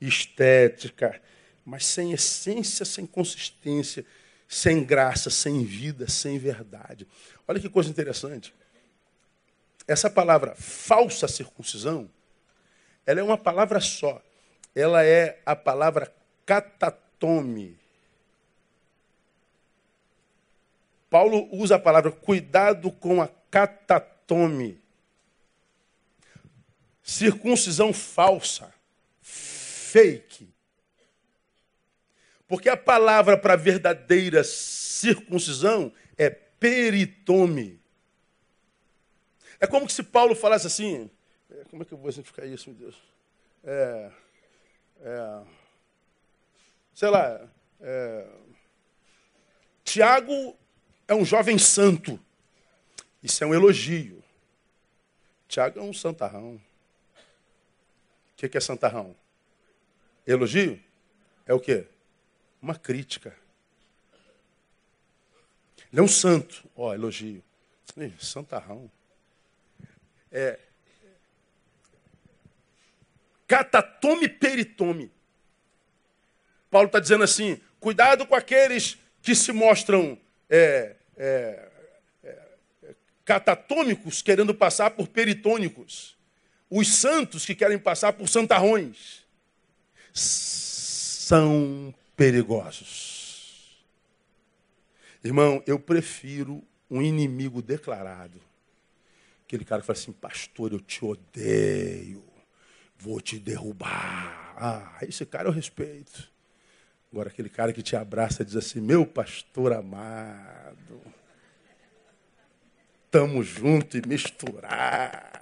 estética, 0.00 1.20
mas 1.64 1.86
sem 1.86 2.12
essência, 2.12 2.84
sem 2.84 3.06
consistência, 3.06 4.04
sem 4.48 4.84
graça, 4.84 5.30
sem 5.30 5.64
vida, 5.64 6.08
sem 6.08 6.38
verdade. 6.38 7.06
Olha 7.46 7.60
que 7.60 7.68
coisa 7.68 7.90
interessante. 7.90 8.54
Essa 9.86 10.10
palavra 10.10 10.54
falsa 10.56 11.28
circuncisão, 11.28 12.10
ela 13.04 13.20
é 13.20 13.22
uma 13.22 13.38
palavra 13.38 13.80
só. 13.80 14.20
Ela 14.76 15.02
é 15.02 15.40
a 15.46 15.56
palavra 15.56 16.14
catatome. 16.44 17.78
Paulo 21.08 21.48
usa 21.50 21.76
a 21.76 21.78
palavra 21.78 22.12
cuidado 22.12 22.92
com 22.92 23.22
a 23.22 23.28
catatome. 23.50 24.78
Circuncisão 27.02 27.90
falsa, 27.90 28.70
fake. 29.22 30.46
Porque 32.46 32.68
a 32.68 32.76
palavra 32.76 33.38
para 33.38 33.56
verdadeira 33.56 34.44
circuncisão 34.44 35.90
é 36.18 36.28
peritome. 36.28 37.80
É 39.58 39.66
como 39.66 39.88
se 39.88 40.02
Paulo 40.02 40.34
falasse 40.34 40.66
assim. 40.66 41.10
É, 41.50 41.64
como 41.70 41.82
é 41.82 41.86
que 41.86 41.94
eu 41.94 41.98
vou 41.98 42.10
exemplificar 42.10 42.46
isso, 42.46 42.68
meu 42.68 42.78
Deus? 42.78 42.96
É, 43.64 44.10
é, 45.00 45.42
sei 46.94 47.08
lá. 47.08 47.48
É, 47.80 48.26
Tiago 49.84 50.56
é 51.06 51.14
um 51.14 51.24
jovem 51.24 51.58
santo. 51.58 52.18
Isso 53.22 53.42
é 53.42 53.46
um 53.46 53.54
elogio. 53.54 54.22
Tiago 55.48 55.78
é 55.78 55.82
um 55.82 55.92
santarrão. 55.92 56.60
O 58.32 58.36
que 58.36 58.56
é 58.56 58.60
santarrão? 58.60 59.14
Elogio? 60.26 60.82
É 61.46 61.54
o 61.54 61.60
quê? 61.60 61.86
Uma 62.60 62.74
crítica. 62.74 63.36
Ele 65.92 66.00
é 66.00 66.02
um 66.02 66.08
santo. 66.08 66.68
Ó, 66.74 66.92
elogio. 66.92 67.42
Santarrão 68.18 68.90
é, 70.30 70.58
catatome 73.46 74.28
peritome. 74.28 75.10
Paulo 76.70 76.86
está 76.86 77.00
dizendo 77.00 77.24
assim: 77.24 77.60
cuidado 77.80 78.26
com 78.26 78.34
aqueles 78.34 78.98
que 79.22 79.34
se 79.34 79.52
mostram 79.52 80.18
é, 80.48 80.96
é, 81.16 81.68
é, 82.24 82.94
catatômicos, 83.24 84.22
querendo 84.22 84.54
passar 84.54 84.90
por 84.90 85.08
peritônicos. 85.08 86.16
Os 86.68 86.88
santos 86.94 87.46
que 87.46 87.54
querem 87.54 87.78
passar 87.78 88.12
por 88.12 88.28
santarrões 88.28 89.24
são 90.12 91.94
perigosos. 92.16 93.84
Irmão, 95.22 95.62
eu 95.66 95.78
prefiro 95.78 96.62
um 96.90 97.02
inimigo 97.02 97.60
declarado 97.62 98.40
Aquele 99.46 99.64
cara 99.64 99.80
que 99.80 99.86
fala 99.86 99.96
assim, 99.96 100.10
pastor, 100.10 100.72
eu 100.72 100.80
te 100.80 101.04
odeio, 101.04 102.24
vou 102.98 103.20
te 103.20 103.38
derrubar. 103.38 104.54
Ah, 104.56 104.98
esse 105.02 105.24
cara 105.26 105.48
eu 105.48 105.52
respeito. 105.52 106.30
Agora, 107.12 107.28
aquele 107.28 107.48
cara 107.48 107.72
que 107.72 107.82
te 107.82 107.96
abraça 107.96 108.44
diz 108.44 108.56
assim, 108.56 108.80
meu 108.80 109.06
pastor 109.06 109.72
amado, 109.72 111.00
estamos 113.04 113.46
juntos 113.46 114.00
e 114.00 114.06
misturados. 114.06 115.36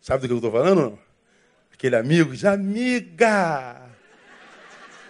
Sabe 0.00 0.22
do 0.22 0.28
que 0.28 0.32
eu 0.32 0.36
estou 0.36 0.52
falando? 0.52 0.98
Aquele 1.72 1.96
amigo 1.96 2.32
diz, 2.32 2.44
amiga, 2.44 3.90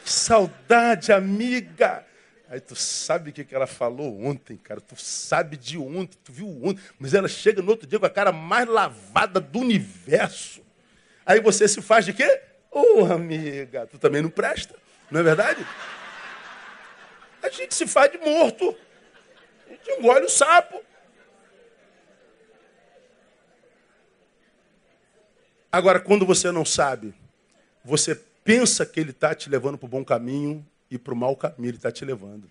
que 0.04 0.10
saudade, 0.10 1.12
amiga. 1.12 2.06
Aí 2.54 2.60
tu 2.60 2.76
sabe 2.76 3.30
o 3.30 3.32
que, 3.32 3.52
ela 3.52 3.66
falou 3.66 4.24
ontem, 4.24 4.56
cara. 4.56 4.80
Tu 4.80 4.94
sabe 4.94 5.56
de 5.56 5.76
ontem, 5.76 6.16
tu 6.22 6.32
viu 6.32 6.46
ontem. 6.62 6.80
Mas 7.00 7.12
ela 7.12 7.26
chega 7.26 7.60
no 7.60 7.68
outro 7.68 7.84
dia 7.84 7.98
com 7.98 8.06
a 8.06 8.10
cara 8.10 8.30
mais 8.30 8.68
lavada 8.68 9.40
do 9.40 9.58
universo. 9.58 10.62
Aí 11.26 11.40
você 11.40 11.66
se 11.66 11.82
faz 11.82 12.04
de 12.04 12.12
quê? 12.12 12.42
Ô, 12.70 13.00
oh, 13.00 13.12
amiga, 13.12 13.88
tu 13.88 13.98
também 13.98 14.22
não 14.22 14.30
presta, 14.30 14.76
não 15.10 15.18
é 15.18 15.24
verdade? 15.24 15.66
A 17.42 17.48
gente 17.48 17.74
se 17.74 17.88
faz 17.88 18.12
de 18.12 18.18
morto. 18.18 18.76
A 19.66 19.70
gente 19.70 19.90
engole 19.90 20.26
o 20.26 20.30
sapo. 20.30 20.80
Agora, 25.72 25.98
quando 25.98 26.24
você 26.24 26.52
não 26.52 26.64
sabe, 26.64 27.12
você 27.84 28.14
pensa 28.44 28.86
que 28.86 29.00
ele 29.00 29.10
está 29.10 29.34
te 29.34 29.50
levando 29.50 29.76
para 29.76 29.86
o 29.86 29.88
bom 29.90 30.04
caminho, 30.04 30.64
e 30.90 30.98
para 30.98 31.14
o 31.14 31.16
mau 31.16 31.36
caminho 31.36 31.70
ele 31.70 31.76
está 31.76 31.90
te 31.90 32.04
levando. 32.04 32.50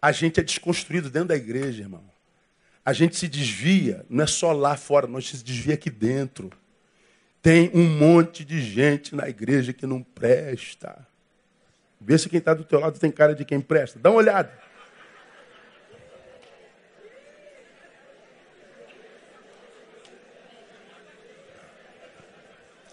A 0.00 0.10
gente 0.10 0.40
é 0.40 0.42
desconstruído 0.42 1.10
dentro 1.10 1.28
da 1.28 1.36
igreja, 1.36 1.82
irmão. 1.82 2.04
A 2.84 2.92
gente 2.92 3.16
se 3.16 3.28
desvia, 3.28 4.04
não 4.10 4.24
é 4.24 4.26
só 4.26 4.52
lá 4.52 4.76
fora, 4.76 5.06
nós 5.06 5.28
se 5.28 5.42
desvia 5.44 5.74
aqui 5.74 5.90
dentro. 5.90 6.50
Tem 7.40 7.70
um 7.72 7.84
monte 7.84 8.44
de 8.44 8.60
gente 8.60 9.14
na 9.14 9.28
igreja 9.28 9.72
que 9.72 9.86
não 9.86 10.02
presta. 10.02 11.06
Vê 12.00 12.18
se 12.18 12.28
quem 12.28 12.38
está 12.38 12.52
do 12.52 12.64
teu 12.64 12.80
lado 12.80 12.98
tem 12.98 13.10
cara 13.10 13.34
de 13.34 13.44
quem 13.44 13.60
presta. 13.60 13.98
Dá 13.98 14.10
uma 14.10 14.18
olhada. 14.18 14.52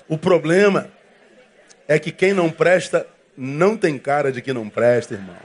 O 0.07 0.17
problema 0.17 0.91
é 1.87 1.99
que 1.99 2.11
quem 2.11 2.33
não 2.33 2.51
presta 2.51 3.07
não 3.39 3.77
tem 3.77 3.97
cara 3.97 4.31
de 4.31 4.41
que 4.41 4.51
não 4.51 4.69
presta, 4.69 5.13
irmão. 5.13 5.37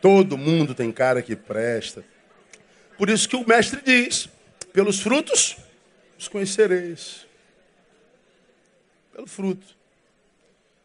Todo 0.00 0.38
mundo 0.38 0.74
tem 0.74 0.92
cara 0.92 1.20
que 1.20 1.34
presta. 1.34 2.04
Por 2.96 3.10
isso 3.10 3.28
que 3.28 3.34
o 3.34 3.46
mestre 3.46 3.80
diz: 3.82 4.28
pelos 4.72 5.00
frutos 5.00 5.56
Os 6.16 6.28
conhecereis. 6.28 7.26
Pelo 9.12 9.26
fruto. 9.26 9.66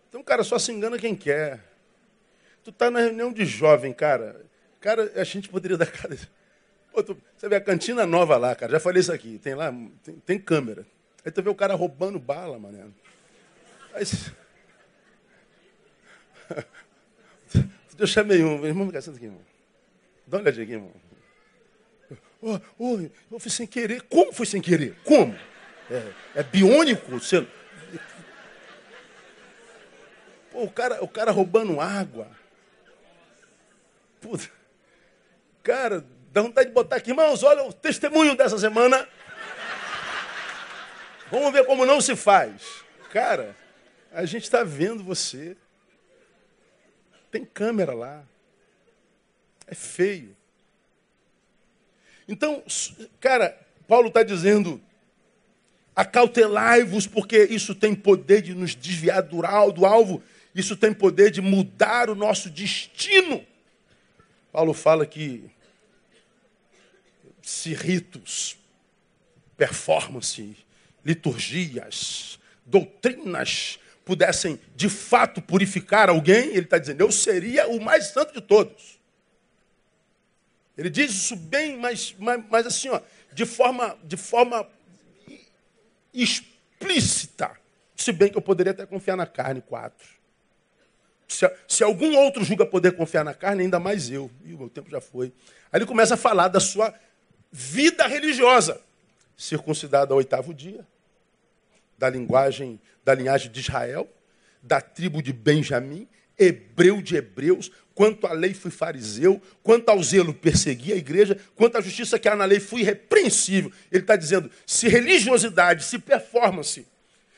Então, 0.09 0.23
cara, 0.23 0.43
só 0.43 0.57
se 0.57 0.71
engana 0.71 0.97
quem 0.97 1.15
quer. 1.15 1.59
Tu 2.63 2.71
tá 2.71 2.89
na 2.89 2.99
reunião 2.99 3.31
de 3.31 3.45
jovem, 3.45 3.93
cara. 3.93 4.43
Cara, 4.81 5.11
a 5.15 5.23
gente 5.23 5.47
poderia 5.49 5.77
dar 5.77 5.85
cada. 5.85 6.17
Pô, 6.91 7.03
tu... 7.03 7.17
Você 7.37 7.47
vê 7.47 7.57
a 7.57 7.61
cantina 7.61 8.05
nova 8.05 8.37
lá, 8.37 8.55
cara. 8.55 8.71
Já 8.71 8.79
falei 8.79 9.01
isso 9.01 9.13
aqui. 9.13 9.37
Tem 9.37 9.53
lá, 9.53 9.71
tem, 10.03 10.15
tem 10.25 10.39
câmera. 10.39 10.85
Aí 11.23 11.31
tu 11.31 11.43
vê 11.43 11.49
o 11.49 11.55
cara 11.55 11.75
roubando 11.75 12.17
bala, 12.17 12.57
mané. 12.57 12.85
Aí... 13.93 14.03
Eu 17.97 18.07
chamei 18.07 18.43
um, 18.43 18.65
irmão, 18.65 18.85
me 18.85 19.01
senta 19.01 19.15
aqui, 19.17 19.25
irmão. 19.25 19.41
Dá 20.27 20.37
uma 20.37 20.43
olhadinha 20.43 20.63
aqui, 20.63 20.73
irmão. 20.73 20.91
Oh, 22.41 22.59
oh, 22.77 23.09
eu 23.31 23.39
fui 23.39 23.49
sem 23.49 23.65
querer. 23.65 24.01
Como 24.03 24.33
foi 24.33 24.45
sem 24.45 24.61
querer? 24.61 24.95
Como? 25.03 25.33
É, 25.89 26.11
é 26.35 26.43
biônico? 26.43 27.19
Você... 27.19 27.47
Pô, 30.51 30.63
o 30.63 30.69
cara, 30.69 31.03
o 31.03 31.07
cara 31.07 31.31
roubando 31.31 31.79
água. 31.79 32.29
Puta. 34.21 34.49
Cara, 35.63 36.05
dá 36.31 36.41
vontade 36.41 36.67
de 36.69 36.73
botar 36.75 36.97
aqui, 36.97 37.11
irmãos, 37.11 37.41
olha 37.43 37.63
o 37.63 37.73
testemunho 37.73 38.35
dessa 38.35 38.57
semana. 38.57 39.07
Vamos 41.31 41.51
ver 41.51 41.65
como 41.65 41.85
não 41.85 41.99
se 41.99 42.15
faz. 42.15 42.83
Cara, 43.11 43.55
a 44.11 44.25
gente 44.25 44.43
está 44.43 44.63
vendo 44.63 45.03
você. 45.03 45.57
Tem 47.35 47.43
câmera 47.43 47.93
lá. 47.93 48.23
É 49.67 49.75
feio. 49.75 50.33
Então, 52.29 52.63
cara, 53.19 53.59
Paulo 53.89 54.07
está 54.07 54.23
dizendo: 54.23 54.81
acautelai-vos, 55.93 57.05
porque 57.05 57.43
isso 57.43 57.75
tem 57.75 57.93
poder 57.93 58.41
de 58.41 58.53
nos 58.53 58.73
desviar 58.73 59.21
do 59.21 59.45
alvo, 59.45 60.23
isso 60.55 60.77
tem 60.77 60.93
poder 60.93 61.29
de 61.29 61.41
mudar 61.41 62.09
o 62.09 62.15
nosso 62.15 62.49
destino. 62.49 63.45
Paulo 64.49 64.73
fala 64.73 65.05
que 65.05 65.43
se 67.41 67.73
ritos, 67.73 68.57
performance, 69.57 70.55
liturgias, 71.03 72.39
doutrinas 72.65 73.77
pudessem 74.05 74.61
de 74.75 74.87
fato 74.87 75.41
purificar 75.41 76.09
alguém, 76.09 76.49
ele 76.49 76.61
está 76.61 76.77
dizendo, 76.77 77.01
eu 77.01 77.11
seria 77.11 77.67
o 77.67 77.81
mais 77.81 78.07
santo 78.07 78.33
de 78.33 78.39
todos. 78.39 78.99
Ele 80.77 80.89
diz 80.89 81.11
isso 81.11 81.35
bem, 81.35 81.77
mas, 81.77 82.15
mas, 82.19 82.43
mas 82.49 82.67
assim, 82.67 82.89
ó, 82.89 83.01
de 83.33 83.45
forma, 83.45 83.97
de 84.03 84.15
forma 84.15 84.67
explícita. 86.13 87.51
Se 87.95 88.11
bem 88.11 88.29
que 88.29 88.37
eu 88.37 88.41
poderia 88.41 88.71
até 88.71 88.85
confiar 88.85 89.15
na 89.15 89.25
carne, 89.25 89.61
quatro. 89.61 90.07
Se, 91.27 91.49
se, 91.67 91.83
algum 91.83 92.15
outro 92.17 92.43
julga 92.43 92.65
poder 92.65 92.91
confiar 92.95 93.23
na 93.23 93.33
carne, 93.33 93.63
ainda 93.63 93.79
mais 93.79 94.11
eu. 94.11 94.29
E 94.43 94.53
o 94.53 94.57
meu 94.57 94.69
tempo 94.69 94.89
já 94.89 95.01
foi. 95.01 95.33
Aí 95.71 95.79
ele 95.79 95.85
começa 95.85 96.13
a 96.13 96.17
falar 96.17 96.49
da 96.49 96.59
sua 96.59 96.93
vida 97.51 98.05
religiosa. 98.05 98.79
Circuncidado 99.35 100.13
ao 100.13 100.17
oitavo 100.17 100.53
dia, 100.53 100.85
da 101.97 102.09
linguagem, 102.09 102.79
da 103.03 103.13
linhagem 103.13 103.51
de 103.51 103.59
Israel, 103.59 104.09
da 104.61 104.81
tribo 104.81 105.21
de 105.21 105.31
Benjamim, 105.31 106.07
hebreu 106.37 107.01
de 107.01 107.15
hebreus, 107.15 107.71
quanto 107.93 108.27
à 108.27 108.33
lei 108.33 108.53
fui 108.53 108.71
fariseu, 108.71 109.41
quanto 109.63 109.89
ao 109.89 110.01
zelo 110.03 110.33
persegui 110.33 110.91
a 110.91 110.97
igreja, 110.97 111.37
quanto 111.55 111.77
à 111.77 111.81
justiça 111.81 112.19
que 112.19 112.27
há 112.27 112.35
na 112.35 112.45
lei 112.45 112.59
fui 112.59 112.81
irrepreensível. 112.81 113.71
Ele 113.91 114.03
está 114.03 114.15
dizendo, 114.15 114.51
se 114.65 114.87
religiosidade, 114.87 115.83
se 115.83 115.97
performance, 115.97 116.85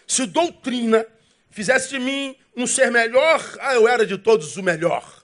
se 0.08 0.26
doutrina 0.26 1.06
fizesse 1.50 1.90
de 1.90 2.00
mim 2.00 2.36
um 2.56 2.68
ser 2.68 2.92
melhor, 2.92 3.44
ah, 3.62 3.74
eu 3.74 3.88
era 3.88 4.06
de 4.06 4.18
todos 4.18 4.58
o 4.58 4.64
melhor. 4.64 5.24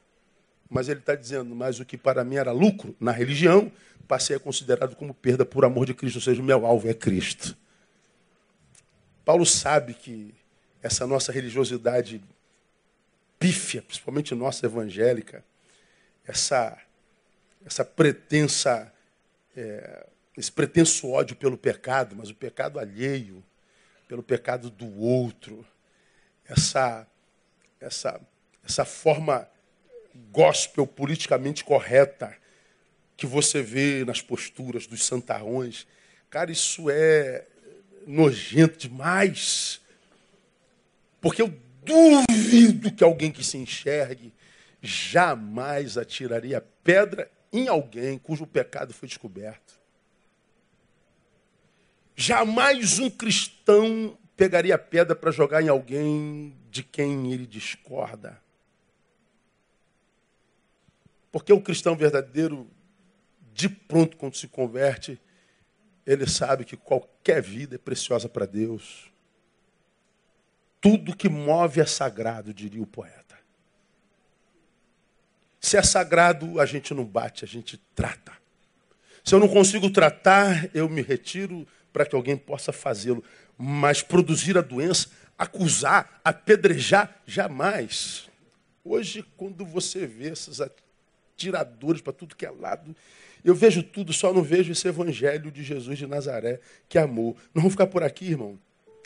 Mas 0.70 0.90
ele 0.90 1.00
está 1.00 1.16
dizendo, 1.16 1.56
mas 1.56 1.80
o 1.80 1.86
que 1.86 1.98
para 1.98 2.24
mim 2.24 2.36
era 2.36 2.52
lucro 2.52 2.96
na 3.00 3.12
religião, 3.12 3.72
passei 4.08 4.36
a 4.36 4.40
considerado 4.40 4.96
como 4.96 5.14
perda 5.14 5.46
por 5.46 5.66
amor 5.66 5.86
de 5.86 5.94
Cristo, 5.94 6.18
ou 6.18 6.22
seja, 6.22 6.42
o 6.42 6.46
meu 6.46 6.66
alvo 6.66 6.90
é 6.90 6.94
Cristo. 6.94 7.56
Paulo 9.26 9.46
sabe 9.46 9.94
que 9.94 10.34
essa 10.82 11.08
nossa 11.08 11.32
religiosidade 11.32 12.22
pífia, 13.40 13.82
principalmente 13.82 14.36
nossa 14.36 14.66
evangélica, 14.66 15.44
essa, 16.26 16.78
essa 17.66 17.86
pretensa, 17.86 18.92
é, 19.56 20.06
esse 20.38 20.52
pretenso 20.52 21.10
ódio 21.10 21.36
pelo 21.36 21.58
pecado, 21.58 22.16
mas 22.16 22.30
o 22.30 22.36
pecado 22.36 22.80
alheio, 22.80 23.44
pelo 24.08 24.22
pecado 24.22 24.70
do 24.70 25.00
outro, 25.00 25.66
essa, 26.46 27.08
essa, 27.80 28.20
essa 28.64 28.84
forma 28.84 29.48
gospel 30.32 30.86
politicamente 30.86 31.64
correta 31.64 32.36
que 33.16 33.26
você 33.26 33.62
vê 33.62 34.04
nas 34.04 34.22
posturas 34.22 34.86
dos 34.86 35.06
santarrões, 35.06 35.88
cara, 36.30 36.52
isso 36.52 36.90
é 36.90 37.46
nojento 38.08 38.78
demais. 38.78 39.82
Porque 41.22 41.42
eu 41.42 41.54
duvido 41.84 42.92
que 42.92 43.04
alguém 43.04 43.32
que 43.32 43.44
se 43.44 43.58
enxergue 43.58 44.34
jamais 44.82 45.98
atiraria 45.98 46.62
pedra 46.84 47.32
em 47.52 47.68
alguém 47.68 48.18
cujo 48.18 48.46
pecado 48.46 48.94
foi 48.94 49.08
descoberto. 49.08 49.80
Jamais 52.16 53.00
um 53.00 53.10
cristão 53.10 54.18
pegaria 54.36 54.78
pedra 54.78 55.16
para 55.16 55.32
jogar 55.32 55.62
em 55.62 55.70
alguém 55.70 56.56
de 56.70 56.84
quem 56.84 57.32
ele 57.32 57.46
discorda. 57.46 58.42
Porque 61.32 61.52
o 61.52 61.62
cristão 61.62 61.96
verdadeiro, 61.96 62.68
de 63.54 63.68
pronto, 63.70 64.18
quando 64.18 64.36
se 64.36 64.48
converte, 64.48 65.20
ele 66.06 66.28
sabe 66.28 66.66
que 66.66 66.76
qualquer 66.76 67.42
vida 67.42 67.76
é 67.76 67.78
preciosa 67.78 68.28
para 68.28 68.46
Deus. 68.46 69.12
Tudo 70.82 71.16
que 71.16 71.30
move 71.30 71.80
é 71.80 71.86
sagrado, 71.86 72.54
diria 72.54 72.82
o 72.82 72.88
poeta. 72.88 73.24
Se 75.60 75.78
é 75.78 75.82
sagrado, 75.82 76.60
a 76.60 76.66
gente 76.66 76.94
não 76.94 77.06
bate, 77.06 77.46
a 77.46 77.48
gente 77.48 77.78
trata. 77.96 78.34
Se 79.24 79.34
eu 79.34 79.40
não 79.40 79.48
consigo 79.48 79.90
tratar, 79.90 80.70
eu 80.76 80.90
me 80.90 81.02
retiro 81.02 81.66
para 81.94 82.06
que 82.06 82.14
alguém 82.14 82.36
possa 82.36 82.74
fazê-lo. 82.74 83.24
Mas 83.58 84.02
produzir 84.02 84.58
a 84.58 84.62
doença, 84.62 85.08
acusar, 85.38 86.20
apedrejar, 86.22 87.22
jamais. 87.26 88.30
Hoje, 88.84 89.24
quando 89.38 89.66
você 89.66 90.06
vê 90.06 90.32
esses 90.32 90.60
atiradores 90.60 92.02
para 92.02 92.12
tudo 92.12 92.36
que 92.36 92.46
é 92.46 92.52
lado, 92.52 92.94
eu 93.44 93.54
vejo 93.54 93.84
tudo, 93.84 94.14
só 94.14 94.34
não 94.34 94.42
vejo 94.42 94.72
esse 94.72 94.88
evangelho 94.88 95.52
de 95.52 95.64
Jesus 95.64 95.98
de 95.98 96.08
Nazaré, 96.08 96.60
que 96.88 96.98
amou. 96.98 97.36
Não 97.54 97.62
vamos 97.62 97.74
ficar 97.74 97.88
por 97.88 98.04
aqui, 98.04 98.32
irmão. 98.32 98.58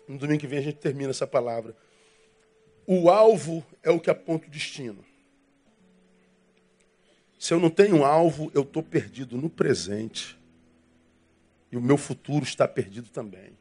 No 0.07 0.17
domingo 0.17 0.39
que 0.39 0.47
vem 0.47 0.59
a 0.59 0.61
gente 0.61 0.77
termina 0.77 1.09
essa 1.09 1.25
palavra. 1.25 1.75
O 2.85 3.09
alvo 3.09 3.65
é 3.83 3.89
o 3.89 3.99
que 3.99 4.09
aponta 4.09 4.47
o 4.47 4.49
destino. 4.49 5.03
Se 7.39 7.53
eu 7.53 7.59
não 7.59 7.69
tenho 7.69 8.03
alvo, 8.03 8.51
eu 8.53 8.61
estou 8.61 8.81
perdido 8.81 9.37
no 9.37 9.49
presente. 9.49 10.37
E 11.71 11.77
o 11.77 11.81
meu 11.81 11.97
futuro 11.97 12.43
está 12.43 12.67
perdido 12.67 13.09
também. 13.09 13.51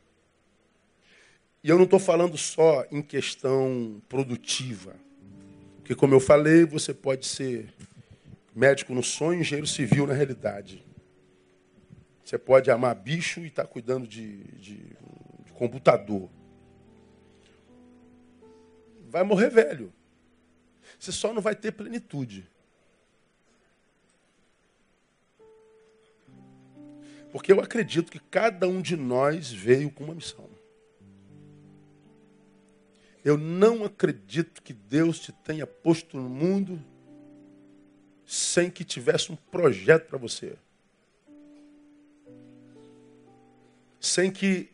E 1.63 1.69
eu 1.69 1.77
não 1.77 1.85
estou 1.85 1.99
falando 1.99 2.39
só 2.39 2.87
em 2.93 3.03
questão 3.03 4.01
produtiva. 4.09 4.95
Porque, 5.79 5.95
como 5.95 6.15
eu 6.15 6.21
falei, 6.21 6.65
você 6.65 6.95
pode 6.95 7.27
ser 7.27 7.73
médico 8.57 8.95
no 8.95 9.03
sonho, 9.03 9.41
engenheiro 9.41 9.67
civil 9.67 10.07
na 10.07 10.15
realidade. 10.15 10.85
Você 12.25 12.39
pode 12.39 12.71
amar 12.71 12.95
bicho 12.97 13.41
e 13.41 13.47
estar 13.47 13.65
tá 13.65 13.69
cuidando 13.69 14.09
de, 14.09 14.43
de, 14.55 14.77
de 15.45 15.53
computador 15.53 16.29
vai 19.17 19.23
morrer 19.25 19.49
velho. 19.49 19.91
Você 20.99 21.11
só 21.11 21.33
não 21.33 21.41
vai 21.41 21.55
ter 21.55 21.73
plenitude. 21.73 22.47
Porque 27.33 27.51
eu 27.51 27.61
acredito 27.61 28.13
que 28.13 28.19
cada 28.19 28.69
um 28.69 28.83
de 28.83 28.95
nós 28.95 29.51
veio 29.51 29.91
com 29.91 30.05
uma 30.05 30.15
missão. 30.15 30.49
Eu 33.25 33.39
não 33.39 33.85
acredito 33.85 34.63
que 34.63 34.75
Deus 34.75 35.19
te 35.19 35.33
tenha 35.33 35.67
posto 35.67 36.19
no 36.19 36.29
mundo 36.29 36.83
sem 38.27 38.71
que 38.71 38.85
tivesse 38.85 39.31
um 39.31 39.37
projeto 39.37 40.09
para 40.09 40.19
você. 40.19 40.55
Sem 44.01 44.31
que 44.31 44.69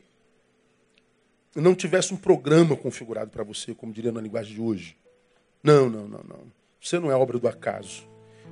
não 1.55 1.74
tivesse 1.74 2.14
um 2.14 2.16
programa 2.16 2.74
configurado 2.74 3.30
para 3.30 3.44
você, 3.44 3.74
como 3.74 3.92
diria 3.92 4.11
na 4.11 4.20
linguagem 4.20 4.55
de 4.55 4.61
hoje. 4.61 4.96
Não, 5.62 5.88
não, 5.88 6.09
não, 6.09 6.24
não. 6.26 6.53
Você 6.80 6.98
não 6.98 7.11
é 7.11 7.14
obra 7.14 7.38
do 7.38 7.46
acaso. 7.46 8.09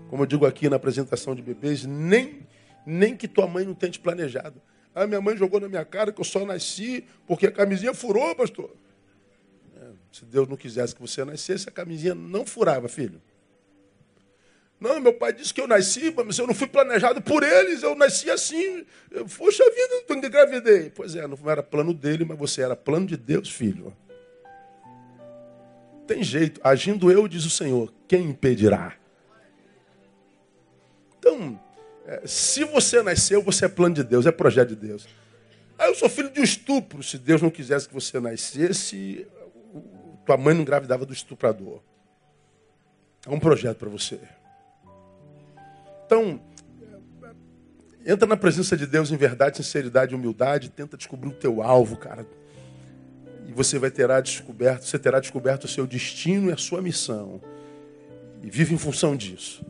Como 0.08 0.22
eu 0.22 0.26
digo 0.26 0.44
aqui 0.44 0.68
na 0.68 0.76
apresentação 0.76 1.34
de 1.34 1.42
bebês, 1.42 1.84
nem, 1.84 2.46
nem 2.84 3.16
que 3.16 3.26
tua 3.26 3.46
mãe 3.46 3.64
não 3.64 3.74
tenha 3.74 3.90
te 3.90 3.98
planejado. 3.98 4.60
A 4.94 5.06
minha 5.06 5.20
mãe 5.20 5.36
jogou 5.36 5.60
na 5.60 5.68
minha 5.68 5.84
cara 5.84 6.12
que 6.12 6.20
eu 6.20 6.24
só 6.24 6.44
nasci 6.44 7.04
porque 7.26 7.46
a 7.46 7.52
camisinha 7.52 7.94
furou, 7.94 8.34
pastor. 8.34 8.70
É, 9.76 9.86
se 10.12 10.24
Deus 10.24 10.46
não 10.46 10.56
quisesse 10.56 10.94
que 10.94 11.00
você 11.00 11.24
nascesse, 11.24 11.68
a 11.68 11.72
camisinha 11.72 12.14
não 12.14 12.44
furava, 12.44 12.88
filho. 12.88 13.20
Não, 14.80 14.98
meu 14.98 15.12
pai 15.12 15.30
disse 15.34 15.52
que 15.52 15.60
eu 15.60 15.68
nasci, 15.68 16.12
mas 16.24 16.38
eu 16.38 16.46
não 16.46 16.54
fui 16.54 16.66
planejado 16.66 17.20
por 17.20 17.42
eles, 17.42 17.82
eu 17.82 17.94
nasci 17.94 18.30
assim. 18.30 18.86
Eu, 19.10 19.26
Poxa 19.26 19.62
vida, 19.62 20.04
eu 20.08 20.16
engravidei. 20.16 20.88
Pois 20.88 21.14
é, 21.14 21.26
não 21.26 21.38
era 21.50 21.62
plano 21.62 21.92
dele, 21.92 22.24
mas 22.24 22.38
você 22.38 22.62
era 22.62 22.74
plano 22.74 23.06
de 23.06 23.16
Deus, 23.18 23.50
filho. 23.50 23.94
Tem 26.06 26.24
jeito, 26.24 26.60
agindo 26.64 27.12
eu, 27.12 27.28
diz 27.28 27.44
o 27.44 27.50
Senhor, 27.50 27.92
quem 28.08 28.24
impedirá? 28.24 28.96
Então, 31.18 31.60
é, 32.06 32.22
se 32.26 32.64
você 32.64 33.02
nasceu, 33.02 33.42
você 33.42 33.66
é 33.66 33.68
plano 33.68 33.94
de 33.94 34.02
Deus, 34.02 34.24
é 34.24 34.32
projeto 34.32 34.70
de 34.70 34.76
Deus. 34.76 35.06
Aí 35.78 35.88
eu 35.88 35.94
sou 35.94 36.08
filho 36.08 36.30
de 36.30 36.40
um 36.40 36.44
estupro. 36.44 37.02
Se 37.02 37.18
Deus 37.18 37.42
não 37.42 37.50
quisesse 37.50 37.86
que 37.86 37.94
você 37.94 38.18
nascesse, 38.18 39.26
tua 40.24 40.38
mãe 40.38 40.54
não 40.54 40.62
engravidava 40.62 41.04
do 41.04 41.12
estuprador. 41.12 41.80
É 43.26 43.30
um 43.30 43.38
projeto 43.38 43.76
para 43.76 43.88
você. 43.90 44.18
Então, 46.10 46.40
entra 48.04 48.26
na 48.26 48.36
presença 48.36 48.76
de 48.76 48.84
Deus 48.84 49.12
em 49.12 49.16
verdade, 49.16 49.58
sinceridade 49.58 50.12
humildade, 50.12 50.68
tenta 50.68 50.96
descobrir 50.96 51.28
o 51.28 51.32
teu 51.32 51.62
alvo, 51.62 51.96
cara. 51.96 52.26
E 53.46 53.52
você 53.52 53.78
vai 53.78 53.92
terá 53.92 54.20
descoberto, 54.20 54.82
você 54.82 54.98
terá 54.98 55.20
descoberto 55.20 55.64
o 55.64 55.68
seu 55.68 55.86
destino 55.86 56.50
e 56.50 56.52
a 56.52 56.56
sua 56.56 56.82
missão. 56.82 57.40
E 58.42 58.50
vive 58.50 58.74
em 58.74 58.76
função 58.76 59.14
disso. 59.14 59.64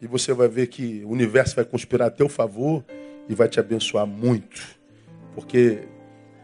E 0.00 0.06
você 0.06 0.32
vai 0.32 0.48
ver 0.48 0.68
que 0.68 1.02
o 1.04 1.10
universo 1.10 1.54
vai 1.54 1.66
conspirar 1.66 2.08
a 2.08 2.10
teu 2.10 2.30
favor 2.30 2.82
e 3.28 3.34
vai 3.34 3.46
te 3.46 3.60
abençoar 3.60 4.06
muito. 4.06 4.62
Porque 5.34 5.80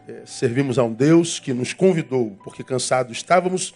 é, 0.07 0.27
servimos 0.27 0.77
a 0.77 0.83
um 0.83 0.93
Deus 0.93 1.39
que 1.39 1.53
nos 1.53 1.73
convidou, 1.73 2.37
porque 2.43 2.63
cansados 2.63 3.17
estávamos, 3.17 3.73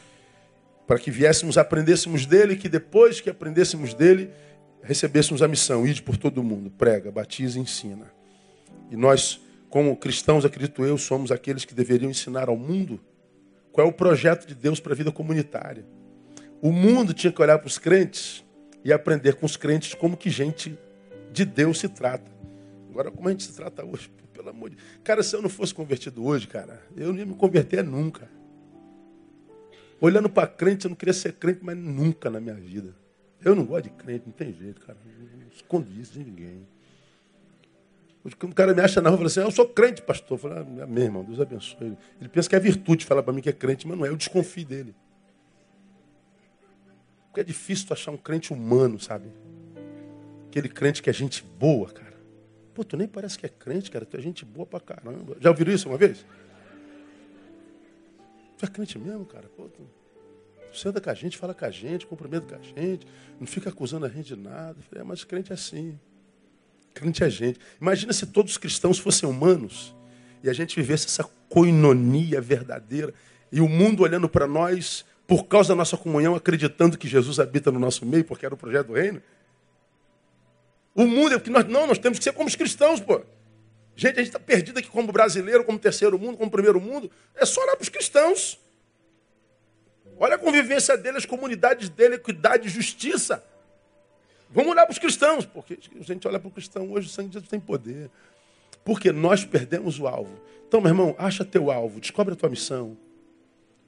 para 0.85 0.99
que 0.99 1.09
viéssemos, 1.09 1.57
aprendêssemos 1.57 2.27
dele, 2.27 2.55
que 2.55 2.69
depois 2.69 3.19
que 3.19 3.29
aprendêssemos 3.31 3.95
dele, 3.95 4.29
recebêssemos 4.83 5.41
a 5.41 5.47
missão, 5.47 5.85
ide 5.85 6.01
por 6.01 6.17
todo 6.17 6.43
mundo, 6.43 6.69
prega, 6.69 7.11
batiza 7.11 7.57
e 7.57 7.61
ensina. 7.61 8.11
E 8.89 8.95
nós, 8.95 9.39
como 9.69 9.95
cristãos, 9.95 10.45
acredito 10.45 10.83
eu, 10.83 10.97
somos 10.97 11.31
aqueles 11.31 11.65
que 11.65 11.73
deveriam 11.73 12.09
ensinar 12.09 12.49
ao 12.49 12.57
mundo 12.57 12.99
qual 13.71 13.87
é 13.87 13.89
o 13.89 13.93
projeto 13.93 14.45
de 14.45 14.53
Deus 14.53 14.79
para 14.79 14.93
a 14.93 14.95
vida 14.95 15.11
comunitária. 15.11 15.85
O 16.61 16.71
mundo 16.71 17.13
tinha 17.13 17.31
que 17.31 17.41
olhar 17.41 17.57
para 17.57 17.67
os 17.67 17.77
crentes 17.77 18.43
e 18.83 18.91
aprender 18.91 19.35
com 19.35 19.45
os 19.45 19.55
crentes 19.55 19.93
como 19.93 20.17
que 20.17 20.29
gente 20.29 20.77
de 21.31 21.45
Deus 21.45 21.79
se 21.79 21.87
trata. 21.87 22.29
Agora, 22.89 23.09
como 23.09 23.27
a 23.27 23.31
gente 23.31 23.43
se 23.43 23.53
trata 23.53 23.85
hoje, 23.85 24.11
pelo 24.33 24.49
amor 24.49 24.69
de 24.69 24.77
Cara, 25.03 25.23
se 25.23 25.35
eu 25.35 25.41
não 25.41 25.49
fosse 25.49 25.73
convertido 25.73 26.25
hoje, 26.25 26.47
cara, 26.47 26.81
eu 26.97 27.13
não 27.13 27.19
ia 27.19 27.25
me 27.25 27.35
converter 27.35 27.83
nunca. 27.83 28.29
Olhando 29.99 30.29
para 30.29 30.47
crente, 30.47 30.85
eu 30.85 30.89
não 30.89 30.95
queria 30.95 31.13
ser 31.13 31.33
crente, 31.33 31.59
mas 31.61 31.77
nunca 31.77 32.29
na 32.29 32.39
minha 32.39 32.55
vida. 32.55 32.95
Eu 33.43 33.55
não 33.55 33.65
gosto 33.65 33.85
de 33.85 33.89
crente, 33.91 34.23
não 34.25 34.33
tem 34.33 34.53
jeito, 34.53 34.81
cara. 34.81 34.97
Não 35.05 35.47
escondo 35.53 35.91
isso 35.99 36.13
de 36.13 36.23
ninguém. 36.23 36.67
O 38.23 38.53
cara 38.53 38.73
me 38.73 38.81
acha 38.81 39.01
na 39.01 39.09
rua, 39.09 39.17
fala 39.17 39.27
assim, 39.27 39.39
ah, 39.39 39.43
eu 39.43 39.51
sou 39.51 39.67
crente, 39.67 40.01
pastor. 40.01 40.37
Eu 40.37 40.37
falo, 40.37 40.55
ah, 40.59 40.85
meu 40.85 41.03
irmão, 41.03 41.23
Deus 41.23 41.39
abençoe. 41.39 41.97
Ele 42.19 42.29
pensa 42.29 42.47
que 42.47 42.55
é 42.55 42.59
virtude 42.59 43.03
falar 43.03 43.23
para 43.23 43.33
mim 43.33 43.41
que 43.41 43.49
é 43.49 43.53
crente, 43.53 43.87
mas 43.87 43.97
não 43.97 44.05
é, 44.05 44.09
eu 44.09 44.15
desconfio 44.15 44.65
dele. 44.65 44.95
Porque 47.27 47.39
é 47.39 47.43
difícil 47.43 47.87
tu 47.87 47.93
achar 47.93 48.11
um 48.11 48.17
crente 48.17 48.53
humano, 48.53 48.99
sabe? 48.99 49.31
Aquele 50.47 50.69
crente 50.69 51.01
que 51.01 51.09
é 51.09 51.13
gente 51.13 51.43
boa, 51.43 51.89
cara. 51.89 52.19
Pô, 52.75 52.83
tu 52.83 52.95
nem 52.95 53.07
parece 53.07 53.39
que 53.39 53.45
é 53.45 53.49
crente, 53.49 53.89
cara. 53.89 54.05
Tu 54.05 54.17
é 54.17 54.21
gente 54.21 54.45
boa 54.45 54.65
pra 54.65 54.79
caramba. 54.79 55.35
Já 55.39 55.49
ouviram 55.49 55.73
isso 55.73 55.89
uma 55.89 55.97
vez? 55.97 56.25
Tu 58.57 58.65
é 58.65 58.67
crente 58.67 58.99
mesmo, 58.99 59.25
cara? 59.25 59.49
Pô, 59.57 59.63
tu... 59.63 59.81
Senta 60.73 61.01
com 61.01 61.09
a 61.09 61.13
gente, 61.13 61.37
fala 61.37 61.53
com 61.53 61.65
a 61.65 61.71
gente, 61.71 62.05
cumprimenta 62.05 62.55
com 62.55 62.55
a 62.55 62.81
gente, 62.81 63.05
não 63.39 63.45
fica 63.45 63.69
acusando 63.69 64.05
a 64.05 64.09
gente 64.09 64.35
de 64.35 64.41
nada. 64.41 64.77
É, 64.95 65.03
mas 65.03 65.23
crente 65.23 65.51
é 65.51 65.55
assim. 65.55 65.99
Crente 66.93 67.23
é 67.23 67.29
gente. 67.29 67.59
Imagina 67.79 68.13
se 68.13 68.25
todos 68.25 68.53
os 68.53 68.57
cristãos 68.57 68.99
fossem 68.99 69.27
humanos 69.27 69.95
e 70.43 70.49
a 70.49 70.53
gente 70.53 70.75
vivesse 70.75 71.07
essa 71.07 71.23
coinonia 71.49 72.39
verdadeira 72.39 73.13
e 73.51 73.59
o 73.59 73.67
mundo 73.67 74.03
olhando 74.03 74.29
para 74.29 74.47
nós 74.47 75.05
por 75.27 75.45
causa 75.45 75.69
da 75.69 75.75
nossa 75.75 75.95
comunhão, 75.95 76.35
acreditando 76.35 76.97
que 76.97 77.07
Jesus 77.07 77.39
habita 77.39 77.71
no 77.71 77.79
nosso 77.79 78.05
meio, 78.05 78.25
porque 78.25 78.45
era 78.45 78.53
o 78.53 78.57
projeto 78.57 78.87
do 78.87 78.93
reino. 78.93 79.21
O 80.93 81.05
mundo 81.05 81.35
é 81.35 81.39
que 81.39 81.49
nós 81.49 81.65
não, 81.65 81.87
nós 81.87 81.97
temos 81.97 82.17
que 82.17 82.23
ser 82.23 82.33
como 82.33 82.47
os 82.47 82.55
cristãos, 82.55 82.99
pô. 82.99 83.21
Gente, 83.95 84.15
a 84.15 84.23
gente 84.23 84.27
está 84.27 84.39
perdido 84.39 84.79
aqui 84.79 84.89
como 84.89 85.11
brasileiro, 85.11 85.63
como 85.63 85.77
terceiro 85.79 86.17
mundo, 86.17 86.37
como 86.37 86.51
primeiro 86.51 86.81
mundo. 86.81 87.09
É 87.35 87.45
só 87.45 87.61
olhar 87.61 87.75
para 87.75 87.83
os 87.83 87.89
cristãos. 87.89 88.59
Olha 90.21 90.35
a 90.35 90.37
convivência 90.37 90.95
dele, 90.95 91.17
as 91.17 91.25
comunidades 91.25 91.89
dele, 91.89 92.13
equidade 92.13 92.69
justiça. 92.69 93.43
Vamos 94.51 94.71
olhar 94.71 94.85
para 94.85 94.91
os 94.93 94.99
cristãos, 94.99 95.47
porque 95.47 95.79
a 95.99 96.03
gente 96.03 96.27
olha 96.27 96.39
para 96.39 96.47
o 96.47 96.51
cristão 96.51 96.91
hoje, 96.91 97.07
o 97.07 97.09
sangue 97.09 97.29
de 97.29 97.33
Jesus 97.33 97.49
tem 97.49 97.59
poder. 97.59 98.07
Porque 98.85 99.11
nós 99.11 99.43
perdemos 99.43 99.99
o 99.99 100.05
alvo. 100.05 100.39
Então, 100.67 100.79
meu 100.79 100.91
irmão, 100.91 101.15
acha 101.17 101.43
teu 101.43 101.71
alvo, 101.71 101.99
descobre 101.99 102.35
a 102.35 102.37
tua 102.37 102.51
missão. 102.51 102.95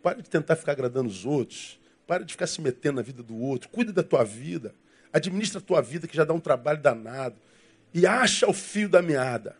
Para 0.01 0.23
de 0.23 0.27
tentar 0.27 0.55
ficar 0.55 0.71
agradando 0.71 1.07
os 1.07 1.23
outros. 1.23 1.79
Para 2.07 2.25
de 2.25 2.33
ficar 2.33 2.47
se 2.47 2.59
metendo 2.61 2.95
na 2.95 3.03
vida 3.03 3.21
do 3.21 3.37
outro. 3.37 3.69
Cuida 3.69 3.93
da 3.93 4.01
tua 4.01 4.23
vida. 4.23 4.73
Administra 5.13 5.59
a 5.59 5.61
tua 5.61 5.83
vida, 5.83 6.07
que 6.07 6.17
já 6.17 6.23
dá 6.23 6.33
um 6.33 6.39
trabalho 6.39 6.81
danado. 6.81 7.35
E 7.93 8.07
acha 8.07 8.49
o 8.49 8.53
fio 8.53 8.89
da 8.89 9.03
meada. 9.03 9.55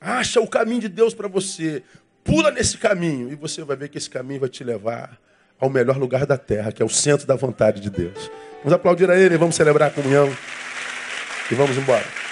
Acha 0.00 0.40
o 0.40 0.48
caminho 0.48 0.80
de 0.80 0.88
Deus 0.88 1.12
para 1.12 1.28
você. 1.28 1.82
Pula 2.24 2.50
nesse 2.50 2.78
caminho. 2.78 3.30
E 3.30 3.34
você 3.34 3.62
vai 3.62 3.76
ver 3.76 3.90
que 3.90 3.98
esse 3.98 4.08
caminho 4.08 4.40
vai 4.40 4.48
te 4.48 4.64
levar 4.64 5.27
ao 5.60 5.68
melhor 5.68 5.96
lugar 5.96 6.26
da 6.26 6.36
terra, 6.36 6.72
que 6.72 6.82
é 6.82 6.84
o 6.86 6.88
centro 6.88 7.26
da 7.26 7.34
vontade 7.34 7.80
de 7.80 7.90
Deus. 7.90 8.30
Vamos 8.58 8.72
aplaudir 8.72 9.10
a 9.10 9.16
Ele, 9.16 9.36
vamos 9.36 9.54
celebrar 9.54 9.88
a 9.88 9.92
comunhão 9.92 10.28
e 11.50 11.54
vamos 11.54 11.76
embora. 11.76 12.27